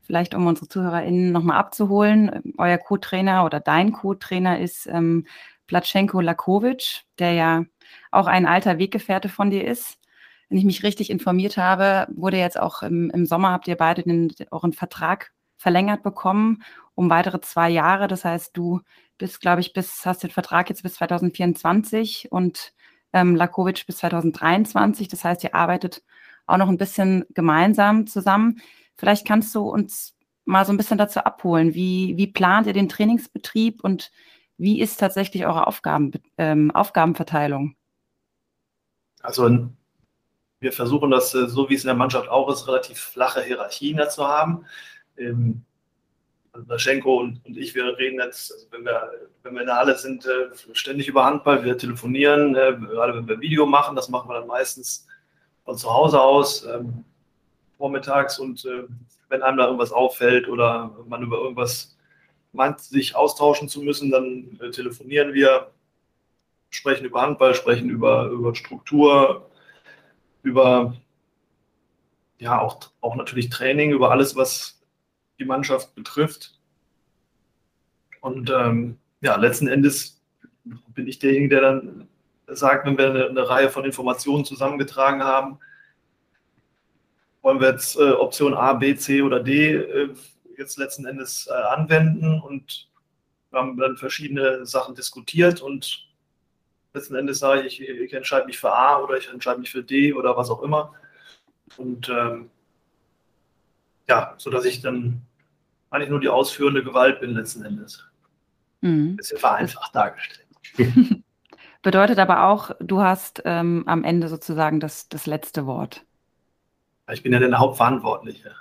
Vielleicht 0.00 0.34
um 0.34 0.48
unsere 0.48 0.66
ZuhörerInnen 0.66 1.30
nochmal 1.30 1.58
abzuholen, 1.58 2.54
euer 2.58 2.76
Co-Trainer 2.76 3.44
oder 3.44 3.60
dein 3.60 3.92
Co-Trainer 3.92 4.58
ist 4.58 4.88
ähm, 4.88 5.28
Platschenko 5.68 6.20
Lakovic, 6.20 7.02
der 7.20 7.34
ja 7.34 7.64
auch 8.10 8.26
ein 8.26 8.46
alter 8.46 8.78
Weggefährte 8.78 9.28
von 9.28 9.50
dir 9.50 9.64
ist. 9.64 10.00
Wenn 10.48 10.58
ich 10.58 10.64
mich 10.64 10.82
richtig 10.82 11.10
informiert 11.10 11.56
habe, 11.56 12.08
wurde 12.16 12.38
jetzt 12.38 12.58
auch 12.58 12.82
im, 12.82 13.10
im 13.10 13.26
Sommer, 13.26 13.52
habt 13.52 13.68
ihr 13.68 13.76
beide 13.76 14.02
den, 14.02 14.32
euren 14.50 14.72
Vertrag 14.72 15.30
verlängert 15.56 16.02
bekommen 16.02 16.62
um 16.94 17.10
weitere 17.10 17.40
zwei 17.40 17.70
Jahre. 17.70 18.08
Das 18.08 18.24
heißt, 18.24 18.56
du 18.56 18.80
bist, 19.18 19.40
glaube 19.40 19.60
ich, 19.60 19.72
bis, 19.72 20.04
hast 20.04 20.22
den 20.22 20.30
Vertrag 20.30 20.68
jetzt 20.68 20.82
bis 20.82 20.94
2024 20.94 22.30
und 22.30 22.72
ähm, 23.12 23.36
Lakovic 23.36 23.86
bis 23.86 23.98
2023. 23.98 25.08
Das 25.08 25.24
heißt, 25.24 25.44
ihr 25.44 25.54
arbeitet 25.54 26.02
auch 26.46 26.56
noch 26.56 26.68
ein 26.68 26.78
bisschen 26.78 27.24
gemeinsam 27.30 28.06
zusammen. 28.06 28.60
Vielleicht 28.96 29.26
kannst 29.26 29.54
du 29.54 29.68
uns 29.68 30.14
mal 30.44 30.64
so 30.64 30.72
ein 30.72 30.76
bisschen 30.76 30.98
dazu 30.98 31.20
abholen. 31.20 31.74
Wie, 31.74 32.16
wie 32.16 32.26
plant 32.26 32.66
ihr 32.66 32.72
den 32.72 32.88
Trainingsbetrieb 32.88 33.82
und 33.84 34.10
wie 34.58 34.80
ist 34.80 34.98
tatsächlich 34.98 35.46
eure 35.46 35.66
Aufgaben, 35.66 36.12
ähm, 36.36 36.70
Aufgabenverteilung? 36.72 37.76
Also 39.22 39.68
wir 40.60 40.72
versuchen 40.72 41.10
das, 41.10 41.34
äh, 41.34 41.48
so 41.48 41.68
wie 41.68 41.74
es 41.74 41.84
in 41.84 41.88
der 41.88 41.96
Mannschaft 41.96 42.28
auch 42.28 42.48
ist, 42.50 42.66
relativ 42.66 42.98
flache 42.98 43.42
Hierarchien 43.42 43.96
dazu 43.96 44.26
haben. 44.26 44.66
Ähm, 45.22 45.62
also 46.52 46.66
Laschenko 46.68 47.20
und, 47.20 47.40
und, 47.46 47.56
ich, 47.56 47.74
wir 47.74 47.96
reden 47.96 48.20
jetzt, 48.20 48.52
also 48.52 48.66
wenn, 48.70 48.84
wir, 48.84 49.10
wenn 49.42 49.54
wir 49.54 49.62
in 49.62 49.66
der 49.66 49.76
Halle 49.76 49.96
sind, 49.96 50.26
äh, 50.26 50.74
ständig 50.74 51.08
über 51.08 51.24
Handball, 51.24 51.64
wir 51.64 51.78
telefonieren, 51.78 52.54
äh, 52.54 52.76
gerade 52.78 53.14
wenn 53.14 53.26
wir 53.26 53.40
Video 53.40 53.64
machen, 53.64 53.96
das 53.96 54.10
machen 54.10 54.28
wir 54.28 54.38
dann 54.38 54.48
meistens 54.48 55.06
von 55.64 55.78
zu 55.78 55.90
Hause 55.90 56.20
aus, 56.20 56.66
ähm, 56.66 57.04
vormittags 57.78 58.38
und 58.38 58.64
äh, 58.66 58.84
wenn 59.28 59.42
einem 59.42 59.56
da 59.56 59.64
irgendwas 59.64 59.92
auffällt 59.92 60.46
oder 60.46 60.94
man 61.08 61.22
über 61.22 61.38
irgendwas 61.38 61.96
meint, 62.52 62.80
sich 62.80 63.16
austauschen 63.16 63.68
zu 63.68 63.82
müssen, 63.82 64.10
dann 64.10 64.58
äh, 64.60 64.70
telefonieren 64.70 65.32
wir, 65.32 65.70
sprechen 66.68 67.06
über 67.06 67.22
Handball, 67.22 67.54
sprechen 67.54 67.88
über, 67.88 68.26
über 68.26 68.54
Struktur, 68.54 69.50
über 70.42 70.94
ja 72.38 72.60
auch, 72.60 72.78
auch 73.00 73.14
natürlich 73.16 73.48
Training, 73.48 73.92
über 73.92 74.10
alles, 74.10 74.36
was 74.36 74.81
die 75.42 75.48
Mannschaft 75.48 75.94
betrifft. 75.94 76.58
Und 78.20 78.50
ähm, 78.50 78.98
ja, 79.20 79.36
letzten 79.36 79.68
Endes 79.68 80.22
bin 80.88 81.08
ich 81.08 81.18
derjenige, 81.18 81.56
der 81.56 81.60
dann 81.60 82.08
sagt, 82.46 82.86
wenn 82.86 82.98
wir 82.98 83.10
eine, 83.10 83.26
eine 83.26 83.48
Reihe 83.48 83.70
von 83.70 83.84
Informationen 83.84 84.44
zusammengetragen 84.44 85.22
haben, 85.24 85.58
wollen 87.42 87.60
wir 87.60 87.70
jetzt 87.70 87.96
äh, 87.96 88.12
Option 88.12 88.54
A, 88.54 88.74
B, 88.74 88.94
C 88.94 89.22
oder 89.22 89.40
D 89.40 89.74
äh, 89.74 90.14
jetzt 90.56 90.78
letzten 90.78 91.06
Endes 91.06 91.48
äh, 91.48 91.52
anwenden 91.52 92.40
und 92.40 92.88
wir 93.50 93.58
haben 93.58 93.76
dann 93.76 93.96
verschiedene 93.96 94.64
Sachen 94.64 94.94
diskutiert 94.94 95.60
und 95.60 96.08
letzten 96.94 97.16
Endes 97.16 97.38
sage 97.38 97.62
ich, 97.62 97.80
ich, 97.80 97.88
ich 97.88 98.12
entscheide 98.12 98.46
mich 98.46 98.58
für 98.58 98.72
A 98.72 98.98
oder 98.98 99.16
ich 99.16 99.28
entscheide 99.28 99.60
mich 99.60 99.70
für 99.70 99.82
D 99.82 100.12
oder 100.12 100.36
was 100.36 100.50
auch 100.50 100.62
immer. 100.62 100.94
Und 101.76 102.08
ähm, 102.08 102.50
ja, 104.08 104.34
sodass 104.38 104.64
ich 104.64 104.80
dann 104.80 105.22
eigentlich 105.92 106.10
nur 106.10 106.20
die 106.20 106.28
ausführende 106.28 106.82
Gewalt 106.82 107.20
bin 107.20 107.34
letzten 107.34 107.64
Endes. 107.64 108.04
Mhm. 108.80 109.16
Bisschen 109.16 109.38
vereinfacht 109.38 109.94
dargestellt. 109.94 110.48
Bedeutet 111.82 112.18
aber 112.18 112.44
auch, 112.44 112.70
du 112.80 113.00
hast 113.00 113.42
ähm, 113.44 113.82
am 113.86 114.04
Ende 114.04 114.28
sozusagen 114.28 114.78
das, 114.80 115.08
das 115.08 115.26
letzte 115.26 115.66
Wort. 115.66 116.04
Ich 117.10 117.22
bin 117.22 117.32
ja 117.32 117.40
der 117.40 117.58
Hauptverantwortliche. 117.58 118.54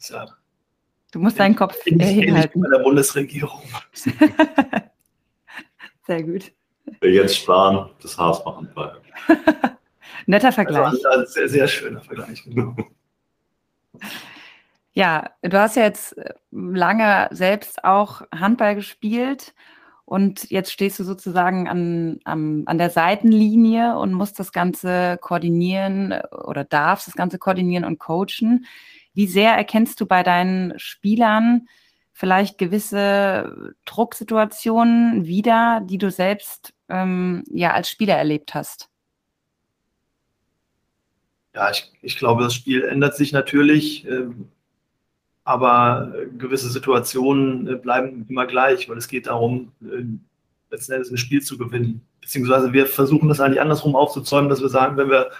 Ja, 0.00 0.26
du 1.12 1.18
musst 1.18 1.38
deinen 1.38 1.54
Kopf 1.54 1.76
hinhalten. 1.84 2.62
bei 2.62 2.68
der 2.68 2.82
Bundesregierung. 2.82 3.62
Sehr 6.06 6.22
gut. 6.22 6.52
Jetzt 7.02 7.36
sparen, 7.36 7.90
das 8.00 8.18
Haas 8.18 8.44
machen. 8.44 8.68
Netter 10.26 10.52
Vergleich. 10.52 10.84
Also 10.84 11.08
ein 11.08 11.26
sehr, 11.26 11.48
sehr 11.48 11.68
schöner 11.68 12.00
Vergleich. 12.00 12.42
Genau. 12.44 12.74
Ja, 14.94 15.30
du 15.40 15.58
hast 15.58 15.76
ja 15.76 15.84
jetzt 15.84 16.18
äh, 16.18 16.34
lange 16.50 17.28
selbst 17.30 17.82
auch 17.84 18.22
Handball 18.34 18.74
gespielt 18.74 19.54
und 20.04 20.50
jetzt 20.50 20.70
stehst 20.70 20.98
du 20.98 21.04
sozusagen 21.04 21.66
an, 21.66 22.20
an, 22.24 22.64
an 22.66 22.76
der 22.76 22.90
Seitenlinie 22.90 23.96
und 23.96 24.12
musst 24.12 24.38
das 24.38 24.52
Ganze 24.52 25.18
koordinieren 25.22 26.12
äh, 26.12 26.22
oder 26.44 26.64
darfst 26.64 27.06
das 27.06 27.14
Ganze 27.14 27.38
koordinieren 27.38 27.86
und 27.86 27.98
coachen. 27.98 28.66
Wie 29.14 29.26
sehr 29.26 29.52
erkennst 29.54 29.98
du 30.00 30.06
bei 30.06 30.22
deinen 30.22 30.78
Spielern 30.78 31.68
vielleicht 32.12 32.58
gewisse 32.58 33.74
Drucksituationen 33.86 35.24
wieder, 35.24 35.80
die 35.84 35.98
du 35.98 36.10
selbst 36.10 36.74
ähm, 36.90 37.44
ja 37.50 37.72
als 37.72 37.88
Spieler 37.88 38.16
erlebt 38.16 38.54
hast? 38.54 38.90
Ja, 41.54 41.70
ich, 41.70 41.90
ich 42.02 42.18
glaube, 42.18 42.42
das 42.42 42.54
Spiel 42.54 42.84
ändert 42.84 43.16
sich 43.16 43.32
natürlich. 43.32 44.06
Ähm 44.06 44.50
aber 45.44 46.12
äh, 46.14 46.26
gewisse 46.36 46.70
Situationen 46.70 47.66
äh, 47.66 47.76
bleiben 47.76 48.26
immer 48.28 48.46
gleich, 48.46 48.88
weil 48.88 48.98
es 48.98 49.08
geht 49.08 49.26
darum, 49.26 49.72
äh, 49.82 50.04
letzten 50.70 50.92
Endes 50.92 51.10
ein 51.10 51.18
Spiel 51.18 51.42
zu 51.42 51.58
gewinnen. 51.58 52.02
Beziehungsweise 52.20 52.72
wir 52.72 52.86
versuchen 52.86 53.28
das 53.28 53.40
eigentlich 53.40 53.60
andersrum 53.60 53.96
aufzuzäumen, 53.96 54.48
dass 54.48 54.62
wir 54.62 54.68
sagen, 54.68 54.96
wenn 54.96 55.10
wir, 55.10 55.30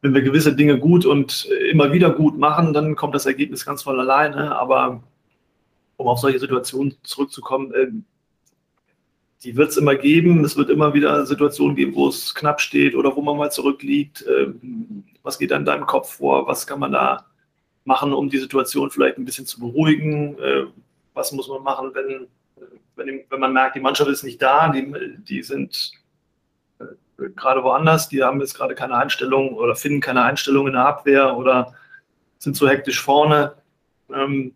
wenn 0.00 0.14
wir 0.14 0.22
gewisse 0.22 0.54
Dinge 0.54 0.78
gut 0.78 1.04
und 1.04 1.48
immer 1.70 1.92
wieder 1.92 2.10
gut 2.10 2.38
machen, 2.38 2.72
dann 2.72 2.94
kommt 2.94 3.14
das 3.14 3.26
Ergebnis 3.26 3.66
ganz 3.66 3.82
von 3.82 3.98
alleine. 3.98 4.54
Aber 4.54 5.02
um 5.96 6.06
auf 6.06 6.20
solche 6.20 6.38
Situationen 6.38 6.94
zurückzukommen, 7.02 8.04
die 9.42 9.56
wird 9.56 9.70
es 9.70 9.76
immer 9.76 9.96
geben. 9.96 10.44
Es 10.44 10.56
wird 10.56 10.70
immer 10.70 10.94
wieder 10.94 11.26
Situationen 11.26 11.74
geben, 11.74 11.96
wo 11.96 12.08
es 12.08 12.32
knapp 12.36 12.60
steht 12.60 12.94
oder 12.94 13.16
wo 13.16 13.20
man 13.20 13.36
mal 13.36 13.50
zurückliegt. 13.50 14.24
Was 15.24 15.40
geht 15.40 15.52
an 15.52 15.64
deinem 15.64 15.86
Kopf 15.86 16.14
vor? 16.14 16.46
Was 16.46 16.68
kann 16.68 16.78
man 16.78 16.92
da 16.92 17.27
machen, 17.88 18.12
um 18.12 18.30
die 18.30 18.38
Situation 18.38 18.90
vielleicht 18.90 19.18
ein 19.18 19.24
bisschen 19.24 19.46
zu 19.46 19.58
beruhigen? 19.58 20.38
Äh, 20.38 20.66
was 21.14 21.32
muss 21.32 21.48
man 21.48 21.64
machen, 21.64 21.90
wenn, 21.94 22.28
wenn, 22.94 23.24
wenn, 23.28 23.40
man 23.40 23.52
merkt, 23.52 23.74
die 23.74 23.80
Mannschaft 23.80 24.10
ist 24.10 24.22
nicht 24.22 24.40
da, 24.40 24.68
die, 24.68 24.92
die 25.18 25.42
sind 25.42 25.90
äh, 26.78 26.84
gerade 27.34 27.64
woanders, 27.64 28.08
die 28.08 28.22
haben 28.22 28.40
jetzt 28.40 28.54
gerade 28.54 28.76
keine 28.76 28.94
Einstellung 28.94 29.54
oder 29.54 29.74
finden 29.74 30.00
keine 30.00 30.22
Einstellung 30.22 30.68
in 30.68 30.74
der 30.74 30.86
Abwehr 30.86 31.36
oder 31.36 31.74
sind 32.38 32.54
so 32.54 32.68
hektisch 32.68 33.02
vorne. 33.02 33.54
Ähm, 34.14 34.54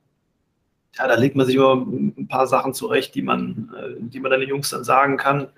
ja, 0.95 1.09
da 1.09 1.15
legt 1.15 1.35
man 1.35 1.47
sich 1.47 1.57
immer 1.57 1.75
ein 1.75 2.29
paar 2.29 2.47
Sachen 2.47 2.75
zurecht, 2.75 3.15
die 3.15 3.23
man, 3.23 3.73
äh, 3.77 3.95
die 3.99 4.21
man 4.21 4.31
den 4.31 4.49
Jungs 4.49 4.71
dann 4.71 4.85
sagen 4.85 5.17
kann, 5.17 5.49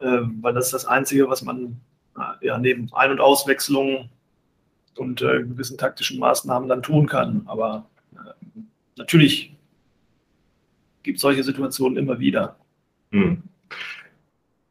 äh, 0.00 0.20
weil 0.40 0.54
das 0.54 0.66
ist 0.66 0.74
das 0.74 0.86
Einzige, 0.86 1.28
was 1.28 1.42
man 1.42 1.80
äh, 2.16 2.46
ja, 2.46 2.58
neben 2.58 2.90
Ein- 2.92 3.12
und 3.12 3.20
Auswechslungen 3.20 4.08
und 4.98 5.22
äh, 5.22 5.42
gewissen 5.42 5.78
taktischen 5.78 6.18
Maßnahmen 6.18 6.68
dann 6.68 6.82
tun 6.82 7.06
kann. 7.06 7.42
Aber 7.46 7.86
äh, 8.14 8.60
natürlich 8.96 9.54
gibt 11.02 11.16
es 11.16 11.22
solche 11.22 11.42
Situationen 11.42 11.98
immer 11.98 12.18
wieder. 12.18 12.56
Hm. 13.12 13.42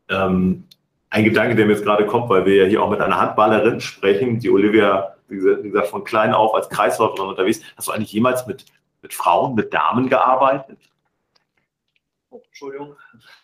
Ähm, 0.10 0.64
ein 1.10 1.24
Gedanke, 1.24 1.56
der 1.56 1.66
mir 1.66 1.74
jetzt 1.74 1.84
gerade 1.84 2.06
kommt, 2.06 2.30
weil 2.30 2.46
wir 2.46 2.56
ja 2.56 2.66
hier 2.66 2.82
auch 2.82 2.90
mit 2.90 3.00
einer 3.00 3.20
Handballerin 3.20 3.80
sprechen, 3.80 4.40
die 4.40 4.50
Olivia, 4.50 5.16
wie 5.28 5.38
gesagt, 5.38 5.88
von 5.88 6.04
klein 6.04 6.34
auf 6.34 6.56
als 6.56 6.70
Kreisläuferin 6.70 7.30
unterwegs. 7.30 7.62
Hast 7.78 7.88
du 7.88 7.92
eigentlich 7.92 8.12
jemals 8.12 8.48
mit, 8.48 8.66
mit 9.02 9.14
Frauen, 9.14 9.54
mit 9.56 9.74
Damen 9.74 10.10
gearbeitet? 10.10 10.80
Oh, 12.32 12.42
Entschuldigung. 12.48 12.96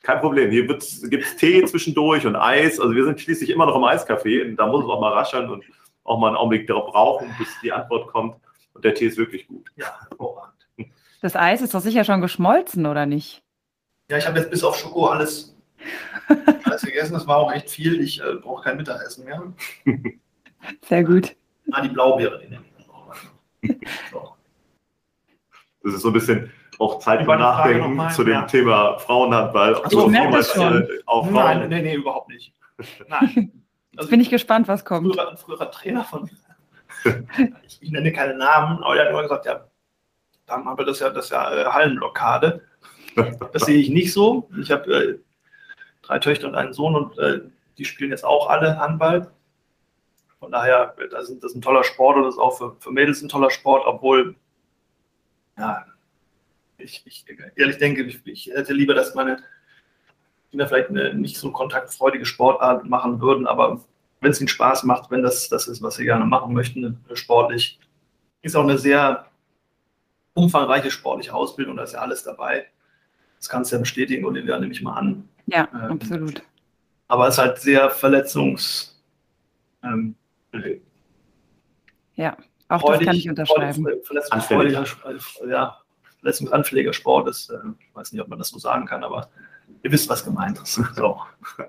Kein 0.02 0.20
Problem. 0.20 0.50
Hier 0.50 0.66
gibt 0.66 0.82
es 0.82 1.36
Tee 1.36 1.64
zwischendurch 1.64 2.26
und 2.26 2.36
Eis. 2.36 2.80
Also 2.80 2.96
wir 2.96 3.06
sind 3.06 3.22
schließlich 3.22 3.52
immer 3.52 3.68
noch 3.68 3.76
im 3.76 3.84
Eiscafé. 3.84 4.56
Da 4.56 4.66
muss 4.66 4.84
es 4.84 4.90
auch 4.90 5.00
mal 5.00 5.14
rascheln 5.14 5.48
und 5.48 5.64
auch 6.04 6.20
mal 6.20 6.28
einen 6.28 6.38
Augenblick 6.38 6.68
darauf 6.68 6.92
brauchen, 6.92 7.34
bis 7.38 7.50
die 7.62 7.72
Antwort 7.72 8.08
kommt. 8.08 8.36
Und 8.74 8.86
der 8.86 8.94
Tee 8.94 9.08
ist 9.08 9.18
wirklich 9.18 9.48
gut. 9.48 9.70
Ja, 9.76 10.00
hervorragend. 10.08 10.56
Das 11.22 11.36
Eis 11.36 11.62
ist 11.62 11.74
doch 11.74 11.82
sicher 11.82 12.04
schon 12.04 12.22
geschmolzen, 12.22 12.86
oder 12.86 13.06
nicht? 13.06 13.44
Ja, 14.10 14.18
ich 14.18 14.26
habe 14.26 14.40
jetzt 14.40 14.50
bis 14.50 14.64
auf 14.64 14.78
Schoko 14.78 15.08
alles, 15.08 15.56
alles 16.64 16.82
gegessen. 16.82 17.14
Das 17.14 17.28
war 17.28 17.38
auch 17.38 17.52
echt 17.52 17.70
viel. 17.70 18.02
Ich 18.02 18.22
äh, 18.22 18.36
brauche 18.36 18.64
kein 18.64 18.78
Mittagessen 18.78 19.26
mehr. 19.26 19.54
Sehr 20.88 21.04
gut. 21.04 21.36
Ah, 21.72 21.82
die 21.82 21.90
Blaubeere, 21.90 22.40
die 22.40 22.48
nehme 22.48 22.64
ich 22.66 22.86
dann 23.62 23.80
So. 24.12 24.36
Das 25.84 25.94
ist 25.94 26.02
so 26.02 26.10
ein 26.10 26.14
bisschen 26.14 26.52
auch 26.80 27.00
Zeit 27.00 27.26
für 27.26 27.36
Nachdenken 27.36 28.10
zu 28.12 28.24
dem 28.24 28.34
ja. 28.34 28.42
Thema 28.44 28.98
Frauenhandball. 29.00 29.76
Achso, 29.84 30.06
ich 30.06 30.12
merke 30.12 30.38
das 30.38 30.54
schon. 30.54 30.88
Auf 31.06 31.30
Nein, 31.30 31.70
nee, 31.70 31.82
nee, 31.82 31.96
überhaupt 31.96 32.30
nicht. 32.30 32.54
Nein. 33.08 33.59
Also 34.00 34.12
bin 34.12 34.22
ich 34.22 34.30
gespannt, 34.30 34.70
was 34.70 34.86
kommt. 34.86 35.14
Früher, 35.14 35.30
ein 35.30 35.36
früherer 35.36 35.70
Trainer 35.72 36.06
von 36.06 36.30
ich, 37.68 37.82
ich, 37.82 37.92
nenne 37.92 38.14
keine 38.14 38.36
Namen, 38.36 38.82
aber 38.82 38.96
der 38.96 39.04
hat 39.04 39.12
immer 39.12 39.24
gesagt, 39.24 39.46
ja, 39.46 39.68
dann 40.46 40.64
haben 40.64 40.78
wir 40.78 40.86
das 40.86 41.00
ja, 41.00 41.10
das 41.10 41.30
ja 41.30 41.54
äh, 41.54 41.66
Hallenblockade. 41.66 42.62
Das 43.52 43.64
sehe 43.64 43.78
ich 43.78 43.90
nicht 43.90 44.14
so. 44.14 44.50
Ich 44.62 44.72
habe 44.72 44.94
äh, 44.94 45.20
drei 46.04 46.20
Töchter 46.20 46.48
und 46.48 46.56
einen 46.56 46.72
Sohn 46.72 46.96
und 46.96 47.18
äh, 47.18 47.42
die 47.78 47.84
spielen 47.84 48.12
jetzt 48.12 48.24
auch 48.24 48.50
alle 48.50 48.80
Handball. 48.80 49.30
Von 50.40 50.52
daher, 50.52 50.96
das 51.12 51.30
ist, 51.30 51.44
das 51.44 51.52
ist 51.52 51.58
ein 51.58 51.62
toller 51.62 51.84
Sport 51.84 52.18
und 52.18 52.24
das 52.24 52.36
ist 52.36 52.40
auch 52.40 52.58
für, 52.58 52.78
für 52.80 52.92
Mädels 52.92 53.22
ein 53.22 53.28
toller 53.28 53.50
Sport, 53.50 53.86
obwohl, 53.86 54.36
ja, 55.58 55.86
ich, 56.78 57.04
ich 57.06 57.26
ehrlich 57.58 57.78
denke, 57.78 58.04
ich, 58.04 58.26
ich, 58.26 58.48
hätte 58.48 58.72
lieber, 58.72 58.94
dass 58.94 59.16
meine 59.16 59.44
Kinder 60.50 60.68
vielleicht 60.68 60.90
eine 60.90 61.14
nicht 61.14 61.38
so 61.38 61.52
kontaktfreudige 61.52 62.26
Sportart 62.26 62.86
machen 62.86 63.22
würden, 63.22 63.48
aber 63.48 63.82
wenn 64.22 64.32
es 64.32 64.40
ihnen 64.40 64.48
Spaß 64.48 64.84
macht, 64.84 65.12
wenn 65.12 65.24
das 65.24 65.50
das 65.50 65.68
ist, 65.68 65.82
was 65.82 65.96
sie 65.96 66.06
gerne 66.06 66.26
machen 66.26 66.54
möchten, 66.54 67.04
sportlich, 67.14 67.80
ist 68.42 68.56
auch 68.56 68.64
eine 68.64 68.78
sehr 68.78 69.28
umfangreiche 70.34 70.92
sportliche 70.92 71.34
Ausbildung, 71.34 71.78
da 71.78 71.84
ist 71.84 71.94
ja 71.94 72.00
alles 72.00 72.24
dabei. 72.24 72.66
Das 73.38 73.48
kannst 73.48 73.72
du 73.72 73.76
ja 73.76 73.80
bestätigen, 73.80 74.26
Olivia, 74.26 74.60
nehme 74.60 74.74
ich 74.74 74.82
mal 74.82 74.96
an. 74.96 75.28
Ja, 75.48 75.68
ähm, 75.74 75.92
absolut. 75.92 76.42
Aber 77.08 77.28
es 77.28 77.36
ist 77.36 77.40
halt 77.40 77.58
sehr 77.60 77.90
verletzungs. 77.90 79.02
Ähm, 79.84 80.16
ja, 82.16 82.38
auch 82.68 82.82
freudig, 82.82 83.00
das 83.00 83.06
kann 83.08 83.16
ich 83.16 83.30
unterschreiben. 83.30 83.88
Verletzungsfreudiger, 84.04 84.86
ja, 85.48 85.78
verletzungsanfälliger 86.20 86.94
Sport 86.94 87.30
ist, 87.30 87.50
äh, 87.50 87.58
ich 87.80 87.96
weiß 87.96 88.12
nicht, 88.12 88.22
ob 88.22 88.28
man 88.28 88.40
das 88.40 88.50
so 88.50 88.60
sagen 88.60 88.86
kann, 88.86 89.04
aber 89.04 89.30
ihr 89.84 89.92
wisst, 89.92 90.10
was 90.10 90.24
gemeint 90.24 90.60
ist. 90.60 90.82
So. 90.96 91.20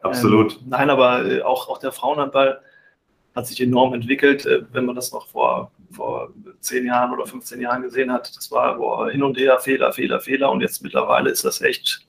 Absolut. 0.03 0.57
Ähm, 0.57 0.69
nein, 0.69 0.91
aber 0.91 1.25
äh, 1.25 1.43
auch, 1.43 1.69
auch 1.69 1.79
der 1.79 1.93
Frauenhandball 1.93 2.61
hat 3.35 3.47
sich 3.47 3.61
enorm 3.61 3.95
entwickelt. 3.95 4.47
Äh, 4.47 4.65
wenn 4.73 4.87
man 4.87 4.97
das 4.97 5.13
noch 5.13 5.29
vor, 5.29 5.71
vor 5.93 6.31
10 6.61 6.87
Jahren 6.87 7.13
oder 7.13 7.27
15 7.27 7.61
Jahren 7.61 7.83
gesehen 7.83 8.13
hat, 8.13 8.37
das 8.37 8.51
war 8.51 8.77
boah, 8.77 9.11
hin 9.11 9.23
und 9.23 9.39
her, 9.39 9.59
Fehler, 9.59 9.93
Fehler, 9.93 10.21
Fehler. 10.21 10.51
Und 10.51 10.61
jetzt 10.61 10.83
mittlerweile 10.83 11.31
ist 11.31 11.45
das 11.45 11.61
echt 11.61 12.07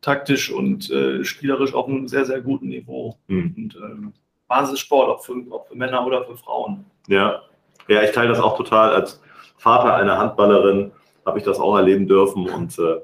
taktisch 0.00 0.50
und 0.50 0.90
äh, 0.90 1.24
spielerisch 1.24 1.74
auf 1.74 1.88
einem 1.88 2.08
sehr, 2.08 2.24
sehr 2.24 2.40
guten 2.40 2.68
Niveau. 2.68 3.18
Mhm. 3.28 3.54
Und 3.56 3.74
äh, 3.76 4.10
Basissport, 4.48 5.08
auch 5.08 5.24
für, 5.24 5.34
auch 5.50 5.66
für 5.66 5.76
Männer 5.76 6.04
oder 6.04 6.24
für 6.24 6.36
Frauen. 6.36 6.84
Ja. 7.06 7.42
ja, 7.88 8.02
ich 8.02 8.12
teile 8.12 8.28
das 8.28 8.40
auch 8.40 8.56
total. 8.56 8.92
Als 8.94 9.20
Vater 9.56 9.94
einer 9.94 10.18
Handballerin 10.18 10.92
habe 11.24 11.38
ich 11.38 11.44
das 11.44 11.60
auch 11.60 11.76
erleben 11.76 12.08
dürfen 12.08 12.48
und 12.48 12.78
äh, 12.78 13.00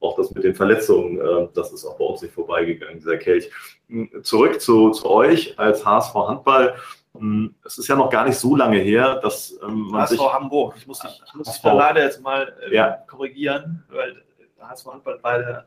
auch 0.00 0.16
das 0.16 0.30
mit 0.30 0.44
den 0.44 0.54
Verletzungen, 0.54 1.20
äh, 1.20 1.48
das 1.54 1.72
ist 1.72 1.84
auch 1.84 1.98
bei 1.98 2.04
uns 2.04 2.22
nicht 2.22 2.34
vorbeigegangen, 2.34 2.98
dieser 2.98 3.16
Kelch. 3.16 3.50
Hm, 3.88 4.10
zurück 4.22 4.60
zu, 4.60 4.90
zu 4.90 5.10
euch 5.10 5.58
als 5.58 5.84
HSV 5.84 6.14
Handball. 6.14 6.76
Hm, 7.16 7.54
es 7.64 7.78
ist 7.78 7.88
ja 7.88 7.96
noch 7.96 8.10
gar 8.10 8.26
nicht 8.26 8.38
so 8.38 8.54
lange 8.54 8.78
her, 8.78 9.16
dass 9.16 9.58
ähm, 9.62 9.88
man 9.90 10.02
HSV 10.02 10.10
sich, 10.10 10.32
Hamburg. 10.32 10.74
Ich 10.76 10.86
muss 10.86 11.00
dich, 11.00 11.22
ich 11.26 11.34
muss 11.34 11.52
dich 11.52 11.62
da 11.62 11.72
leider 11.72 12.02
jetzt 12.02 12.20
mal 12.20 12.54
äh, 12.68 12.74
ja. 12.74 12.98
korrigieren, 13.08 13.84
weil 13.88 14.22
HSV 14.60 14.86
Handball 14.86 15.22
war 15.22 15.38
der, 15.38 15.66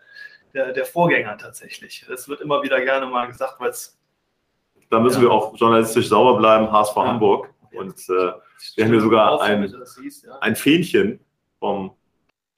der, 0.54 0.74
der, 0.74 0.86
Vorgänger 0.86 1.38
tatsächlich. 1.38 2.06
Das 2.08 2.30
wird 2.30 2.41
immer 2.41 2.62
wieder 2.63 2.80
gerne 2.82 3.06
mal 3.06 3.28
gesagt, 3.28 3.56
weil 3.60 3.70
es. 3.70 3.98
Da 4.89 5.00
müssen 5.00 5.24
ja. 5.24 5.30
wir 5.30 5.32
auch 5.32 5.56
journalistisch 5.56 6.10
sauber 6.10 6.38
bleiben, 6.38 6.72
HSV 6.72 6.96
ja. 6.96 7.06
Hamburg. 7.06 7.54
Und 7.74 7.98
äh, 8.10 8.34
wir 8.76 8.86
haben 8.86 8.91
hier 8.91 9.02
sogar 9.02 9.41
ein, 9.41 9.74
ein 10.41 10.56
Fähnchen 10.58 11.22
vom 11.60 11.96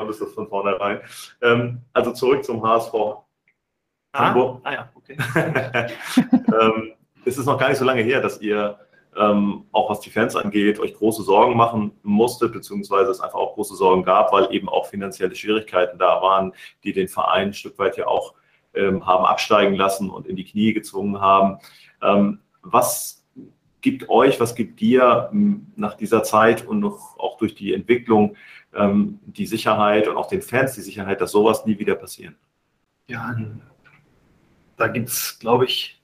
ist 0.10 0.22
das 0.22 0.34
von 0.34 0.48
vornherein. 0.48 1.02
Ähm, 1.42 1.82
also 1.94 2.12
zurück 2.12 2.44
zum 2.44 2.64
HSV. 2.64 2.94
Ah, 2.94 4.28
Hamburg. 4.28 4.62
ah 4.64 4.74
ja, 4.74 4.90
okay. 4.96 5.18
ähm, 6.62 6.94
es 7.26 7.38
ist 7.38 7.46
noch 7.46 7.58
gar 7.58 7.70
nicht 7.70 7.78
so 7.78 7.86
lange 7.86 8.02
her, 8.02 8.22
dass 8.22 8.42
ihr 8.42 8.78
ähm, 9.16 9.66
auch 9.72 9.90
was 9.90 10.00
die 10.00 10.10
Fans 10.10 10.36
angeht, 10.36 10.80
euch 10.80 10.96
große 10.96 11.24
Sorgen 11.24 11.56
machen 11.56 11.92
musstet, 12.02 12.52
beziehungsweise 12.52 13.12
es 13.12 13.22
einfach 13.22 13.38
auch 13.38 13.54
große 13.54 13.76
Sorgen 13.76 14.04
gab, 14.04 14.32
weil 14.32 14.54
eben 14.54 14.70
auch 14.70 14.88
finanzielle 14.88 15.36
Schwierigkeiten 15.36 16.00
da 16.00 16.22
waren, 16.22 16.54
die 16.84 16.94
den 16.94 17.08
Verein 17.08 17.50
ein 17.50 17.54
Stück 17.54 17.78
weit 17.78 17.98
ja 17.98 18.08
auch 18.08 18.34
ähm, 18.74 19.06
haben 19.06 19.26
absteigen 19.26 19.76
lassen 19.76 20.10
und 20.10 20.28
in 20.28 20.36
die 20.36 20.46
Knie 20.46 20.74
gezwungen 20.74 21.22
haben. 21.22 21.60
Ähm, 22.02 22.40
was 22.62 23.24
gibt 23.82 24.10
euch, 24.10 24.40
was 24.40 24.56
gibt 24.56 24.80
dir 24.80 25.30
nach 25.76 25.96
dieser 25.96 26.24
Zeit 26.24 26.66
und 26.66 26.80
noch 26.80 27.18
auch 27.20 27.38
durch 27.38 27.54
die 27.54 27.74
Entwicklung 27.74 28.36
ähm, 28.76 29.20
die 29.26 29.46
Sicherheit 29.46 30.08
und 30.08 30.18
auch 30.18 30.28
den 30.28 30.42
Fans 30.42 30.74
die 30.74 30.82
Sicherheit, 30.82 31.22
dass 31.22 31.32
sowas 31.32 31.66
nie 31.66 31.78
wieder 31.78 31.96
passieren? 31.96 32.36
Ja, 33.08 33.36
da 34.78 34.88
gibt 34.88 35.10
es, 35.10 35.38
glaube 35.40 35.66
ich, 35.66 36.02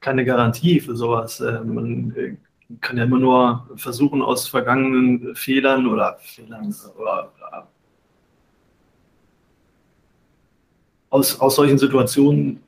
keine 0.00 0.24
Garantie 0.24 0.80
für 0.80 0.94
sowas. 0.94 1.40
Äh, 1.40 1.60
man 1.60 2.14
äh, 2.16 2.36
kann 2.80 2.98
ja 2.98 3.04
immer 3.04 3.18
nur 3.18 3.68
versuchen, 3.76 4.22
aus 4.22 4.48
vergangenen 4.48 5.34
Fehlern 5.34 5.86
oder 5.86 6.18
Fehlern 6.20 6.74
oder 6.98 7.32
äh, 7.52 7.60
aus, 11.10 11.40
aus 11.40 11.56
solchen 11.56 11.78
Situationen 11.78 12.60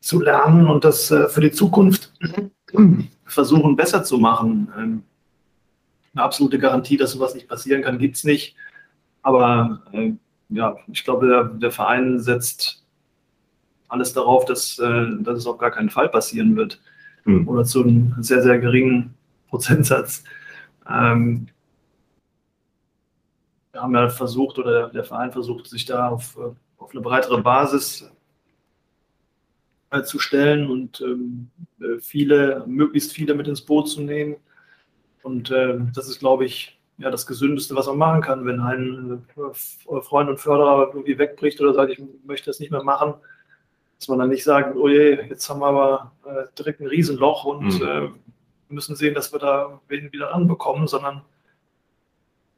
zu 0.00 0.20
lernen 0.20 0.66
und 0.66 0.84
das 0.84 1.08
für 1.08 1.40
die 1.40 1.50
Zukunft 1.50 2.12
versuchen 3.24 3.76
besser 3.76 4.04
zu 4.04 4.18
machen. 4.18 5.02
Eine 6.16 6.24
absolute 6.24 6.58
Garantie, 6.58 6.96
dass 6.96 7.12
sowas 7.12 7.34
nicht 7.34 7.46
passieren 7.46 7.82
kann, 7.82 7.98
gibt 7.98 8.16
es 8.16 8.24
nicht. 8.24 8.56
Aber 9.20 9.82
äh, 9.92 10.12
ja, 10.48 10.78
ich 10.90 11.04
glaube, 11.04 11.28
der, 11.28 11.44
der, 11.44 11.70
Verein 11.70 12.20
setzt 12.20 12.86
alles 13.88 14.14
darauf, 14.14 14.46
dass, 14.46 14.78
äh, 14.78 15.08
dass 15.20 15.36
es 15.36 15.46
auf 15.46 15.58
gar 15.58 15.70
keinen 15.70 15.90
Fall 15.90 16.08
passieren 16.08 16.56
wird. 16.56 16.80
Mhm. 17.26 17.46
Oder 17.46 17.64
zu 17.64 17.82
einem 17.82 18.14
sehr, 18.20 18.42
sehr 18.42 18.58
geringen 18.58 19.12
Prozentsatz. 19.50 20.24
Ähm, 20.88 21.48
wir 23.72 23.82
haben 23.82 23.94
ja 23.94 24.08
versucht, 24.08 24.58
oder 24.58 24.88
der 24.88 25.04
Verein 25.04 25.32
versucht, 25.32 25.66
sich 25.66 25.84
da 25.84 26.08
auf, 26.08 26.38
auf 26.78 26.92
eine 26.92 27.02
breitere 27.02 27.42
Basis 27.42 28.10
äh, 29.90 30.02
zu 30.02 30.18
stellen 30.18 30.70
und 30.70 31.02
ähm, 31.02 31.50
viele, 32.00 32.64
möglichst 32.66 33.12
viele 33.12 33.34
mit 33.34 33.48
ins 33.48 33.60
Boot 33.60 33.90
zu 33.90 34.00
nehmen. 34.00 34.36
Und 35.26 35.50
äh, 35.50 35.76
das 35.92 36.08
ist, 36.08 36.20
glaube 36.20 36.44
ich, 36.44 36.78
ja, 36.98 37.10
das 37.10 37.26
Gesündeste, 37.26 37.74
was 37.74 37.88
man 37.88 37.98
machen 37.98 38.20
kann, 38.20 38.46
wenn 38.46 38.60
ein 38.60 39.26
äh, 39.36 40.00
Freund 40.00 40.30
und 40.30 40.38
Förderer 40.38 40.92
irgendwie 40.92 41.18
wegbricht 41.18 41.60
oder 41.60 41.74
sagt, 41.74 41.90
ich 41.90 42.00
möchte 42.24 42.48
das 42.48 42.60
nicht 42.60 42.70
mehr 42.70 42.84
machen, 42.84 43.14
dass 43.98 44.06
man 44.06 44.20
dann 44.20 44.28
nicht 44.28 44.44
sagt, 44.44 44.76
oh 44.76 44.86
je, 44.88 45.20
jetzt 45.28 45.50
haben 45.50 45.58
wir 45.58 45.66
aber 45.66 46.12
äh, 46.26 46.44
direkt 46.56 46.80
ein 46.80 46.86
Riesenloch 46.86 47.44
und 47.44 47.80
mhm. 47.80 47.88
äh, 47.88 48.08
müssen 48.68 48.94
sehen, 48.94 49.14
dass 49.14 49.32
wir 49.32 49.40
da 49.40 49.80
wen 49.88 50.12
wieder 50.12 50.30
ranbekommen, 50.30 50.86
sondern 50.86 51.22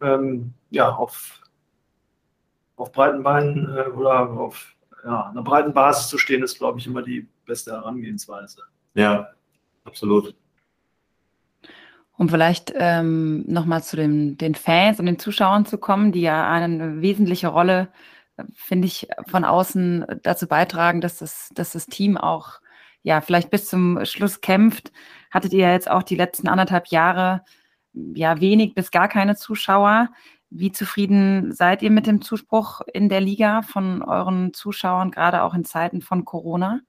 ähm, 0.02 0.52
ja, 0.68 0.94
auf, 0.94 1.40
auf 2.76 2.92
breiten 2.92 3.22
Beinen 3.22 3.74
äh, 3.74 3.88
oder 3.88 4.28
auf 4.28 4.74
ja, 5.04 5.30
einer 5.30 5.42
breiten 5.42 5.72
Basis 5.72 6.08
zu 6.08 6.18
stehen, 6.18 6.42
ist, 6.42 6.58
glaube 6.58 6.78
ich, 6.78 6.86
immer 6.86 7.00
die 7.00 7.26
beste 7.46 7.72
Herangehensweise. 7.72 8.60
Ja, 8.92 9.30
absolut. 9.84 10.34
Um 12.18 12.28
vielleicht 12.28 12.72
ähm, 12.76 13.44
nochmal 13.46 13.82
zu 13.82 13.96
den, 13.96 14.36
den 14.36 14.56
Fans 14.56 14.98
und 14.98 15.06
den 15.06 15.20
Zuschauern 15.20 15.64
zu 15.64 15.78
kommen, 15.78 16.10
die 16.10 16.20
ja 16.20 16.50
eine 16.50 17.00
wesentliche 17.00 17.46
Rolle, 17.46 17.88
äh, 18.36 18.42
finde 18.54 18.88
ich, 18.88 19.06
von 19.28 19.44
außen 19.44 20.04
dazu 20.24 20.48
beitragen, 20.48 21.00
dass 21.00 21.18
das, 21.18 21.48
dass 21.54 21.72
das 21.72 21.86
Team 21.86 22.16
auch 22.16 22.60
ja 23.02 23.20
vielleicht 23.20 23.50
bis 23.50 23.68
zum 23.68 24.04
Schluss 24.04 24.40
kämpft. 24.40 24.90
Hattet 25.30 25.52
ihr 25.52 25.70
jetzt 25.70 25.88
auch 25.88 26.02
die 26.02 26.16
letzten 26.16 26.48
anderthalb 26.48 26.88
Jahre 26.88 27.44
ja 27.92 28.40
wenig 28.40 28.74
bis 28.74 28.90
gar 28.90 29.08
keine 29.08 29.36
Zuschauer. 29.36 30.10
Wie 30.50 30.72
zufrieden 30.72 31.52
seid 31.52 31.82
ihr 31.82 31.90
mit 31.90 32.08
dem 32.08 32.20
Zuspruch 32.20 32.80
in 32.92 33.08
der 33.08 33.20
Liga 33.20 33.62
von 33.62 34.02
euren 34.02 34.52
Zuschauern, 34.54 35.12
gerade 35.12 35.42
auch 35.42 35.54
in 35.54 35.64
Zeiten 35.64 36.00
von 36.00 36.24
Corona? 36.24 36.80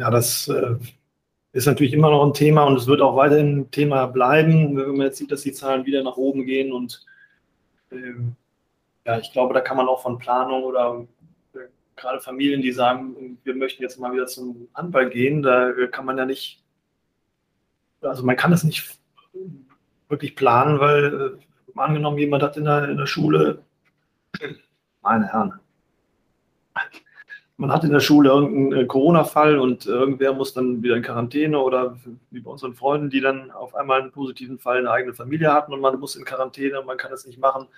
Ja, 0.00 0.10
das 0.10 0.48
äh, 0.48 0.76
ist 1.52 1.66
natürlich 1.66 1.92
immer 1.92 2.10
noch 2.10 2.24
ein 2.24 2.34
Thema 2.34 2.64
und 2.64 2.76
es 2.76 2.86
wird 2.86 3.02
auch 3.02 3.16
weiterhin 3.16 3.60
ein 3.60 3.70
Thema 3.70 4.06
bleiben, 4.06 4.76
wenn 4.76 4.96
man 4.96 5.06
jetzt 5.06 5.18
sieht, 5.18 5.30
dass 5.30 5.42
die 5.42 5.52
Zahlen 5.52 5.84
wieder 5.84 6.02
nach 6.02 6.16
oben 6.16 6.46
gehen. 6.46 6.72
Und 6.72 7.04
ähm, 7.90 8.36
ja, 9.04 9.18
ich 9.18 9.32
glaube, 9.32 9.52
da 9.52 9.60
kann 9.60 9.76
man 9.76 9.88
auch 9.88 10.02
von 10.02 10.18
Planung 10.18 10.62
oder 10.64 11.06
äh, 11.54 11.58
gerade 11.96 12.20
Familien, 12.20 12.62
die 12.62 12.72
sagen, 12.72 13.38
wir 13.44 13.54
möchten 13.54 13.82
jetzt 13.82 14.00
mal 14.00 14.12
wieder 14.12 14.26
zum 14.26 14.68
Handball 14.74 15.10
gehen, 15.10 15.42
da 15.42 15.72
kann 15.90 16.06
man 16.06 16.16
ja 16.16 16.24
nicht, 16.24 16.62
also 18.00 18.24
man 18.24 18.36
kann 18.36 18.50
das 18.50 18.64
nicht 18.64 18.98
wirklich 20.08 20.34
planen, 20.34 20.80
weil 20.80 21.36
äh, 21.36 21.78
angenommen, 21.78 22.18
jemand 22.18 22.42
hat 22.42 22.56
in 22.56 22.64
der, 22.64 22.88
in 22.88 22.96
der 22.96 23.06
Schule, 23.06 23.62
meine 25.02 25.30
Herren, 25.30 25.60
man 27.56 27.72
hat 27.72 27.84
in 27.84 27.92
der 27.92 28.00
Schule 28.00 28.30
irgendeinen 28.30 28.82
äh, 28.82 28.86
Corona-Fall 28.86 29.58
und 29.58 29.86
irgendwer 29.86 30.32
muss 30.32 30.54
dann 30.54 30.82
wieder 30.82 30.96
in 30.96 31.02
Quarantäne 31.02 31.58
oder 31.58 31.96
wie 32.30 32.40
bei 32.40 32.50
unseren 32.50 32.74
Freunden, 32.74 33.10
die 33.10 33.20
dann 33.20 33.50
auf 33.50 33.74
einmal 33.74 34.00
einen 34.00 34.10
positiven 34.10 34.58
Fall 34.58 34.78
in 34.78 34.84
der 34.84 34.92
eigenen 34.92 35.14
Familie 35.14 35.52
hatten 35.52 35.72
und 35.72 35.80
man 35.80 35.98
muss 36.00 36.16
in 36.16 36.24
Quarantäne 36.24 36.80
und 36.80 36.86
man 36.86 36.96
kann 36.96 37.12
es 37.12 37.26
nicht 37.26 37.38
machen. 37.38 37.68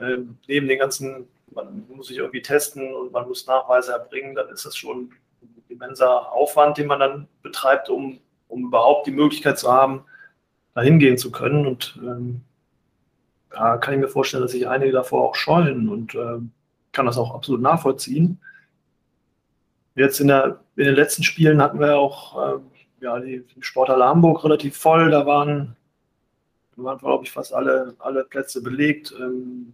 Ähm, 0.00 0.36
neben 0.46 0.68
den 0.68 0.78
ganzen, 0.78 1.26
man 1.52 1.84
muss 1.88 2.08
sich 2.08 2.18
irgendwie 2.18 2.42
testen 2.42 2.94
und 2.94 3.12
man 3.12 3.26
muss 3.26 3.46
Nachweise 3.46 3.92
erbringen, 3.92 4.34
dann 4.34 4.48
ist 4.50 4.64
das 4.64 4.76
schon 4.76 5.10
ein 5.42 5.62
immenser 5.68 6.32
Aufwand, 6.32 6.78
den 6.78 6.86
man 6.86 7.00
dann 7.00 7.28
betreibt, 7.42 7.88
um, 7.88 8.18
um 8.48 8.66
überhaupt 8.66 9.06
die 9.06 9.12
Möglichkeit 9.12 9.58
zu 9.58 9.72
haben, 9.72 10.04
da 10.74 10.82
hingehen 10.82 11.18
zu 11.18 11.32
können. 11.32 11.66
Und 11.66 11.98
ähm, 12.02 12.42
da 13.50 13.78
kann 13.78 13.94
ich 13.94 14.00
mir 14.00 14.08
vorstellen, 14.08 14.42
dass 14.42 14.52
sich 14.52 14.68
einige 14.68 14.92
davor 14.92 15.30
auch 15.30 15.34
scheuen 15.34 15.88
und 15.88 16.14
ähm, 16.14 16.52
kann 16.92 17.06
das 17.06 17.18
auch 17.18 17.34
absolut 17.34 17.60
nachvollziehen. 17.60 18.38
Jetzt 19.98 20.20
in, 20.20 20.28
der, 20.28 20.60
in 20.76 20.84
den 20.84 20.94
letzten 20.94 21.22
Spielen 21.22 21.60
hatten 21.60 21.80
wir 21.80 21.98
auch 21.98 22.56
äh, 22.56 22.60
ja, 23.00 23.18
die 23.18 23.44
Sporthalle 23.60 24.04
Hamburg 24.04 24.44
relativ 24.44 24.76
voll. 24.76 25.10
Da 25.10 25.26
waren, 25.26 25.76
waren 26.76 26.98
glaube 26.98 27.24
ich, 27.24 27.32
fast 27.32 27.52
alle, 27.52 27.94
alle 27.98 28.24
Plätze 28.24 28.62
belegt. 28.62 29.12
Ähm, 29.18 29.72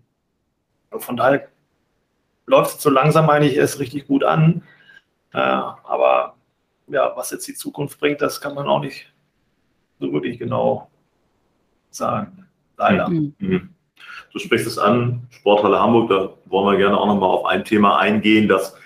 von 0.91 1.17
daher 1.17 1.49
läuft 2.47 2.77
es 2.77 2.83
so 2.83 2.91
langsam 2.91 3.29
eigentlich 3.29 3.57
erst 3.57 3.79
richtig 3.79 4.07
gut 4.07 4.25
an. 4.25 4.63
Äh, 5.33 5.39
aber 5.39 6.37
ja, 6.87 7.13
was 7.17 7.31
jetzt 7.31 7.47
die 7.49 7.55
Zukunft 7.55 8.01
bringt, 8.01 8.21
das 8.21 8.41
kann 8.41 8.55
man 8.55 8.67
auch 8.67 8.81
nicht 8.81 9.13
so 10.01 10.13
wirklich 10.13 10.39
genau 10.39 10.91
sagen. 11.91 12.47
Leider. 12.77 13.09
Mhm. 13.09 13.35
mhm. 13.39 13.71
Du 14.33 14.41
sprichst 14.41 14.67
es 14.67 14.79
an, 14.79 15.29
Sporthalle 15.31 15.79
Hamburg, 15.79 16.09
da 16.09 16.31
wollen 16.47 16.73
wir 16.73 16.79
gerne 16.79 16.99
auch 16.99 17.07
nochmal 17.07 17.31
auf 17.31 17.45
ein 17.47 17.65
Thema 17.65 17.99
eingehen, 17.99 18.49
das 18.49 18.77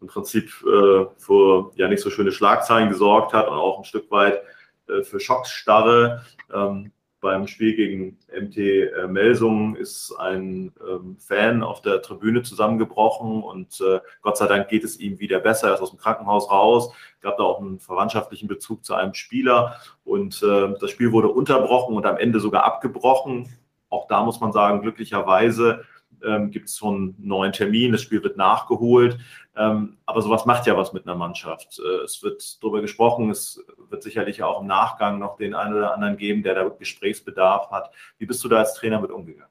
im 0.00 0.06
Prinzip 0.06 0.50
äh, 0.62 1.06
für 1.16 1.72
ja 1.74 1.88
nicht 1.88 2.02
so 2.02 2.10
schöne 2.10 2.32
Schlagzeilen 2.32 2.88
gesorgt 2.88 3.32
hat 3.32 3.48
und 3.48 3.54
auch 3.54 3.78
ein 3.78 3.84
Stück 3.84 4.10
weit 4.10 4.42
äh, 4.88 5.02
für 5.02 5.20
Schocksstarre. 5.20 6.24
Ähm, 6.52 6.92
beim 7.20 7.48
Spiel 7.48 7.74
gegen 7.74 8.18
MT 8.32 8.56
äh, 8.56 9.06
Melsungen 9.08 9.74
ist 9.74 10.14
ein 10.18 10.72
ähm, 10.88 11.16
Fan 11.18 11.64
auf 11.64 11.82
der 11.82 12.00
Tribüne 12.00 12.42
zusammengebrochen 12.42 13.42
und 13.42 13.80
äh, 13.80 14.00
Gott 14.22 14.36
sei 14.36 14.46
Dank 14.46 14.68
geht 14.68 14.84
es 14.84 15.00
ihm 15.00 15.18
wieder 15.18 15.40
besser. 15.40 15.68
Er 15.68 15.74
ist 15.74 15.80
aus 15.80 15.90
dem 15.90 15.98
Krankenhaus 15.98 16.50
raus, 16.50 16.92
gab 17.20 17.36
da 17.36 17.42
auch 17.42 17.60
einen 17.60 17.80
verwandtschaftlichen 17.80 18.46
Bezug 18.46 18.84
zu 18.84 18.94
einem 18.94 19.14
Spieler 19.14 19.76
und 20.04 20.42
äh, 20.42 20.74
das 20.80 20.90
Spiel 20.90 21.10
wurde 21.10 21.28
unterbrochen 21.28 21.96
und 21.96 22.06
am 22.06 22.16
Ende 22.16 22.38
sogar 22.38 22.64
abgebrochen. 22.64 23.48
Auch 23.88 24.06
da 24.06 24.22
muss 24.22 24.40
man 24.40 24.52
sagen, 24.52 24.82
glücklicherweise 24.82 25.84
ähm, 26.24 26.50
gibt 26.50 26.68
es 26.68 26.76
so 26.76 26.88
einen 26.88 27.14
neuen 27.18 27.52
Termin, 27.52 27.92
das 27.92 28.02
Spiel 28.02 28.22
wird 28.22 28.36
nachgeholt. 28.36 29.18
Ähm, 29.56 29.98
aber 30.06 30.22
sowas 30.22 30.46
macht 30.46 30.66
ja 30.66 30.76
was 30.76 30.92
mit 30.92 31.06
einer 31.06 31.16
Mannschaft. 31.16 31.80
Äh, 31.80 32.04
es 32.04 32.22
wird 32.22 32.62
darüber 32.62 32.80
gesprochen, 32.80 33.30
es 33.30 33.64
wird 33.90 34.02
sicherlich 34.02 34.42
auch 34.42 34.60
im 34.60 34.66
Nachgang 34.66 35.18
noch 35.18 35.36
den 35.36 35.54
einen 35.54 35.74
oder 35.74 35.94
anderen 35.94 36.16
geben, 36.16 36.42
der 36.42 36.54
da 36.54 36.68
Gesprächsbedarf 36.68 37.70
hat. 37.70 37.90
Wie 38.18 38.26
bist 38.26 38.42
du 38.44 38.48
da 38.48 38.58
als 38.58 38.74
Trainer 38.74 39.00
mit 39.00 39.10
umgegangen? 39.10 39.50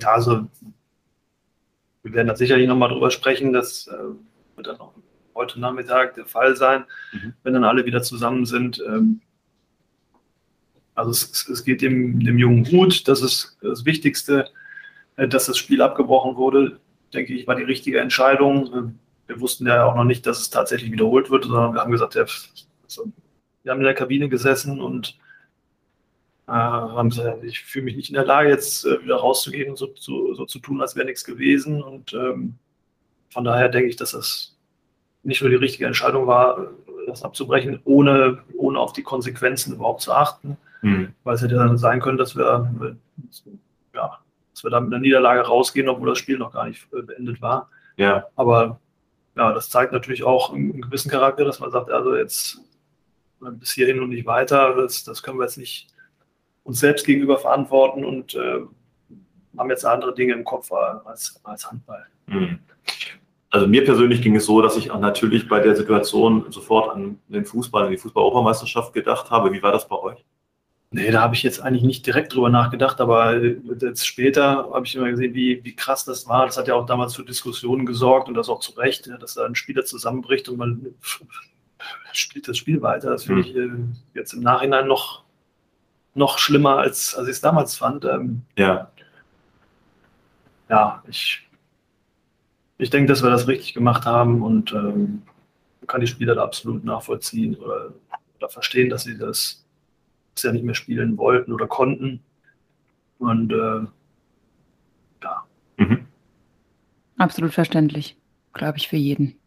Ja, 0.00 0.12
also 0.12 0.46
wir 2.02 2.12
werden 2.12 2.28
da 2.28 2.36
sicherlich 2.36 2.66
nochmal 2.66 2.88
drüber 2.88 3.10
sprechen. 3.10 3.52
Das 3.52 3.86
äh, 3.86 4.56
wird 4.56 4.66
dann 4.66 4.80
auch 4.80 4.94
heute 5.34 5.60
Nachmittag 5.60 6.14
der 6.14 6.26
Fall 6.26 6.56
sein, 6.56 6.84
mhm. 7.12 7.34
wenn 7.42 7.54
dann 7.54 7.64
alle 7.64 7.84
wieder 7.84 8.02
zusammen 8.02 8.44
sind. 8.46 8.82
Ähm, 8.86 9.20
also 10.94 11.10
es, 11.10 11.48
es 11.48 11.64
geht 11.64 11.82
dem, 11.82 12.20
dem 12.20 12.38
Jungen 12.38 12.64
gut, 12.64 13.08
das 13.08 13.22
ist 13.22 13.58
das 13.62 13.84
Wichtigste. 13.84 14.50
Äh, 15.16 15.28
dass 15.28 15.46
das 15.46 15.58
Spiel 15.58 15.82
abgebrochen 15.82 16.36
wurde, 16.36 16.80
denke 17.12 17.34
ich, 17.34 17.46
war 17.46 17.54
die 17.54 17.62
richtige 17.62 18.00
Entscheidung. 18.00 18.66
Äh, 18.66 19.28
wir 19.28 19.40
wussten 19.40 19.66
ja 19.66 19.84
auch 19.84 19.94
noch 19.94 20.04
nicht, 20.04 20.26
dass 20.26 20.40
es 20.40 20.50
tatsächlich 20.50 20.92
wiederholt 20.92 21.30
wird, 21.30 21.44
sondern 21.44 21.74
wir 21.74 21.80
haben 21.80 21.92
gesagt, 21.92 22.14
ja, 22.14 22.24
wir 23.62 23.72
haben 23.72 23.78
in 23.78 23.84
der 23.84 23.94
Kabine 23.94 24.28
gesessen 24.28 24.80
und 24.80 25.18
äh, 26.48 26.52
haben 26.52 27.10
gesagt, 27.10 27.44
ich 27.44 27.60
fühle 27.60 27.84
mich 27.84 27.96
nicht 27.96 28.10
in 28.10 28.14
der 28.14 28.24
Lage, 28.24 28.48
jetzt 28.48 28.84
äh, 28.84 29.02
wieder 29.02 29.16
rauszugehen 29.16 29.70
und 29.70 29.76
so, 29.76 29.90
so, 29.94 30.34
so, 30.34 30.44
zu 30.44 30.58
tun, 30.58 30.80
als 30.80 30.96
wäre 30.96 31.06
nichts 31.06 31.24
gewesen. 31.24 31.82
Und 31.82 32.12
ähm, 32.12 32.54
von 33.30 33.44
daher 33.44 33.68
denke 33.68 33.88
ich, 33.88 33.96
dass 33.96 34.12
das 34.12 34.56
nicht 35.22 35.40
nur 35.40 35.50
die 35.50 35.56
richtige 35.56 35.86
Entscheidung 35.86 36.26
war, 36.26 36.72
das 37.06 37.22
abzubrechen, 37.22 37.80
ohne, 37.84 38.42
ohne 38.56 38.78
auf 38.78 38.92
die 38.92 39.02
Konsequenzen 39.02 39.74
überhaupt 39.74 40.02
zu 40.02 40.12
achten. 40.12 40.56
Mhm. 40.82 41.14
Weil 41.24 41.36
es 41.36 41.42
hätte 41.42 41.54
dann 41.54 41.78
sein 41.78 42.00
können, 42.00 42.18
dass 42.18 42.36
wir 42.36 42.96
ja, 43.94 44.18
dass 44.52 44.64
wir 44.64 44.70
da 44.70 44.80
mit 44.80 44.92
einer 44.92 45.00
Niederlage 45.00 45.40
rausgehen, 45.40 45.88
obwohl 45.88 46.10
das 46.10 46.18
Spiel 46.18 46.38
noch 46.38 46.52
gar 46.52 46.66
nicht 46.66 46.86
äh, 46.92 47.02
beendet 47.02 47.40
war. 47.42 47.70
Ja. 47.96 48.26
Aber 48.36 48.80
ja, 49.36 49.52
das 49.52 49.70
zeigt 49.70 49.92
natürlich 49.92 50.24
auch 50.24 50.52
einen 50.52 50.82
gewissen 50.82 51.10
Charakter, 51.10 51.44
dass 51.44 51.60
man 51.60 51.70
sagt, 51.70 51.90
also 51.90 52.14
jetzt 52.16 52.60
bis 53.40 53.72
hierhin 53.72 54.00
und 54.00 54.10
nicht 54.10 54.26
weiter, 54.26 54.76
das, 54.76 55.04
das 55.04 55.22
können 55.22 55.38
wir 55.38 55.44
jetzt 55.44 55.58
nicht 55.58 55.88
uns 56.64 56.78
selbst 56.80 57.04
gegenüber 57.06 57.38
verantworten 57.38 58.04
und 58.04 58.34
äh, 58.34 58.60
haben 59.58 59.70
jetzt 59.70 59.84
andere 59.84 60.14
Dinge 60.14 60.34
im 60.34 60.44
Kopf 60.44 60.70
als, 60.72 61.40
als 61.42 61.68
Handball. 61.68 62.06
Mhm. 62.26 62.60
Also 63.50 63.66
mir 63.66 63.84
persönlich 63.84 64.22
ging 64.22 64.36
es 64.36 64.46
so, 64.46 64.62
dass 64.62 64.76
ich 64.76 64.86
natürlich 64.86 65.48
bei 65.48 65.60
der 65.60 65.76
Situation 65.76 66.46
sofort 66.50 66.94
an 66.94 67.18
den 67.28 67.44
Fußball, 67.44 67.84
an 67.84 67.90
die 67.90 67.98
Fußball-Europameisterschaft 67.98 68.94
gedacht 68.94 69.30
habe. 69.30 69.52
Wie 69.52 69.62
war 69.62 69.72
das 69.72 69.86
bei 69.86 69.96
euch? 69.96 70.24
Nee, 70.94 71.10
da 71.10 71.22
habe 71.22 71.34
ich 71.34 71.42
jetzt 71.42 71.60
eigentlich 71.60 71.84
nicht 71.84 72.06
direkt 72.06 72.34
drüber 72.34 72.50
nachgedacht, 72.50 73.00
aber 73.00 73.42
jetzt 73.42 74.06
später 74.06 74.68
habe 74.72 74.84
ich 74.84 74.94
immer 74.94 75.10
gesehen, 75.10 75.32
wie, 75.32 75.64
wie 75.64 75.74
krass 75.74 76.04
das 76.04 76.28
war. 76.28 76.44
Das 76.44 76.58
hat 76.58 76.68
ja 76.68 76.74
auch 76.74 76.84
damals 76.84 77.16
für 77.16 77.24
Diskussionen 77.24 77.86
gesorgt 77.86 78.28
und 78.28 78.34
das 78.34 78.50
auch 78.50 78.60
zu 78.60 78.72
Recht, 78.72 79.10
dass 79.20 79.34
da 79.34 79.46
ein 79.46 79.54
Spieler 79.54 79.86
zusammenbricht 79.86 80.50
und 80.50 80.58
man 80.58 80.94
spielt 82.12 82.46
das 82.46 82.58
Spiel 82.58 82.82
weiter. 82.82 83.10
Das 83.10 83.24
finde 83.24 83.42
hm. 83.42 83.50
ich 83.50 83.56
äh, 83.56 84.18
jetzt 84.18 84.34
im 84.34 84.40
Nachhinein 84.40 84.86
noch, 84.86 85.24
noch 86.14 86.38
schlimmer, 86.38 86.76
als, 86.76 87.14
als 87.14 87.26
ich 87.26 87.36
es 87.36 87.40
damals 87.40 87.74
fand. 87.74 88.04
Ähm, 88.04 88.42
ja. 88.58 88.90
Ja, 90.68 91.02
ich, 91.08 91.48
ich 92.76 92.90
denke, 92.90 93.10
dass 93.10 93.22
wir 93.22 93.30
das 93.30 93.48
richtig 93.48 93.72
gemacht 93.72 94.04
haben 94.04 94.42
und 94.42 94.72
ähm, 94.72 95.22
kann 95.86 96.02
die 96.02 96.06
Spieler 96.06 96.34
da 96.34 96.44
absolut 96.44 96.84
nachvollziehen 96.84 97.56
oder, 97.56 97.94
oder 98.36 98.50
verstehen, 98.50 98.90
dass 98.90 99.04
sie 99.04 99.16
das 99.16 99.61
es 100.34 100.42
ja 100.42 100.52
nicht 100.52 100.64
mehr 100.64 100.74
spielen 100.74 101.18
wollten 101.18 101.52
oder 101.52 101.66
konnten. 101.66 102.20
Und 103.18 103.52
äh, 103.52 103.86
ja. 105.22 105.44
Mhm. 105.76 106.06
Absolut 107.18 107.52
verständlich, 107.52 108.16
glaube 108.52 108.78
ich, 108.78 108.88
für 108.88 108.96
jeden. 108.96 109.38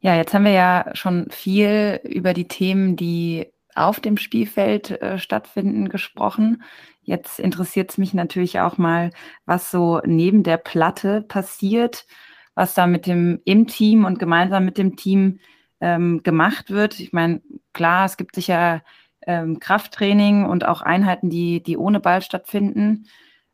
Ja, 0.00 0.16
jetzt 0.16 0.34
haben 0.34 0.44
wir 0.44 0.52
ja 0.52 0.90
schon 0.94 1.30
viel 1.30 2.00
über 2.02 2.34
die 2.34 2.48
Themen, 2.48 2.96
die 2.96 3.46
auf 3.74 4.00
dem 4.00 4.16
Spielfeld 4.16 4.90
äh, 5.02 5.18
stattfinden, 5.18 5.88
gesprochen. 5.88 6.62
Jetzt 7.02 7.38
interessiert 7.38 7.90
es 7.90 7.98
mich 7.98 8.12
natürlich 8.12 8.60
auch 8.60 8.78
mal, 8.78 9.10
was 9.46 9.70
so 9.70 10.00
neben 10.04 10.42
der 10.42 10.56
Platte 10.56 11.22
passiert, 11.22 12.06
was 12.54 12.74
da 12.74 12.86
mit 12.86 13.06
dem 13.06 13.40
im 13.44 13.66
Team 13.66 14.04
und 14.04 14.18
gemeinsam 14.18 14.64
mit 14.64 14.78
dem 14.78 14.96
Team 14.96 15.38
ähm, 15.80 16.22
gemacht 16.22 16.70
wird. 16.70 17.00
Ich 17.00 17.12
meine, 17.12 17.40
klar, 17.72 18.04
es 18.04 18.16
gibt 18.16 18.34
sicher 18.34 18.82
ähm, 19.26 19.58
Krafttraining 19.60 20.44
und 20.44 20.66
auch 20.66 20.82
Einheiten, 20.82 21.30
die, 21.30 21.62
die 21.62 21.76
ohne 21.76 22.00
Ball 22.00 22.22
stattfinden. 22.22 23.06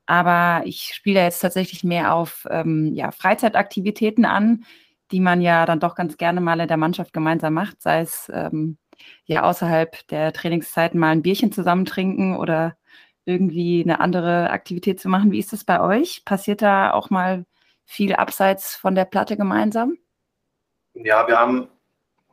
Aber 0.06 0.62
ich 0.64 0.94
spiele 0.94 1.22
jetzt 1.22 1.40
tatsächlich 1.40 1.84
mehr 1.84 2.14
auf 2.14 2.46
ähm, 2.50 2.94
ja, 2.94 3.10
Freizeitaktivitäten 3.10 4.24
an, 4.24 4.64
die 5.10 5.20
man 5.20 5.40
ja 5.40 5.66
dann 5.66 5.80
doch 5.80 5.94
ganz 5.94 6.16
gerne 6.16 6.40
mal 6.40 6.60
in 6.60 6.68
der 6.68 6.76
Mannschaft 6.76 7.12
gemeinsam 7.12 7.54
macht, 7.54 7.82
sei 7.82 8.00
es 8.00 8.30
ähm, 8.32 8.78
ja 9.24 9.42
außerhalb 9.42 10.06
der 10.08 10.32
Trainingszeiten 10.32 10.98
mal 10.98 11.10
ein 11.10 11.22
Bierchen 11.22 11.52
zusammen 11.52 11.84
trinken 11.84 12.36
oder 12.36 12.76
irgendwie 13.24 13.82
eine 13.82 14.00
andere 14.00 14.50
Aktivität 14.50 15.00
zu 15.00 15.08
machen. 15.08 15.32
Wie 15.32 15.38
ist 15.38 15.52
das 15.52 15.64
bei 15.64 15.80
euch? 15.80 16.24
Passiert 16.24 16.62
da 16.62 16.92
auch 16.92 17.10
mal 17.10 17.44
viel 17.84 18.14
abseits 18.14 18.74
von 18.74 18.94
der 18.94 19.04
Platte 19.04 19.36
gemeinsam? 19.36 19.98
Ja, 20.94 21.28
wir 21.28 21.38
haben, 21.38 21.68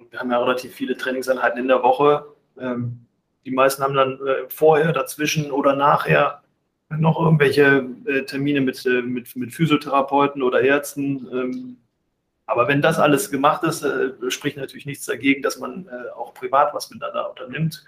wir 0.10 0.20
haben 0.20 0.32
ja 0.32 0.40
relativ 0.40 0.74
viele 0.74 0.96
Trainingseinheiten 0.96 1.60
in 1.60 1.68
der 1.68 1.84
Woche. 1.84 2.26
Ähm, 2.58 3.05
die 3.46 3.52
meisten 3.52 3.84
haben 3.84 3.94
dann 3.94 4.14
äh, 4.26 4.50
vorher, 4.50 4.92
dazwischen 4.92 5.52
oder 5.52 5.76
nachher 5.76 6.42
noch 6.90 7.20
irgendwelche 7.20 7.88
äh, 8.06 8.24
Termine 8.24 8.62
mit, 8.62 8.86
äh, 8.86 9.02
mit, 9.02 9.36
mit 9.36 9.54
Physiotherapeuten 9.54 10.42
oder 10.42 10.62
Ärzten. 10.62 11.28
Ähm, 11.32 11.78
aber 12.48 12.68
wenn 12.68 12.82
das 12.82 13.00
alles 13.00 13.32
gemacht 13.32 13.64
ist, 13.64 13.84
äh, 13.84 14.12
spricht 14.30 14.58
natürlich 14.58 14.86
nichts 14.86 15.06
dagegen, 15.06 15.42
dass 15.42 15.60
man 15.60 15.88
äh, 15.88 16.10
auch 16.16 16.34
privat 16.34 16.74
was 16.74 16.90
miteinander 16.90 17.30
unternimmt, 17.30 17.84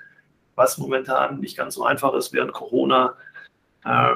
was 0.55 0.77
momentan 0.77 1.39
nicht 1.39 1.57
ganz 1.57 1.75
so 1.75 1.85
einfach 1.85 2.13
ist 2.13 2.33
während 2.33 2.53
Corona. 2.53 3.15
Äh, 3.85 4.15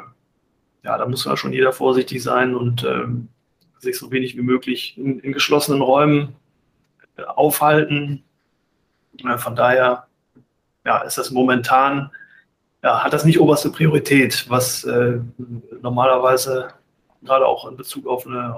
ja, 0.84 0.98
da 0.98 1.06
muss 1.08 1.26
ja 1.26 1.38
schon 1.38 1.54
jeder 1.54 1.74
vorsichtig 1.74 2.24
sein 2.24 2.56
und 2.56 2.84
ähm, 2.84 3.28
sich 3.78 3.98
so 3.98 4.12
wenig 4.12 4.36
wie 4.36 4.42
möglich 4.42 4.98
in, 4.98 5.20
in 5.20 5.32
geschlossenen 5.32 5.82
Räumen 5.82 6.36
aufhalten. 7.18 8.24
von 9.38 9.56
daher 9.56 10.08
ja, 10.86 11.00
ist 11.00 11.18
das 11.18 11.32
momentan, 11.32 12.12
ja, 12.84 13.04
hat 13.04 13.14
das 13.14 13.26
nicht 13.26 13.40
oberste 13.40 13.72
Priorität, 13.72 14.46
was 14.50 14.84
äh, 14.84 15.20
normalerweise 15.82 16.70
gerade 17.24 17.46
auch 17.46 17.68
in 17.68 17.78
Bezug 17.78 18.08
auf 18.08 18.26
eine 18.26 18.56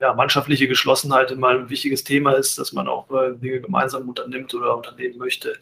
ja, 0.00 0.14
mannschaftliche 0.14 0.66
Geschlossenheit 0.66 1.30
immer 1.30 1.48
ein 1.48 1.68
wichtiges 1.68 2.04
Thema 2.04 2.32
ist, 2.32 2.58
dass 2.58 2.72
man 2.72 2.88
auch 2.88 3.10
äh, 3.10 3.34
Dinge 3.34 3.60
gemeinsam 3.60 4.08
unternimmt 4.08 4.54
oder 4.54 4.76
unternehmen 4.76 5.18
möchte. 5.18 5.58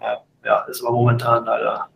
Ja, 0.00 0.18
ja, 0.44 0.60
ist 0.64 0.82
aber 0.82 0.92
momentan 0.92 1.46
leider 1.46 1.88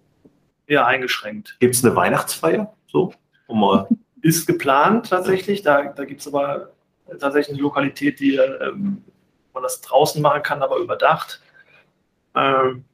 eher 0.67 0.87
eingeschränkt. 0.87 1.57
Gibt 1.61 1.75
es 1.75 1.85
eine 1.85 1.95
Weihnachtsfeier? 1.95 2.75
So, 2.87 3.13
um. 3.47 3.87
Ist 4.23 4.47
geplant 4.47 5.09
tatsächlich. 5.09 5.63
Da, 5.63 5.95
da 5.95 6.05
gibt 6.05 6.21
es 6.21 6.27
aber 6.27 6.73
tatsächlich 7.19 7.55
eine 7.55 7.63
Lokalität, 7.63 8.21
die 8.21 8.35
ähm, 8.35 9.03
man 9.55 9.63
das 9.63 9.81
draußen 9.81 10.21
machen 10.21 10.43
kann, 10.43 10.63
aber 10.63 10.77
überdacht. 10.77 11.41
Ähm, 12.35 12.85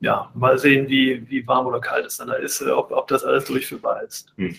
ja, 0.00 0.30
mal 0.34 0.58
sehen, 0.58 0.88
wie, 0.88 1.28
wie 1.30 1.46
warm 1.46 1.66
oder 1.66 1.80
kalt 1.80 2.06
es 2.06 2.18
dann 2.18 2.28
da 2.28 2.34
ist, 2.34 2.62
ob, 2.62 2.92
ob 2.92 3.08
das 3.08 3.24
alles 3.24 3.46
durchführbar 3.46 4.02
ist. 4.02 4.32
Hm. 4.36 4.54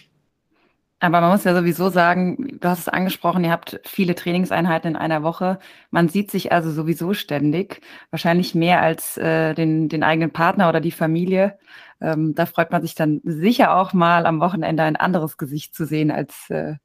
Aber 0.99 1.21
man 1.21 1.31
muss 1.31 1.43
ja 1.43 1.53
sowieso 1.53 1.89
sagen, 1.89 2.57
du 2.59 2.67
hast 2.67 2.79
es 2.79 2.89
angesprochen, 2.89 3.43
ihr 3.43 3.51
habt 3.51 3.79
viele 3.83 4.15
Trainingseinheiten 4.15 4.91
in 4.91 4.95
einer 4.95 5.23
Woche. 5.23 5.59
Man 5.91 6.09
sieht 6.09 6.31
sich 6.31 6.51
also 6.51 6.71
sowieso 6.71 7.13
ständig, 7.13 7.81
wahrscheinlich 8.11 8.55
mehr 8.55 8.81
als 8.81 9.17
äh, 9.17 9.53
den, 9.53 9.89
den 9.89 10.03
eigenen 10.03 10.31
Partner 10.31 10.67
oder 10.69 10.79
die 10.79 10.91
Familie. 10.91 11.59
Ähm, 12.01 12.33
da 12.33 12.45
freut 12.45 12.71
man 12.71 12.81
sich 12.81 12.95
dann 12.95 13.21
sicher 13.23 13.75
auch 13.75 13.93
mal 13.93 14.25
am 14.25 14.39
Wochenende 14.39 14.83
ein 14.83 14.95
anderes 14.95 15.37
Gesicht 15.37 15.75
zu 15.75 15.85
sehen 15.85 16.11
als 16.11 16.49
äh, 16.49 16.75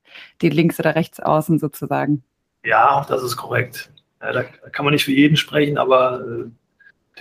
die 0.42 0.50
links 0.50 0.78
oder 0.78 0.96
rechts 0.96 1.20
außen 1.20 1.58
sozusagen. 1.58 2.24
Ja, 2.64 3.06
das 3.08 3.22
ist 3.22 3.36
korrekt. 3.36 3.90
Ja, 4.20 4.32
da 4.32 4.42
kann 4.42 4.84
man 4.84 4.92
nicht 4.92 5.04
für 5.04 5.12
jeden 5.12 5.36
sprechen, 5.36 5.78
aber 5.78 6.20
äh, 6.20 6.50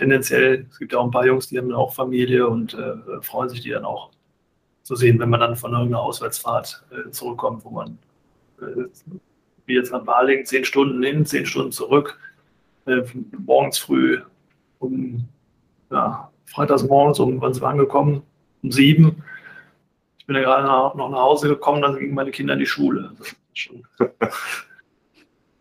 tendenziell, 0.00 0.66
es 0.70 0.78
gibt 0.78 0.92
ja 0.92 0.98
auch 0.98 1.04
ein 1.04 1.10
paar 1.10 1.26
Jungs, 1.26 1.48
die 1.48 1.58
haben 1.58 1.72
auch 1.74 1.92
Familie 1.92 2.48
und 2.48 2.72
äh, 2.72 3.20
freuen 3.20 3.50
sich 3.50 3.60
die 3.60 3.68
dann 3.68 3.84
auch 3.84 4.10
zu 4.82 4.96
sehen, 4.96 5.18
wenn 5.18 5.28
man 5.28 5.40
dann 5.40 5.56
von 5.56 5.72
irgendeiner 5.72 6.00
Auswärtsfahrt 6.00 6.82
äh, 6.90 7.10
zurückkommt, 7.10 7.66
wo 7.66 7.70
man 7.70 7.98
äh, 8.62 8.84
wie 9.66 9.74
jetzt 9.74 9.92
an 9.92 10.06
Baling 10.06 10.46
zehn 10.46 10.64
Stunden 10.64 11.02
hin, 11.02 11.26
zehn 11.26 11.44
Stunden 11.44 11.70
zurück, 11.70 12.18
äh, 12.86 13.02
morgens 13.44 13.76
früh 13.76 14.22
um 14.78 15.28
ja, 15.90 16.30
freitags 16.46 16.82
morgens 16.84 17.20
um 17.20 17.38
wann 17.42 17.52
sind 17.52 17.62
wir 17.62 17.68
angekommen? 17.68 18.22
Um 18.62 18.72
sieben. 18.72 19.22
Ich 20.16 20.24
bin 20.24 20.34
ja 20.34 20.42
gerade 20.42 20.66
noch 20.96 21.10
nach 21.10 21.18
Hause 21.18 21.48
gekommen, 21.48 21.82
dann 21.82 21.98
gingen 21.98 22.14
meine 22.14 22.30
Kinder 22.30 22.54
in 22.54 22.60
die 22.60 22.66
Schule. 22.66 23.12
Ist 23.20 23.36
schon 23.54 23.84
ein 23.98 24.08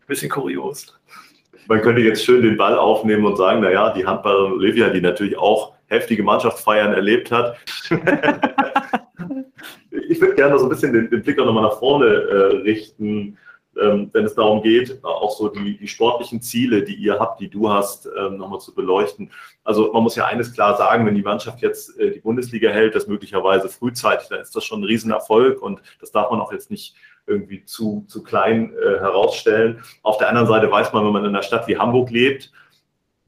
bisschen 0.07 0.29
kurios. 0.29 0.97
Man 1.69 1.81
könnte 1.83 2.01
jetzt 2.01 2.25
schön 2.25 2.41
den 2.41 2.57
Ball 2.57 2.75
aufnehmen 2.75 3.25
und 3.25 3.37
sagen, 3.37 3.61
naja, 3.61 3.93
die 3.93 4.03
Handballerin 4.03 4.53
Olivia, 4.53 4.89
die 4.89 5.01
natürlich 5.01 5.37
auch 5.37 5.75
heftige 5.85 6.23
Mannschaftsfeiern 6.23 6.93
erlebt 6.93 7.31
hat. 7.31 7.57
ich 9.91 10.19
würde 10.19 10.33
gerne 10.33 10.57
so 10.57 10.65
ein 10.65 10.69
bisschen 10.69 10.93
den, 10.93 11.11
den 11.11 11.21
Blick 11.21 11.39
auch 11.39 11.45
nochmal 11.45 11.61
nach 11.61 11.77
vorne 11.77 12.07
äh, 12.07 12.55
richten 12.63 13.37
ähm, 13.79 14.09
wenn 14.13 14.25
es 14.25 14.35
darum 14.35 14.61
geht, 14.61 15.03
auch 15.03 15.35
so 15.37 15.47
die, 15.47 15.77
die, 15.77 15.87
sportlichen 15.87 16.41
Ziele, 16.41 16.83
die 16.83 16.95
ihr 16.95 17.19
habt, 17.19 17.39
die 17.39 17.49
du 17.49 17.69
hast, 17.69 18.09
ähm, 18.17 18.37
nochmal 18.37 18.59
zu 18.59 18.73
beleuchten. 18.73 19.31
Also 19.63 19.91
man 19.93 20.03
muss 20.03 20.15
ja 20.15 20.25
eines 20.25 20.53
klar 20.53 20.75
sagen, 20.75 21.05
wenn 21.05 21.15
die 21.15 21.21
Mannschaft 21.21 21.61
jetzt 21.61 21.97
äh, 21.99 22.11
die 22.11 22.19
Bundesliga 22.19 22.71
hält, 22.71 22.95
das 22.95 23.07
möglicherweise 23.07 23.69
frühzeitig, 23.69 24.27
dann 24.27 24.41
ist 24.41 24.55
das 24.55 24.65
schon 24.65 24.81
ein 24.81 24.85
Riesenerfolg 24.85 25.61
und 25.61 25.81
das 25.99 26.11
darf 26.11 26.31
man 26.31 26.41
auch 26.41 26.51
jetzt 26.51 26.71
nicht 26.71 26.95
irgendwie 27.29 27.63
zu, 27.63 28.03
zu 28.07 28.23
klein 28.23 28.73
äh, 28.73 28.99
herausstellen. 28.99 29.81
Auf 30.01 30.17
der 30.17 30.29
anderen 30.29 30.47
Seite 30.47 30.69
weiß 30.71 30.91
man, 30.91 31.05
wenn 31.05 31.13
man 31.13 31.23
in 31.23 31.29
einer 31.29 31.43
Stadt 31.43 31.67
wie 31.67 31.77
Hamburg 31.77 32.09
lebt, 32.09 32.51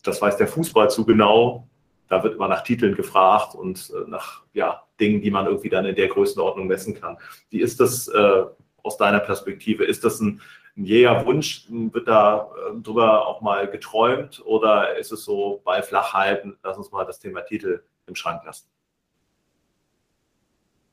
das 0.04 0.22
weiß 0.22 0.38
der 0.38 0.48
Fußball 0.48 0.90
zu 0.90 1.06
genau, 1.06 1.68
da 2.08 2.24
wird 2.24 2.36
immer 2.36 2.48
nach 2.48 2.64
Titeln 2.64 2.96
gefragt 2.96 3.56
und 3.56 3.92
äh, 3.96 4.10
nach 4.10 4.44
ja, 4.54 4.84
Dingen, 5.00 5.22
die 5.22 5.32
man 5.32 5.46
irgendwie 5.46 5.70
dann 5.70 5.86
in 5.86 5.96
der 5.96 6.10
Größenordnung 6.10 6.68
messen 6.68 7.00
kann. 7.00 7.18
Wie 7.50 7.62
ist 7.62 7.80
das 7.80 8.08
äh, 8.10 8.44
aus 8.84 8.98
deiner 8.98 9.20
Perspektive? 9.20 9.86
Ist 9.86 10.04
das 10.04 10.20
ein, 10.20 10.42
ein 10.76 10.86
jäher 10.86 11.26
Wunsch? 11.26 11.68
Wird 11.70 12.08
da 12.08 12.50
äh, 12.70 12.82
drüber 12.82 13.28
auch 13.28 13.42
mal 13.42 13.70
geträumt 13.70 14.42
oder 14.46 14.98
ist 14.98 15.12
es 15.12 15.24
so 15.24 15.62
bei 15.64 15.82
Flachhalten, 15.82 16.58
lass 16.64 16.78
uns 16.78 16.92
mal 16.92 17.06
das 17.06 17.20
Thema 17.20 17.42
Titel 17.42 17.84
im 18.08 18.16
Schrank 18.16 18.44
lassen? 18.44 18.68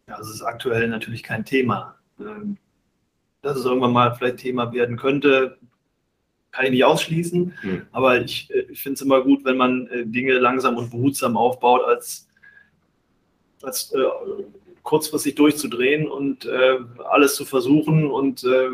Ja, 0.07 0.17
das 0.17 0.31
ist 0.31 0.43
aktuell 0.43 0.89
natürlich 0.89 1.23
kein 1.23 1.45
Thema. 1.45 1.97
Ähm, 2.21 2.59
dass 3.43 3.57
es 3.57 3.65
irgendwann 3.65 3.93
mal 3.93 4.15
vielleicht 4.15 4.39
Thema 4.39 4.73
werden 4.73 4.97
könnte, 4.97 5.59
kann 6.51 6.67
ich 6.67 6.71
nicht 6.73 6.85
ausschließen. 6.85 7.55
Hm. 7.61 7.83
Aber 7.93 8.21
ich, 8.21 8.51
äh, 8.53 8.67
ich 8.71 8.83
finde 8.83 8.95
es 8.95 9.03
immer 9.03 9.23
gut, 9.23 9.45
wenn 9.45 9.57
man 9.57 9.87
äh, 9.89 10.07
Dinge 10.07 10.39
langsam 10.39 10.77
und 10.77 10.91
behutsam 10.91 11.37
aufbaut, 11.37 11.85
als, 11.85 12.29
als 13.63 13.93
äh, 13.93 13.99
kurzfristig 14.83 15.35
durchzudrehen 15.35 16.09
und 16.09 16.47
äh, 16.47 16.79
alles 17.11 17.35
zu 17.35 17.45
versuchen 17.45 18.11
und 18.11 18.43
äh, 18.45 18.69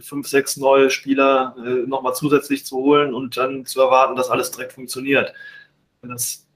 fünf, 0.00 0.28
sechs 0.28 0.56
neue 0.56 0.90
Spieler 0.90 1.54
äh, 1.58 1.86
nochmal 1.86 2.14
zusätzlich 2.14 2.64
zu 2.64 2.76
holen 2.76 3.14
und 3.14 3.36
dann 3.36 3.64
zu 3.66 3.80
erwarten, 3.80 4.16
dass 4.16 4.30
alles 4.30 4.50
direkt 4.50 4.72
funktioniert. 4.72 5.32
Das, 6.02 6.46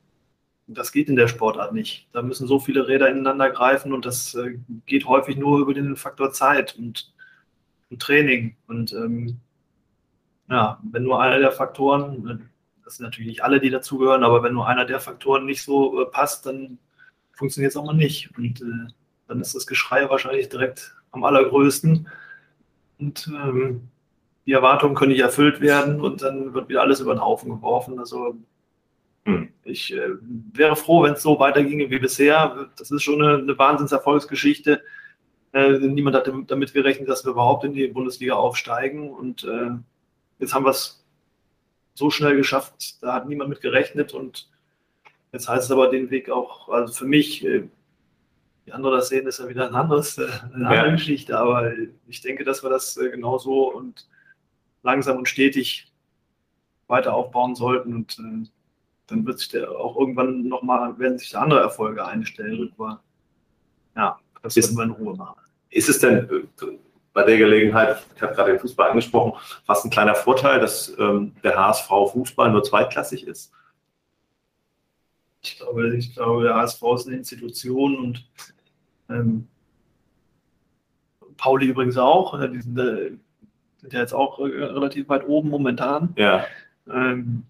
das 0.67 0.93
geht 0.93 1.09
in 1.09 1.17
der 1.17 1.29
Sportart 1.29 1.73
nicht. 1.73 2.09
Da 2.13 2.23
müssen 2.23 2.47
so 2.47 2.59
viele 2.59 2.89
Räder 2.89 3.09
ineinander 3.09 3.51
greifen 3.51 3.93
und 3.93 4.05
das 4.05 4.35
äh, 4.35 4.59
geht 4.87 5.07
häufig 5.07 5.37
nur 5.37 5.61
über 5.61 5.75
den 5.75 5.97
Faktor 5.97 6.33
Zeit 6.33 6.77
und, 6.77 7.13
und 7.91 8.03
Training. 8.03 8.57
Und 8.67 8.93
ähm, 8.93 9.39
ja, 10.49 10.81
wenn 10.91 11.05
nur 11.05 11.21
einer 11.21 11.39
der 11.39 11.53
Faktoren, 11.53 12.51
das 12.85 12.97
sind 12.97 13.05
natürlich 13.05 13.29
nicht 13.29 13.45
alle, 13.45 13.61
die 13.61 13.71
dazugehören, 13.71 14.25
aber 14.25 14.43
wenn 14.43 14.55
nur 14.55 14.67
einer 14.67 14.85
der 14.85 15.01
Faktoren 15.01 15.47
nicht 15.47 15.63
so 15.63 16.03
äh, 16.03 16.07
passt, 16.07 16.47
dann 16.47 16.79
funktioniert 17.33 17.71
es 17.71 17.77
auch 17.77 17.85
mal 17.85 17.95
nicht. 17.95 18.37
Und 18.37 18.61
äh, 18.61 18.93
dann 19.29 19.41
ist 19.41 19.55
das 19.55 19.67
Geschrei 19.67 20.09
wahrscheinlich 20.09 20.49
direkt 20.49 20.97
am 21.13 21.25
allergrößten. 21.25 22.09
Und 22.99 23.29
ähm, 23.29 23.89
die 24.47 24.53
Erwartungen 24.53 24.95
können 24.95 25.13
nicht 25.13 25.21
erfüllt 25.21 25.61
werden 25.61 26.01
und 26.01 26.23
dann 26.23 26.55
wird 26.55 26.69
wieder 26.69 26.83
alles 26.83 27.01
über 27.01 27.15
den 27.15 27.23
Haufen 27.23 27.51
geworfen. 27.51 27.99
Also. 27.99 28.37
Ich 29.65 29.93
äh, 29.93 30.11
wäre 30.53 30.77
froh, 30.77 31.03
wenn 31.03 31.15
es 31.15 31.23
so 31.23 31.39
weiterginge 31.39 31.91
wie 31.91 31.99
bisher. 31.99 32.69
Das 32.79 32.91
ist 32.91 33.03
schon 33.03 33.23
eine, 33.23 33.39
eine 33.39 33.59
Wahnsinnserfolgsgeschichte. 33.59 34.83
Äh, 35.53 35.79
niemand 35.79 36.17
hat 36.17 36.31
damit 36.47 36.73
gerechnet, 36.73 37.09
dass 37.09 37.25
wir 37.25 37.33
überhaupt 37.33 37.65
in 37.65 37.75
die 37.75 37.89
Bundesliga 37.89 38.35
aufsteigen. 38.35 39.11
Und 39.11 39.45
äh, 39.45 39.71
jetzt 40.39 40.55
haben 40.55 40.65
wir 40.65 40.71
es 40.71 41.05
so 41.95 42.11
schnell 42.11 42.37
geschafft. 42.37 43.03
Da 43.03 43.15
hat 43.15 43.29
niemand 43.29 43.51
mit 43.51 43.61
gerechnet 43.61 44.13
und 44.13 44.49
Jetzt 45.37 45.49
heißt 45.51 45.65
es 45.65 45.71
aber 45.71 45.91
den 45.91 46.11
Weg 46.11 46.31
auch, 46.31 46.71
also 46.71 46.95
für 46.95 47.05
mich, 47.05 47.45
äh, 47.45 47.69
die 48.65 48.73
andere 48.73 48.97
das 48.97 49.11
sehen, 49.11 49.27
ist 49.27 49.39
ja 49.39 49.51
wieder 49.51 49.69
ein 49.69 49.75
anderes, 49.75 50.17
äh, 50.17 50.29
eine 50.55 50.67
andere 50.67 50.87
ja. 50.87 50.93
Geschichte, 50.93 51.39
aber 51.39 51.73
ich 52.07 52.23
denke, 52.23 52.43
dass 52.43 52.63
wir 52.63 52.71
das 52.71 52.97
äh, 52.97 53.11
genauso 53.11 53.71
und 53.71 54.07
langsam 54.83 55.19
und 55.19 55.29
stetig 55.29 55.93
weiter 56.87 57.13
aufbauen 57.15 57.55
sollten 57.55 57.93
und 57.93 58.17
dann 59.07 59.27
wird 59.27 59.39
sich 59.39 59.49
der 59.49 59.71
auch 59.71 59.97
irgendwann 59.99 60.49
nochmal, 60.49 60.99
werden 60.99 61.19
sich 61.19 61.31
da 61.31 61.41
andere 61.41 61.61
Erfolge 61.61 62.05
einstellen. 62.05 62.73
Aber 62.77 63.03
ja, 63.95 64.19
das 64.43 64.57
ist, 64.57 64.77
werden 64.77 64.91
wir 64.91 64.97
in 64.97 65.03
Ruhe 65.03 65.17
machen. 65.17 65.41
Ist 65.71 65.89
es 65.89 65.99
denn 65.99 66.49
bei 67.13 67.23
der 67.23 67.39
Gelegenheit, 67.39 68.05
ich 68.15 68.23
habe 68.23 68.35
gerade 68.35 68.53
den 68.53 68.61
Fußball 68.61 68.91
angesprochen, 68.91 69.33
fast 69.65 69.85
ein 69.85 69.91
kleiner 69.91 70.15
Vorteil, 70.15 70.61
dass 70.61 70.95
ähm, 70.99 71.33
der 71.43 71.57
HSV 71.57 71.89
Fußball 71.89 72.51
nur 72.51 72.63
zweitklassig 72.63 73.27
ist? 73.27 73.53
Ich 75.43 75.57
glaube, 75.57 75.97
ich 75.97 76.15
glaube, 76.15 76.43
der 76.43 76.57
HSV 76.57 76.83
ist 76.95 77.07
eine 77.07 77.17
Institution 77.17 77.97
und 77.97 78.29
ähm, 79.09 79.49
Pauli 81.37 81.67
übrigens 81.67 81.97
auch. 81.97 82.39
Die 82.51 82.61
sind, 82.61 82.79
äh, 82.79 83.13
sind, 83.79 83.93
ja 83.93 84.01
jetzt 84.01 84.13
auch 84.13 84.39
äh, 84.41 84.43
relativ 84.43 85.09
weit 85.09 85.27
oben 85.27 85.49
momentan. 85.49 86.13
Ja. 86.17 86.45
Ähm, 86.89 87.45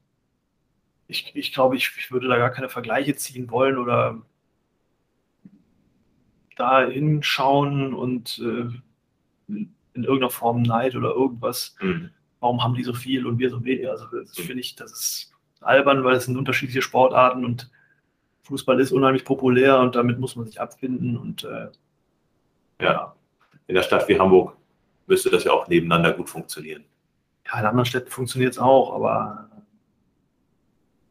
ich, 1.09 1.32
ich 1.34 1.52
glaube, 1.52 1.76
ich, 1.76 1.92
ich 1.98 2.11
würde 2.11 2.28
da 2.28 2.36
gar 2.36 2.50
keine 2.50 2.68
Vergleiche 2.68 3.14
ziehen 3.16 3.50
wollen 3.50 3.78
oder 3.78 4.22
da 6.57 6.86
hinschauen 6.86 7.94
und 7.94 8.38
äh, 8.38 8.68
in 9.48 10.04
irgendeiner 10.04 10.30
Form 10.30 10.62
Neid 10.62 10.96
oder 10.96 11.11
irgendwas. 11.11 11.76
Mhm. 11.80 12.11
Warum 12.40 12.62
haben 12.62 12.74
die 12.74 12.82
so 12.82 12.94
viel 12.94 13.26
und 13.26 13.38
wir 13.38 13.50
so 13.50 13.64
wenig? 13.64 13.88
Also 13.88 14.07
das 14.07 14.38
mhm. 14.38 14.42
finde 14.42 14.61
ich, 14.61 14.74
das 14.74 14.92
ist 14.92 15.32
albern, 15.61 16.04
weil 16.04 16.16
es 16.16 16.24
sind 16.24 16.36
unterschiedliche 16.36 16.82
Sportarten 16.82 17.44
und 17.44 17.70
Fußball 18.42 18.78
ist 18.80 18.92
unheimlich 18.92 19.24
populär 19.24 19.80
und 19.80 19.96
damit 19.96 20.18
muss 20.18 20.36
man 20.36 20.46
sich 20.46 20.61
abfinden. 20.61 21.16
Und 21.16 21.44
äh, 21.44 21.68
ja, 22.80 23.14
in 23.66 23.74
der 23.74 23.82
Stadt 23.82 24.09
wie 24.09 24.18
Hamburg 24.18 24.57
müsste 25.07 25.30
das 25.30 25.44
ja 25.44 25.52
auch 25.52 25.68
nebeneinander 25.68 26.12
gut 26.12 26.30
funktionieren. 26.30 26.84
Ja, 27.46 27.61
in 27.61 27.66
anderen 27.66 27.86
Städten 27.86 28.11
funktioniert 28.11 28.52
es 28.52 28.59
auch, 28.59 28.94
aber 28.94 29.48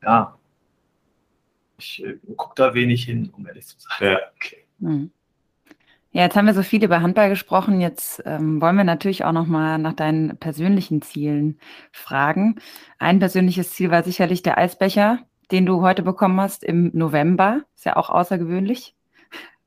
ja, 0.05 0.37
ich 1.77 2.03
äh, 2.05 2.17
gucke 2.37 2.53
da 2.55 2.73
wenig 2.73 3.03
hin, 3.03 3.33
um 3.35 3.45
ehrlich 3.47 3.67
zu 3.67 3.75
sein. 3.79 4.11
Ja, 4.11 4.19
okay. 4.35 4.65
Mhm. 4.79 5.11
Ja, 6.11 6.21
jetzt 6.21 6.37
haben 6.37 6.45
wir 6.45 6.53
so 6.53 6.63
viel 6.63 6.81
über 6.81 7.01
Handball 7.01 7.27
gesprochen. 7.27 7.81
Jetzt 7.81 8.23
ähm, 8.25 8.61
wollen 8.61 8.77
wir 8.77 8.85
natürlich 8.85 9.25
auch 9.25 9.33
noch 9.33 9.47
mal 9.47 9.77
nach 9.77 9.91
deinen 9.91 10.37
persönlichen 10.37 11.01
Zielen 11.01 11.59
fragen. 11.91 12.61
Ein 12.99 13.19
persönliches 13.19 13.73
Ziel 13.73 13.91
war 13.91 14.03
sicherlich 14.03 14.41
der 14.41 14.57
Eisbecher 14.57 15.25
den 15.51 15.65
du 15.65 15.81
heute 15.81 16.03
bekommen 16.03 16.39
hast 16.39 16.63
im 16.63 16.91
November. 16.93 17.63
Ist 17.75 17.85
ja 17.85 17.95
auch 17.95 18.09
außergewöhnlich. 18.09 18.95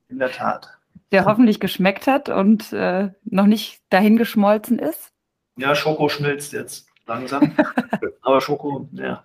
In 0.09 0.19
der 0.19 0.33
Tat. 0.33 0.79
Der 1.13 1.25
hoffentlich 1.25 1.61
geschmeckt 1.61 2.07
hat 2.07 2.29
und 2.29 2.73
äh, 2.73 3.11
noch 3.25 3.47
nicht 3.47 3.83
dahin 3.91 4.17
geschmolzen 4.17 4.79
ist. 4.79 5.13
Ja, 5.57 5.75
Schoko 5.75 6.09
schmilzt 6.09 6.53
jetzt 6.53 6.89
langsam. 7.07 7.53
Aber 8.23 8.41
Schoko, 8.41 8.89
ja. 8.93 9.25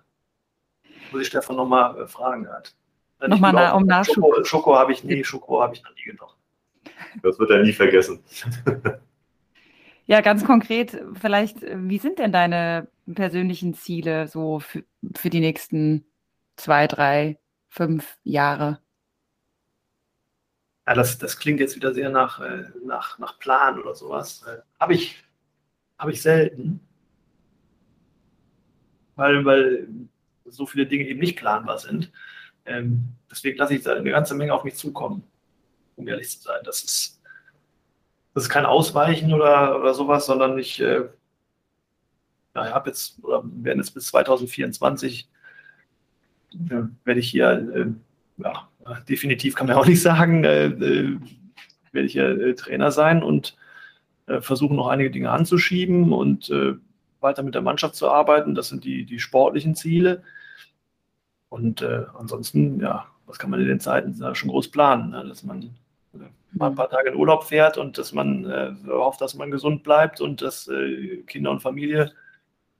Muss 1.12 1.22
ich 1.22 1.28
Stefan 1.28 1.56
nochmal 1.56 2.02
äh, 2.02 2.06
fragen. 2.06 2.48
Hat. 2.48 2.74
Nochmal 3.26 3.52
na, 3.52 3.74
um 3.74 3.84
Nachschub. 3.84 4.16
Schoko, 4.16 4.44
Schoko 4.44 4.76
habe 4.76 4.92
ich, 4.92 5.04
nee, 5.04 5.24
Schoko 5.24 5.62
habe 5.62 5.74
ich 5.74 5.82
noch 5.82 5.94
nie 5.94 6.04
genommen. 6.04 6.34
Das 7.22 7.38
wird 7.38 7.50
er 7.50 7.62
nie 7.62 7.72
vergessen. 7.72 8.22
Ja, 10.06 10.20
ganz 10.20 10.44
konkret, 10.44 11.02
vielleicht, 11.14 11.62
wie 11.62 11.98
sind 11.98 12.18
denn 12.18 12.30
deine 12.30 12.88
persönlichen 13.12 13.72
Ziele 13.72 14.28
so 14.28 14.60
für, 14.60 14.84
für 15.16 15.30
die 15.30 15.40
nächsten 15.40 16.04
zwei, 16.56 16.86
drei, 16.86 17.38
fünf 17.68 18.18
Jahre? 18.22 18.80
Ja, 20.86 20.92
das, 20.92 21.16
das 21.16 21.38
klingt 21.38 21.60
jetzt 21.60 21.76
wieder 21.76 21.94
sehr 21.94 22.10
nach, 22.10 22.38
äh, 22.40 22.64
nach, 22.84 23.18
nach 23.18 23.38
Plan 23.38 23.80
oder 23.80 23.94
sowas. 23.94 24.44
Äh, 24.46 24.60
Habe 24.78 24.92
ich, 24.92 25.24
hab 25.98 26.10
ich 26.10 26.20
selten. 26.20 26.80
Weil, 29.16 29.42
weil 29.46 29.88
so 30.44 30.66
viele 30.66 30.86
Dinge 30.86 31.06
eben 31.06 31.20
nicht 31.20 31.36
planbar 31.38 31.78
sind. 31.78 32.12
Ähm, 32.66 33.10
deswegen 33.30 33.58
lasse 33.58 33.74
ich 33.74 33.82
da 33.82 33.94
eine 33.94 34.10
ganze 34.10 34.34
Menge 34.34 34.54
auf 34.54 34.64
mich 34.64 34.74
zukommen, 34.74 35.22
um 35.96 36.08
ehrlich 36.08 36.30
zu 36.30 36.42
sein. 36.42 36.60
Das 36.64 36.82
ist, 36.82 37.20
das 38.34 38.44
ist 38.44 38.48
kein 38.48 38.66
Ausweichen 38.66 39.32
oder, 39.32 39.80
oder 39.80 39.94
sowas, 39.94 40.26
sondern 40.26 40.58
ich 40.58 40.80
äh, 40.80 41.04
ja, 42.54 42.72
habe 42.72 42.90
jetzt, 42.90 43.22
oder 43.22 43.42
werden 43.44 43.78
jetzt 43.78 43.92
bis 43.92 44.06
2024, 44.06 45.28
äh, 46.54 46.82
werde 47.04 47.20
ich 47.20 47.30
hier, 47.30 47.50
äh, 47.50 47.86
ja, 48.42 48.68
definitiv 49.08 49.54
kann 49.54 49.66
man 49.66 49.76
auch 49.76 49.86
nicht 49.86 50.02
sagen, 50.02 50.44
äh, 50.44 50.66
äh, 50.66 51.18
werde 51.92 52.06
ich 52.06 52.12
hier 52.12 52.28
äh, 52.28 52.54
Trainer 52.54 52.90
sein 52.90 53.22
und 53.22 53.56
versuchen 54.40 54.76
noch 54.76 54.86
einige 54.86 55.10
Dinge 55.10 55.30
anzuschieben 55.30 56.14
und 56.14 56.50
weiter 57.24 57.42
mit 57.42 57.56
der 57.56 57.62
Mannschaft 57.62 57.96
zu 57.96 58.08
arbeiten. 58.08 58.54
Das 58.54 58.68
sind 58.68 58.84
die, 58.84 59.04
die 59.04 59.18
sportlichen 59.18 59.74
Ziele. 59.74 60.22
Und 61.48 61.82
äh, 61.82 62.04
ansonsten, 62.16 62.80
ja, 62.80 63.06
was 63.26 63.38
kann 63.38 63.50
man 63.50 63.60
in 63.60 63.66
den 63.66 63.80
Zeiten 63.80 64.16
da 64.18 64.34
schon 64.34 64.50
groß 64.50 64.70
planen? 64.70 65.10
Ne? 65.10 65.24
Dass 65.26 65.42
man 65.42 65.62
äh, 65.62 66.18
mal 66.52 66.68
ein 66.68 66.76
paar 66.76 66.90
Tage 66.90 67.10
in 67.10 67.16
Urlaub 67.16 67.44
fährt 67.44 67.78
und 67.78 67.98
dass 67.98 68.12
man 68.12 68.44
äh, 68.44 68.72
hofft, 68.86 69.20
dass 69.20 69.34
man 69.34 69.50
gesund 69.50 69.82
bleibt 69.82 70.20
und 70.20 70.42
dass 70.42 70.68
äh, 70.68 71.22
Kinder 71.26 71.50
und 71.50 71.60
Familie 71.60 72.12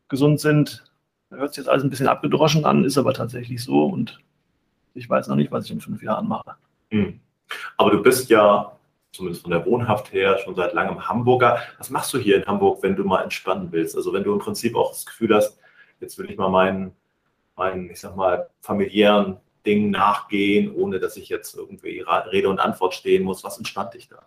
gesund 0.09 0.41
sind. 0.41 0.85
Hört 1.31 1.55
sich 1.55 1.65
jetzt 1.65 1.69
alles 1.69 1.83
ein 1.83 1.91
bisschen 1.91 2.07
abgedroschen 2.07 2.65
an, 2.65 2.85
ist 2.85 2.99
aber 2.99 3.15
tatsächlich 3.15 3.63
so 3.65 3.87
und 3.87 4.21
ich 4.95 5.11
weiß 5.11 5.27
noch 5.27 5.37
nicht, 5.37 5.51
was 5.51 5.65
ich 5.65 5.73
in 5.73 5.81
fünf 5.81 6.03
Jahren 6.03 6.29
mache. 6.29 6.55
Hm. 6.91 7.19
Aber 7.77 7.91
du 7.91 8.03
bist 8.03 8.31
ja 8.31 8.74
zumindest 9.15 9.43
von 9.43 9.53
der 9.53 9.65
Wohnhaft 9.65 10.13
her, 10.13 10.39
schon 10.39 10.55
seit 10.55 10.75
langem 10.75 11.09
Hamburger. 11.09 11.61
Was 11.79 11.91
machst 11.91 12.13
du 12.13 12.19
hier 12.19 12.37
in 12.37 12.47
Hamburg, 12.47 12.83
wenn 12.83 12.97
du 12.97 13.05
mal 13.05 13.23
entspannen 13.23 13.71
willst? 13.71 13.97
Also 13.97 14.13
wenn 14.13 14.25
du 14.25 14.33
im 14.33 14.41
Prinzip 14.41 14.77
auch 14.77 14.91
das 14.91 15.07
Gefühl 15.07 15.35
hast, 15.35 15.59
jetzt 16.01 16.19
will 16.19 16.31
ich 16.31 16.37
mal 16.37 16.51
meinen, 16.51 16.93
meinen 17.57 17.91
ich 17.91 18.01
sag 18.01 18.17
mal, 18.17 18.49
familiären 18.61 19.39
Dingen 19.65 19.91
nachgehen, 19.91 20.75
ohne 20.75 20.99
dass 20.99 21.17
ich 21.17 21.29
jetzt 21.29 21.57
irgendwie 21.57 22.05
Rede 22.31 22.49
und 22.49 22.59
Antwort 22.59 22.95
stehen 22.95 23.23
muss. 23.23 23.45
Was 23.45 23.57
entspannt 23.57 23.95
dich 23.95 24.09
da? 24.09 24.27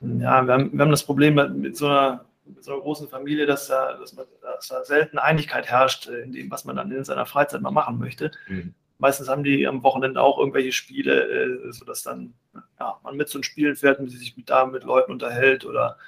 Ja, 0.00 0.42
wir 0.42 0.52
haben, 0.52 0.72
wir 0.72 0.80
haben 0.80 0.90
das 0.90 1.04
Problem 1.04 1.34
mit 1.60 1.76
so 1.76 1.86
einer, 1.86 2.24
mit 2.44 2.64
so 2.64 2.72
einer 2.72 2.80
großen 2.80 3.08
Familie, 3.08 3.46
dass 3.46 3.68
da, 3.68 3.94
dass, 3.94 4.14
man, 4.14 4.26
dass 4.42 4.68
da 4.68 4.84
selten 4.84 5.18
Einigkeit 5.18 5.66
herrscht 5.66 6.08
in 6.08 6.32
dem, 6.32 6.50
was 6.50 6.64
man 6.64 6.76
dann 6.76 6.90
in 6.90 7.04
seiner 7.04 7.26
Freizeit 7.26 7.60
mal 7.60 7.70
machen 7.70 7.98
möchte. 7.98 8.32
Mhm. 8.48 8.74
Meistens 8.98 9.28
haben 9.28 9.44
die 9.44 9.66
am 9.66 9.82
Wochenende 9.82 10.20
auch 10.20 10.38
irgendwelche 10.38 10.72
Spiele, 10.72 11.66
äh, 11.68 11.72
sodass 11.72 12.02
dann 12.02 12.34
ja, 12.78 12.98
man 13.02 13.16
mit 13.16 13.28
so 13.28 13.38
einem 13.38 13.42
Spielen 13.42 13.76
fährt 13.76 13.98
und 13.98 14.08
sich 14.08 14.36
mit, 14.36 14.50
da 14.50 14.66
mit 14.66 14.84
Leuten 14.84 15.12
unterhält 15.12 15.64
oder 15.64 15.98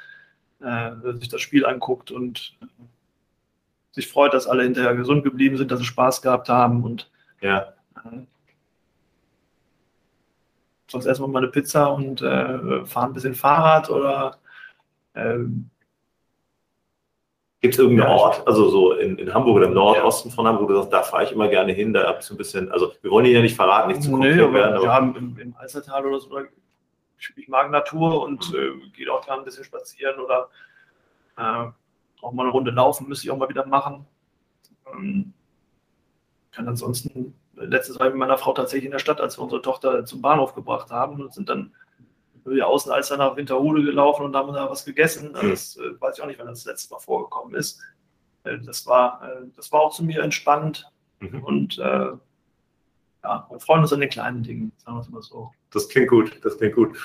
äh, 0.61 0.93
sich 1.15 1.29
das 1.29 1.41
Spiel 1.41 1.67
anguckt 1.67 2.11
und 2.11 2.57
sich 3.93 4.09
freut, 4.09 4.35
dass 4.35 4.47
alle 4.47 4.63
hinterher 4.63 4.95
gesund 4.95 5.25
geblieben 5.25 5.57
sind, 5.57 5.71
dass 5.71 5.81
sie 5.81 5.87
Spaß 5.87 6.23
gehabt 6.23 6.49
haben 6.49 6.85
und 6.85 7.11
ja. 7.41 7.75
Äh, 7.97 8.21
sonst 10.89 11.07
erstmal 11.07 11.29
mal 11.29 11.43
eine 11.43 11.49
Pizza 11.49 11.93
und 11.93 12.23
äh, 12.23 12.87
fahren 12.87 13.11
ein 13.11 13.15
bisschen 13.15 13.35
Fahrrad 13.35 13.91
oder 13.91 14.39
ähm, 15.15 15.71
Gibt 17.61 17.75
es 17.75 17.81
irgendeinen 17.81 18.11
ja, 18.11 18.17
Ort, 18.17 18.47
also 18.47 18.69
so 18.69 18.93
in, 18.93 19.19
in, 19.19 19.33
Hamburg 19.33 19.57
oder 19.57 19.67
im 19.67 19.75
Nordosten 19.75 20.29
ja. 20.29 20.35
von 20.35 20.47
Hamburg, 20.47 20.69
wo 20.69 20.73
du 20.73 20.79
sagst, 20.81 20.93
da 20.93 21.03
fahre 21.03 21.25
ich 21.25 21.33
immer 21.33 21.49
gerne 21.49 21.73
hin, 21.73 21.95
da 21.95 22.07
habe 22.07 22.19
ich 22.21 22.27
so 22.27 22.35
ein 22.35 22.37
bisschen, 22.37 22.71
also 22.71 22.93
wir 23.01 23.11
wollen 23.11 23.25
ihn 23.25 23.35
ja 23.35 23.41
nicht 23.41 23.57
verraten, 23.57 23.89
nicht 23.89 24.03
zu 24.03 24.11
konkret 24.11 24.37
nee, 24.37 24.43
aber 24.43 24.53
werden. 24.53 24.75
Aber 24.75 24.83
wir 24.83 24.93
haben 24.93 25.17
im, 25.17 25.39
im 25.39 25.57
Alstertal 25.57 26.05
oder 26.05 26.21
so, 26.21 26.39
ich 27.35 27.49
mag 27.49 27.71
Natur 27.71 28.23
und 28.23 28.55
äh, 28.55 28.73
gehe 28.95 29.11
auch 29.11 29.25
gerne 29.25 29.41
ein 29.41 29.45
bisschen 29.45 29.65
spazieren 29.65 30.21
oder 30.21 30.49
äh, 31.39 31.67
auch 32.21 32.33
mal 32.33 32.43
eine 32.43 32.53
Runde 32.53 32.71
laufen, 32.73 33.09
müsste 33.09 33.27
ich 33.27 33.31
auch 33.31 33.39
mal 33.39 33.49
wieder 33.49 33.67
machen. 33.67 34.07
Ähm, 34.93 35.33
kann 36.53 36.69
ansonsten, 36.69 37.35
letztes 37.55 37.99
Mal 37.99 38.11
mit 38.11 38.19
meiner 38.19 38.39
Frau 38.39 38.53
tatsächlich 38.53 38.87
in 38.87 38.93
der 38.93 38.99
Stadt, 38.99 39.21
als 39.21 39.39
wir 39.39 39.43
unsere 39.43 39.63
Tochter 39.63 40.05
zum 40.05 40.21
Bahnhof 40.21 40.55
gebracht 40.55 40.91
haben 40.91 41.21
und 41.23 41.33
sind 41.33 41.49
dann 41.49 41.73
wir 42.47 42.67
außen 42.67 42.93
als 42.93 43.09
dann 43.09 43.19
nach 43.19 43.37
Winterhude 43.37 43.83
gelaufen 43.83 44.25
und 44.25 44.37
haben 44.37 44.53
da 44.53 44.71
was 44.71 44.85
gegessen. 44.85 45.35
Also 45.35 45.49
das 45.49 45.77
äh, 45.77 46.01
weiß 46.01 46.17
ich 46.17 46.23
auch 46.23 46.27
nicht, 46.27 46.39
wann 46.39 46.47
das, 46.47 46.65
das 46.65 46.73
letzte 46.73 46.95
Mal 46.95 47.01
vorgekommen 47.01 47.55
ist. 47.55 47.81
Äh, 48.45 48.59
das, 48.65 48.87
war, 48.87 49.23
äh, 49.23 49.47
das 49.55 49.73
war 49.73 49.81
auch 49.81 49.95
zu 49.95 50.05
mir 50.05 50.23
entspannt. 50.23 50.91
Mhm. 51.21 51.45
Und 51.45 51.79
äh, 51.79 52.13
ja, 53.25 53.47
wir 53.51 53.61
freuen 53.61 53.83
uns 53.83 53.93
an 53.93 54.01
den 54.01 54.09
kleinen 54.11 54.43
Dingen, 54.43 54.73
sagen 54.77 54.97
wir 54.97 55.01
es 55.01 55.09
mal 55.09 55.23
so. 55.23 55.51
Das 55.73 55.89
klingt 55.89 56.09
gut, 56.09 56.39
das 56.45 56.57
klingt 56.59 56.77
gut. 56.77 56.97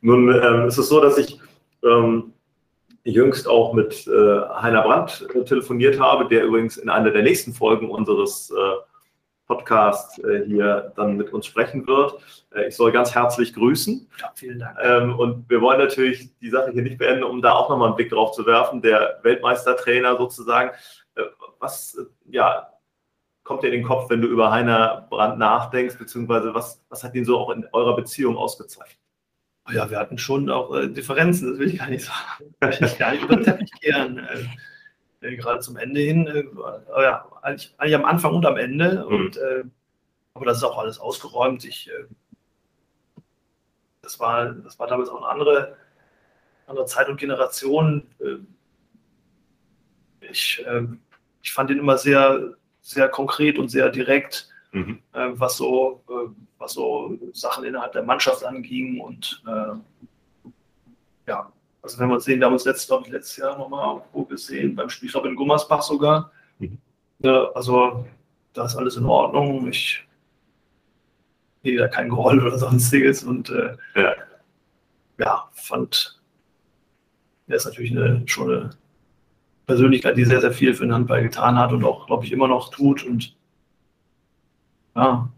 Nun 0.00 0.28
ähm, 0.28 0.68
ist 0.68 0.78
es 0.78 0.88
so, 0.88 1.00
dass 1.00 1.18
ich 1.18 1.40
ähm, 1.82 2.32
jüngst 3.04 3.48
auch 3.48 3.72
mit 3.72 4.06
äh, 4.06 4.40
Heiner 4.60 4.82
Brandt 4.82 5.26
äh, 5.34 5.44
telefoniert 5.44 5.98
habe, 6.00 6.28
der 6.28 6.44
übrigens 6.44 6.76
in 6.76 6.88
einer 6.88 7.10
der 7.10 7.22
nächsten 7.22 7.52
Folgen 7.52 7.90
unseres 7.90 8.50
äh, 8.50 8.54
Podcast 9.54 10.22
äh, 10.24 10.44
hier 10.46 10.92
dann 10.96 11.16
mit 11.16 11.32
uns 11.32 11.46
sprechen 11.46 11.86
wird. 11.86 12.14
Äh, 12.54 12.68
ich 12.68 12.76
soll 12.76 12.92
ganz 12.92 13.14
herzlich 13.14 13.54
grüßen. 13.54 14.08
Ja, 14.20 14.32
vielen 14.34 14.58
Dank. 14.58 14.78
Ähm, 14.82 15.18
und 15.18 15.48
wir 15.48 15.60
wollen 15.60 15.78
natürlich 15.78 16.36
die 16.38 16.50
Sache 16.50 16.72
hier 16.72 16.82
nicht 16.82 16.98
beenden, 16.98 17.24
um 17.24 17.40
da 17.40 17.52
auch 17.52 17.68
nochmal 17.68 17.88
einen 17.88 17.96
Blick 17.96 18.10
drauf 18.10 18.32
zu 18.32 18.46
werfen. 18.46 18.82
Der 18.82 19.20
Weltmeistertrainer 19.22 20.16
sozusagen. 20.16 20.70
Äh, 21.14 21.22
was, 21.60 21.96
ja, 22.26 22.68
kommt 23.44 23.62
dir 23.62 23.68
in 23.68 23.74
den 23.74 23.84
Kopf, 23.84 24.10
wenn 24.10 24.20
du 24.20 24.28
über 24.28 24.50
Heiner 24.50 25.06
Brandt 25.08 25.38
nachdenkst, 25.38 25.98
beziehungsweise 25.98 26.54
was, 26.54 26.82
was 26.88 27.04
hat 27.04 27.14
ihn 27.14 27.24
so 27.24 27.38
auch 27.38 27.50
in 27.50 27.66
eurer 27.72 27.94
Beziehung 27.96 28.36
ausgezeichnet? 28.36 28.98
Oh 29.68 29.72
ja, 29.72 29.88
wir 29.88 29.98
hatten 29.98 30.18
schon 30.18 30.50
auch 30.50 30.78
Differenzen, 30.88 31.50
das 31.50 31.58
will 31.58 31.68
ich 31.68 31.78
gar 31.78 31.88
nicht 31.88 32.04
sagen. 32.04 32.54
Das 32.60 32.80
will 32.80 32.88
ich 32.88 32.98
gar 32.98 33.12
nicht 33.12 33.24
über 33.24 33.36
den 33.36 33.44
Teppich 33.44 33.70
kehren. 33.80 34.26
Äh, 35.24 35.28
äh, 35.28 35.36
gerade 35.36 35.60
zum 35.60 35.76
Ende 35.76 36.00
hin, 36.00 36.26
äh, 36.26 37.02
ja, 37.02 37.26
eigentlich, 37.42 37.74
eigentlich, 37.78 37.94
am 37.94 38.04
Anfang 38.04 38.34
und 38.34 38.46
am 38.46 38.56
Ende. 38.56 39.04
Mhm. 39.08 39.14
Und, 39.14 39.36
äh, 39.36 39.64
aber 40.34 40.46
das 40.46 40.58
ist 40.58 40.64
auch 40.64 40.78
alles 40.78 40.98
ausgeräumt. 40.98 41.64
Ich, 41.64 41.88
äh, 41.88 42.04
das, 44.02 44.20
war, 44.20 44.52
das 44.52 44.78
war 44.78 44.86
damals 44.86 45.08
auch 45.08 45.18
eine 45.18 45.28
andere, 45.28 45.76
andere 46.66 46.86
Zeit 46.86 47.08
und 47.08 47.18
Generation. 47.18 48.06
Äh, 48.20 48.36
ich, 50.30 50.64
äh, 50.66 50.86
ich 51.42 51.52
fand 51.52 51.70
ihn 51.70 51.78
immer 51.78 51.98
sehr, 51.98 52.54
sehr 52.80 53.08
konkret 53.08 53.58
und 53.58 53.68
sehr 53.68 53.90
direkt, 53.90 54.48
mhm. 54.72 54.98
was, 55.12 55.56
so, 55.56 56.02
was 56.58 56.72
so 56.72 57.18
Sachen 57.32 57.64
innerhalb 57.64 57.92
der 57.92 58.02
Mannschaft 58.02 58.44
anging. 58.44 59.00
Und 59.00 59.42
ja, 61.26 61.52
also 61.84 61.98
wenn 61.98 62.08
wir 62.08 62.14
uns 62.14 62.24
sehen, 62.24 62.40
wir 62.40 62.46
haben 62.46 62.54
uns 62.54 62.64
letztes, 62.64 62.86
glaube 62.86 63.04
ich, 63.06 63.12
letztes 63.12 63.36
Jahr 63.36 63.58
nochmal 63.58 63.96
irgendwo 63.96 64.24
gesehen, 64.24 64.74
beim 64.74 64.88
Spiel, 64.88 65.06
ich 65.06 65.12
glaube 65.12 65.28
in 65.28 65.36
Gummersbach 65.36 65.82
sogar. 65.82 66.32
Mhm. 66.58 66.78
Ja, 67.18 67.50
also 67.52 68.06
da 68.54 68.64
ist 68.64 68.74
alles 68.74 68.96
in 68.96 69.04
Ordnung. 69.04 69.68
Ich 69.68 70.02
sehe 71.62 71.78
da 71.78 71.86
kein 71.88 72.08
Groll 72.08 72.40
oder 72.40 72.58
sonstiges. 72.58 73.22
Und 73.22 73.50
äh, 73.50 73.76
ja. 73.96 74.14
ja. 75.18 75.48
fand, 75.52 76.22
er 77.48 77.56
ist 77.56 77.66
natürlich 77.66 77.90
eine, 77.90 78.22
schon 78.26 78.50
eine 78.50 78.70
Persönlichkeit, 79.66 80.16
die 80.16 80.24
sehr, 80.24 80.40
sehr 80.40 80.52
viel 80.52 80.72
für 80.72 80.86
den 80.86 80.94
Handball 80.94 81.22
getan 81.22 81.58
hat 81.58 81.72
und 81.72 81.84
auch, 81.84 82.06
glaube 82.06 82.24
ich, 82.24 82.32
immer 82.32 82.48
noch 82.48 82.70
tut. 82.70 83.04
Und 83.04 83.36
ja, 84.96 85.28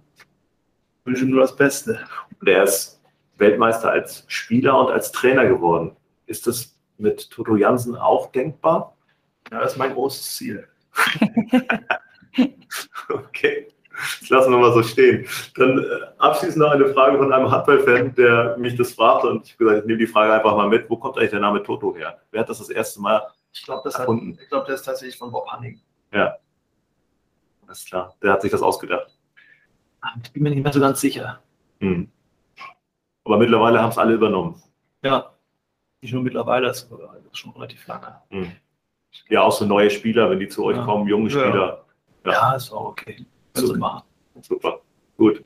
wünsche 1.04 1.24
ihm 1.24 1.30
nur 1.30 1.40
das 1.40 1.56
Beste. 1.56 1.98
Und 2.40 2.48
er 2.48 2.62
ist 2.62 3.02
Weltmeister 3.36 3.90
als 3.90 4.24
Spieler 4.28 4.78
und 4.78 4.92
als 4.92 5.10
Trainer 5.10 5.44
geworden. 5.44 5.96
Ist 6.26 6.46
das 6.46 6.76
mit 6.98 7.30
Toto 7.30 7.56
Jansen 7.56 7.96
auch 7.96 8.32
denkbar? 8.32 8.96
Ja, 9.50 9.60
das 9.60 9.72
ist 9.72 9.78
mein 9.78 9.94
großes 9.94 10.36
Ziel. 10.36 10.68
okay, 13.08 13.68
das 14.20 14.28
lassen 14.28 14.50
wir 14.50 14.58
mal 14.58 14.72
so 14.72 14.82
stehen. 14.82 15.26
Dann 15.56 15.78
äh, 15.78 15.84
abschließend 16.18 16.58
noch 16.58 16.70
eine 16.70 16.92
Frage 16.92 17.18
von 17.18 17.32
einem 17.32 17.50
Handballfan, 17.50 18.14
der 18.14 18.56
mich 18.58 18.76
das 18.76 18.92
fragte 18.92 19.28
und 19.28 19.46
ich 19.46 19.52
habe 19.54 19.64
gesagt, 19.64 19.80
ich 19.80 19.86
nehme 19.86 19.98
die 19.98 20.06
Frage 20.06 20.32
einfach 20.32 20.56
mal 20.56 20.68
mit. 20.68 20.90
Wo 20.90 20.96
kommt 20.96 21.16
eigentlich 21.16 21.30
der 21.30 21.40
Name 21.40 21.62
Toto 21.62 21.94
her? 21.94 22.20
Wer 22.30 22.40
hat 22.40 22.48
das 22.48 22.58
das 22.58 22.70
erste 22.70 23.00
Mal 23.00 23.22
ich 23.52 23.62
glaub, 23.62 23.84
das 23.84 23.94
erfunden? 23.94 24.34
Hat, 24.34 24.42
ich 24.42 24.48
glaube, 24.48 24.66
der 24.66 24.74
ist 24.74 24.82
tatsächlich 24.82 25.16
von 25.16 25.30
Bob 25.30 25.46
Hanning. 25.48 25.80
Ja, 26.12 26.36
alles 27.66 27.84
klar. 27.84 28.16
Der 28.22 28.32
hat 28.32 28.42
sich 28.42 28.50
das 28.50 28.62
ausgedacht. 28.62 29.16
Ah, 30.00 30.10
ich 30.22 30.32
bin 30.32 30.42
mir 30.42 30.50
nicht 30.50 30.62
mehr 30.62 30.72
so 30.72 30.80
ganz 30.80 31.00
sicher. 31.00 31.40
Hm. 31.80 32.10
Aber 33.24 33.38
mittlerweile 33.38 33.80
haben 33.80 33.90
es 33.90 33.98
alle 33.98 34.14
übernommen. 34.14 34.62
Ja, 35.02 35.35
nicht 36.06 36.14
nur 36.14 36.22
mittlerweile, 36.22 36.68
das 36.68 36.82
ist 36.82 37.38
schon 37.38 37.52
relativ 37.52 37.84
lange. 37.88 38.20
Hm. 38.30 38.52
Ja, 39.28 39.42
auch 39.42 39.52
so 39.52 39.66
neue 39.66 39.90
Spieler, 39.90 40.30
wenn 40.30 40.38
die 40.38 40.46
zu 40.48 40.64
euch 40.64 40.76
ja. 40.76 40.84
kommen, 40.84 41.08
junge 41.08 41.30
Spieler. 41.30 41.84
Ja, 42.24 42.32
ja 42.32 42.54
ist 42.54 42.72
auch 42.72 42.90
okay. 42.90 43.26
Super. 43.54 44.04
Super. 44.40 44.80
Gut. 45.16 45.44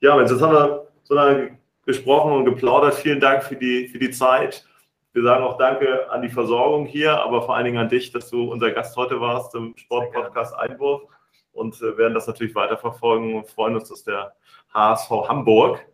Ja, 0.00 0.16
Mensch, 0.16 0.30
jetzt 0.30 0.40
haben 0.40 0.54
wir 0.54 0.86
so 1.02 1.14
lange 1.14 1.58
gesprochen 1.84 2.32
und 2.32 2.44
geplaudert. 2.46 2.94
Vielen 2.94 3.20
Dank 3.20 3.42
für 3.42 3.56
die, 3.56 3.88
für 3.88 3.98
die 3.98 4.10
Zeit. 4.10 4.66
Wir 5.12 5.22
sagen 5.22 5.44
auch 5.44 5.58
Danke 5.58 6.10
an 6.10 6.22
die 6.22 6.28
Versorgung 6.30 6.86
hier, 6.86 7.20
aber 7.20 7.42
vor 7.42 7.56
allen 7.56 7.64
Dingen 7.66 7.78
an 7.78 7.88
dich, 7.88 8.12
dass 8.12 8.30
du 8.30 8.50
unser 8.50 8.70
Gast 8.70 8.96
heute 8.96 9.20
warst 9.20 9.54
im 9.54 9.76
Sportpodcast 9.76 10.54
Einwurf 10.54 11.02
und 11.52 11.76
äh, 11.82 11.98
werden 11.98 12.14
das 12.14 12.26
natürlich 12.26 12.54
weiterverfolgen 12.54 13.34
und 13.34 13.48
freuen 13.48 13.74
uns, 13.74 13.88
dass 13.88 14.04
der 14.04 14.34
HSV 14.72 15.10
Hamburg 15.28 15.84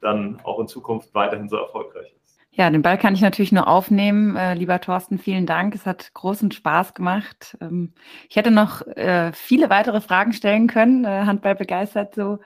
dann 0.00 0.40
auch 0.44 0.60
in 0.60 0.68
Zukunft 0.68 1.12
weiterhin 1.14 1.48
so 1.48 1.56
erfolgreich 1.56 2.14
ist. 2.14 2.21
Ja, 2.54 2.68
den 2.68 2.82
Ball 2.82 2.98
kann 2.98 3.14
ich 3.14 3.22
natürlich 3.22 3.50
nur 3.50 3.66
aufnehmen. 3.66 4.36
Äh, 4.36 4.52
lieber 4.52 4.78
Thorsten, 4.78 5.18
vielen 5.18 5.46
Dank. 5.46 5.74
Es 5.74 5.86
hat 5.86 6.12
großen 6.12 6.52
Spaß 6.52 6.92
gemacht. 6.92 7.56
Ähm, 7.62 7.94
ich 8.28 8.36
hätte 8.36 8.50
noch 8.50 8.86
äh, 8.88 9.32
viele 9.32 9.70
weitere 9.70 10.02
Fragen 10.02 10.34
stellen 10.34 10.66
können, 10.66 11.04
äh, 11.06 11.24
Handball 11.24 11.54
begeistert 11.54 12.14
so. 12.14 12.40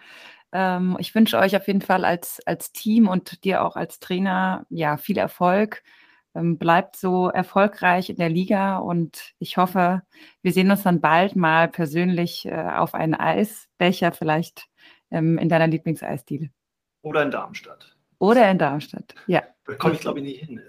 Ähm, 0.53 0.97
ich 1.01 1.13
wünsche 1.15 1.39
euch 1.39 1.57
auf 1.57 1.67
jeden 1.67 1.81
Fall 1.81 2.05
als, 2.05 2.41
als 2.47 2.71
Team 2.71 3.09
und 3.09 3.43
dir 3.45 3.65
auch 3.65 3.75
als 3.75 3.99
Trainer 3.99 4.65
ja 4.71 4.97
viel 4.97 5.19
Erfolg. 5.19 5.83
Ähm, 6.37 6.57
bleibt 6.57 6.95
so 6.95 7.29
erfolgreich 7.29 8.09
in 8.09 8.17
der 8.17 8.29
Liga 8.29 8.79
und 8.79 9.33
ich 9.41 9.57
hoffe, 9.57 10.03
wir 10.41 10.53
sehen 10.53 10.71
uns 10.71 10.85
dann 10.85 11.01
bald 11.01 11.35
mal 11.35 11.67
persönlich 11.67 12.47
äh, 12.47 12.55
auf 12.55 12.95
einen 12.95 13.15
Eisbecher, 13.15 14.13
vielleicht 14.13 14.67
ähm, 15.11 15.37
in 15.39 15.49
deiner 15.49 15.67
Lieblingseisdiele. 15.67 16.51
Oder 17.03 17.23
in 17.23 17.33
Darmstadt. 17.33 17.97
Oder 18.19 18.49
in 18.49 18.59
Darmstadt, 18.59 19.17
ja. 19.27 19.43
Da 19.67 19.75
komme 19.75 19.95
ich, 19.95 20.01
glaube 20.01 20.21
ich, 20.21 20.25
nicht 20.25 20.45
hin. 20.45 20.63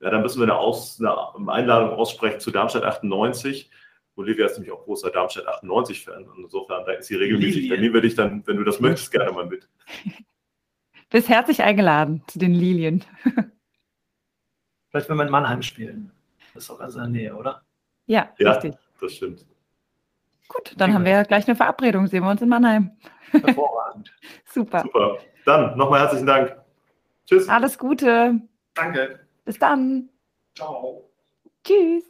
Ja, 0.00 0.10
dann 0.10 0.22
müssen 0.22 0.40
wir 0.40 0.44
eine, 0.44 0.56
Aus, 0.56 1.00
eine 1.00 1.50
Einladung 1.50 1.90
aussprechen 1.90 2.40
zu 2.40 2.50
Darmstadt 2.50 2.84
98. 2.84 3.70
Olivia 4.14 4.46
ist 4.46 4.54
nämlich 4.58 4.72
auch 4.72 4.84
großer 4.84 5.10
Darmstadt 5.10 5.46
98-Fan. 5.46 6.24
Und 6.28 6.44
insofern, 6.44 6.84
da 6.86 6.92
ist 6.92 7.06
sie 7.06 7.16
regelmäßig. 7.16 7.54
Lilien. 7.54 7.70
Dann 7.70 7.80
nehmen 7.80 7.94
wir 7.94 8.00
dich 8.00 8.14
dann, 8.14 8.46
wenn 8.46 8.56
du 8.56 8.64
das 8.64 8.80
möchtest, 8.80 9.10
gerne 9.10 9.32
mal 9.32 9.46
mit. 9.46 9.68
Bist 11.10 11.28
herzlich 11.28 11.62
eingeladen 11.62 12.22
zu 12.26 12.38
den 12.38 12.52
Lilien. 12.52 13.04
Vielleicht, 14.90 15.08
wenn 15.08 15.16
wir 15.16 15.24
in 15.24 15.30
Mannheim 15.30 15.62
spielen. 15.62 16.10
Das 16.54 16.64
ist 16.64 16.70
auch 16.70 16.78
ganz 16.78 16.94
in 16.94 17.00
der 17.00 17.10
Nähe, 17.10 17.36
oder? 17.36 17.62
Ja, 18.06 18.32
ja 18.38 18.52
richtig. 18.52 18.74
das 19.00 19.12
stimmt. 19.12 19.46
Gut, 20.48 20.74
dann 20.78 20.94
haben 20.94 21.04
wir 21.04 21.12
ja 21.12 21.22
gleich 21.22 21.46
eine 21.46 21.56
Verabredung. 21.56 22.06
Sehen 22.06 22.22
wir 22.22 22.30
uns 22.30 22.40
in 22.40 22.48
Mannheim. 22.48 22.96
Hervorragend. 23.30 24.12
Super. 24.46 24.80
Super. 24.80 25.18
Dann 25.44 25.76
nochmal 25.76 26.00
herzlichen 26.00 26.26
Dank. 26.26 26.56
Tschüss. 27.26 27.48
Alles 27.48 27.78
Gute. 27.78 28.40
Danke. 28.74 29.20
Bis 29.44 29.58
dann. 29.58 30.08
Ciao. 30.54 31.10
Tschüss. 31.64 32.04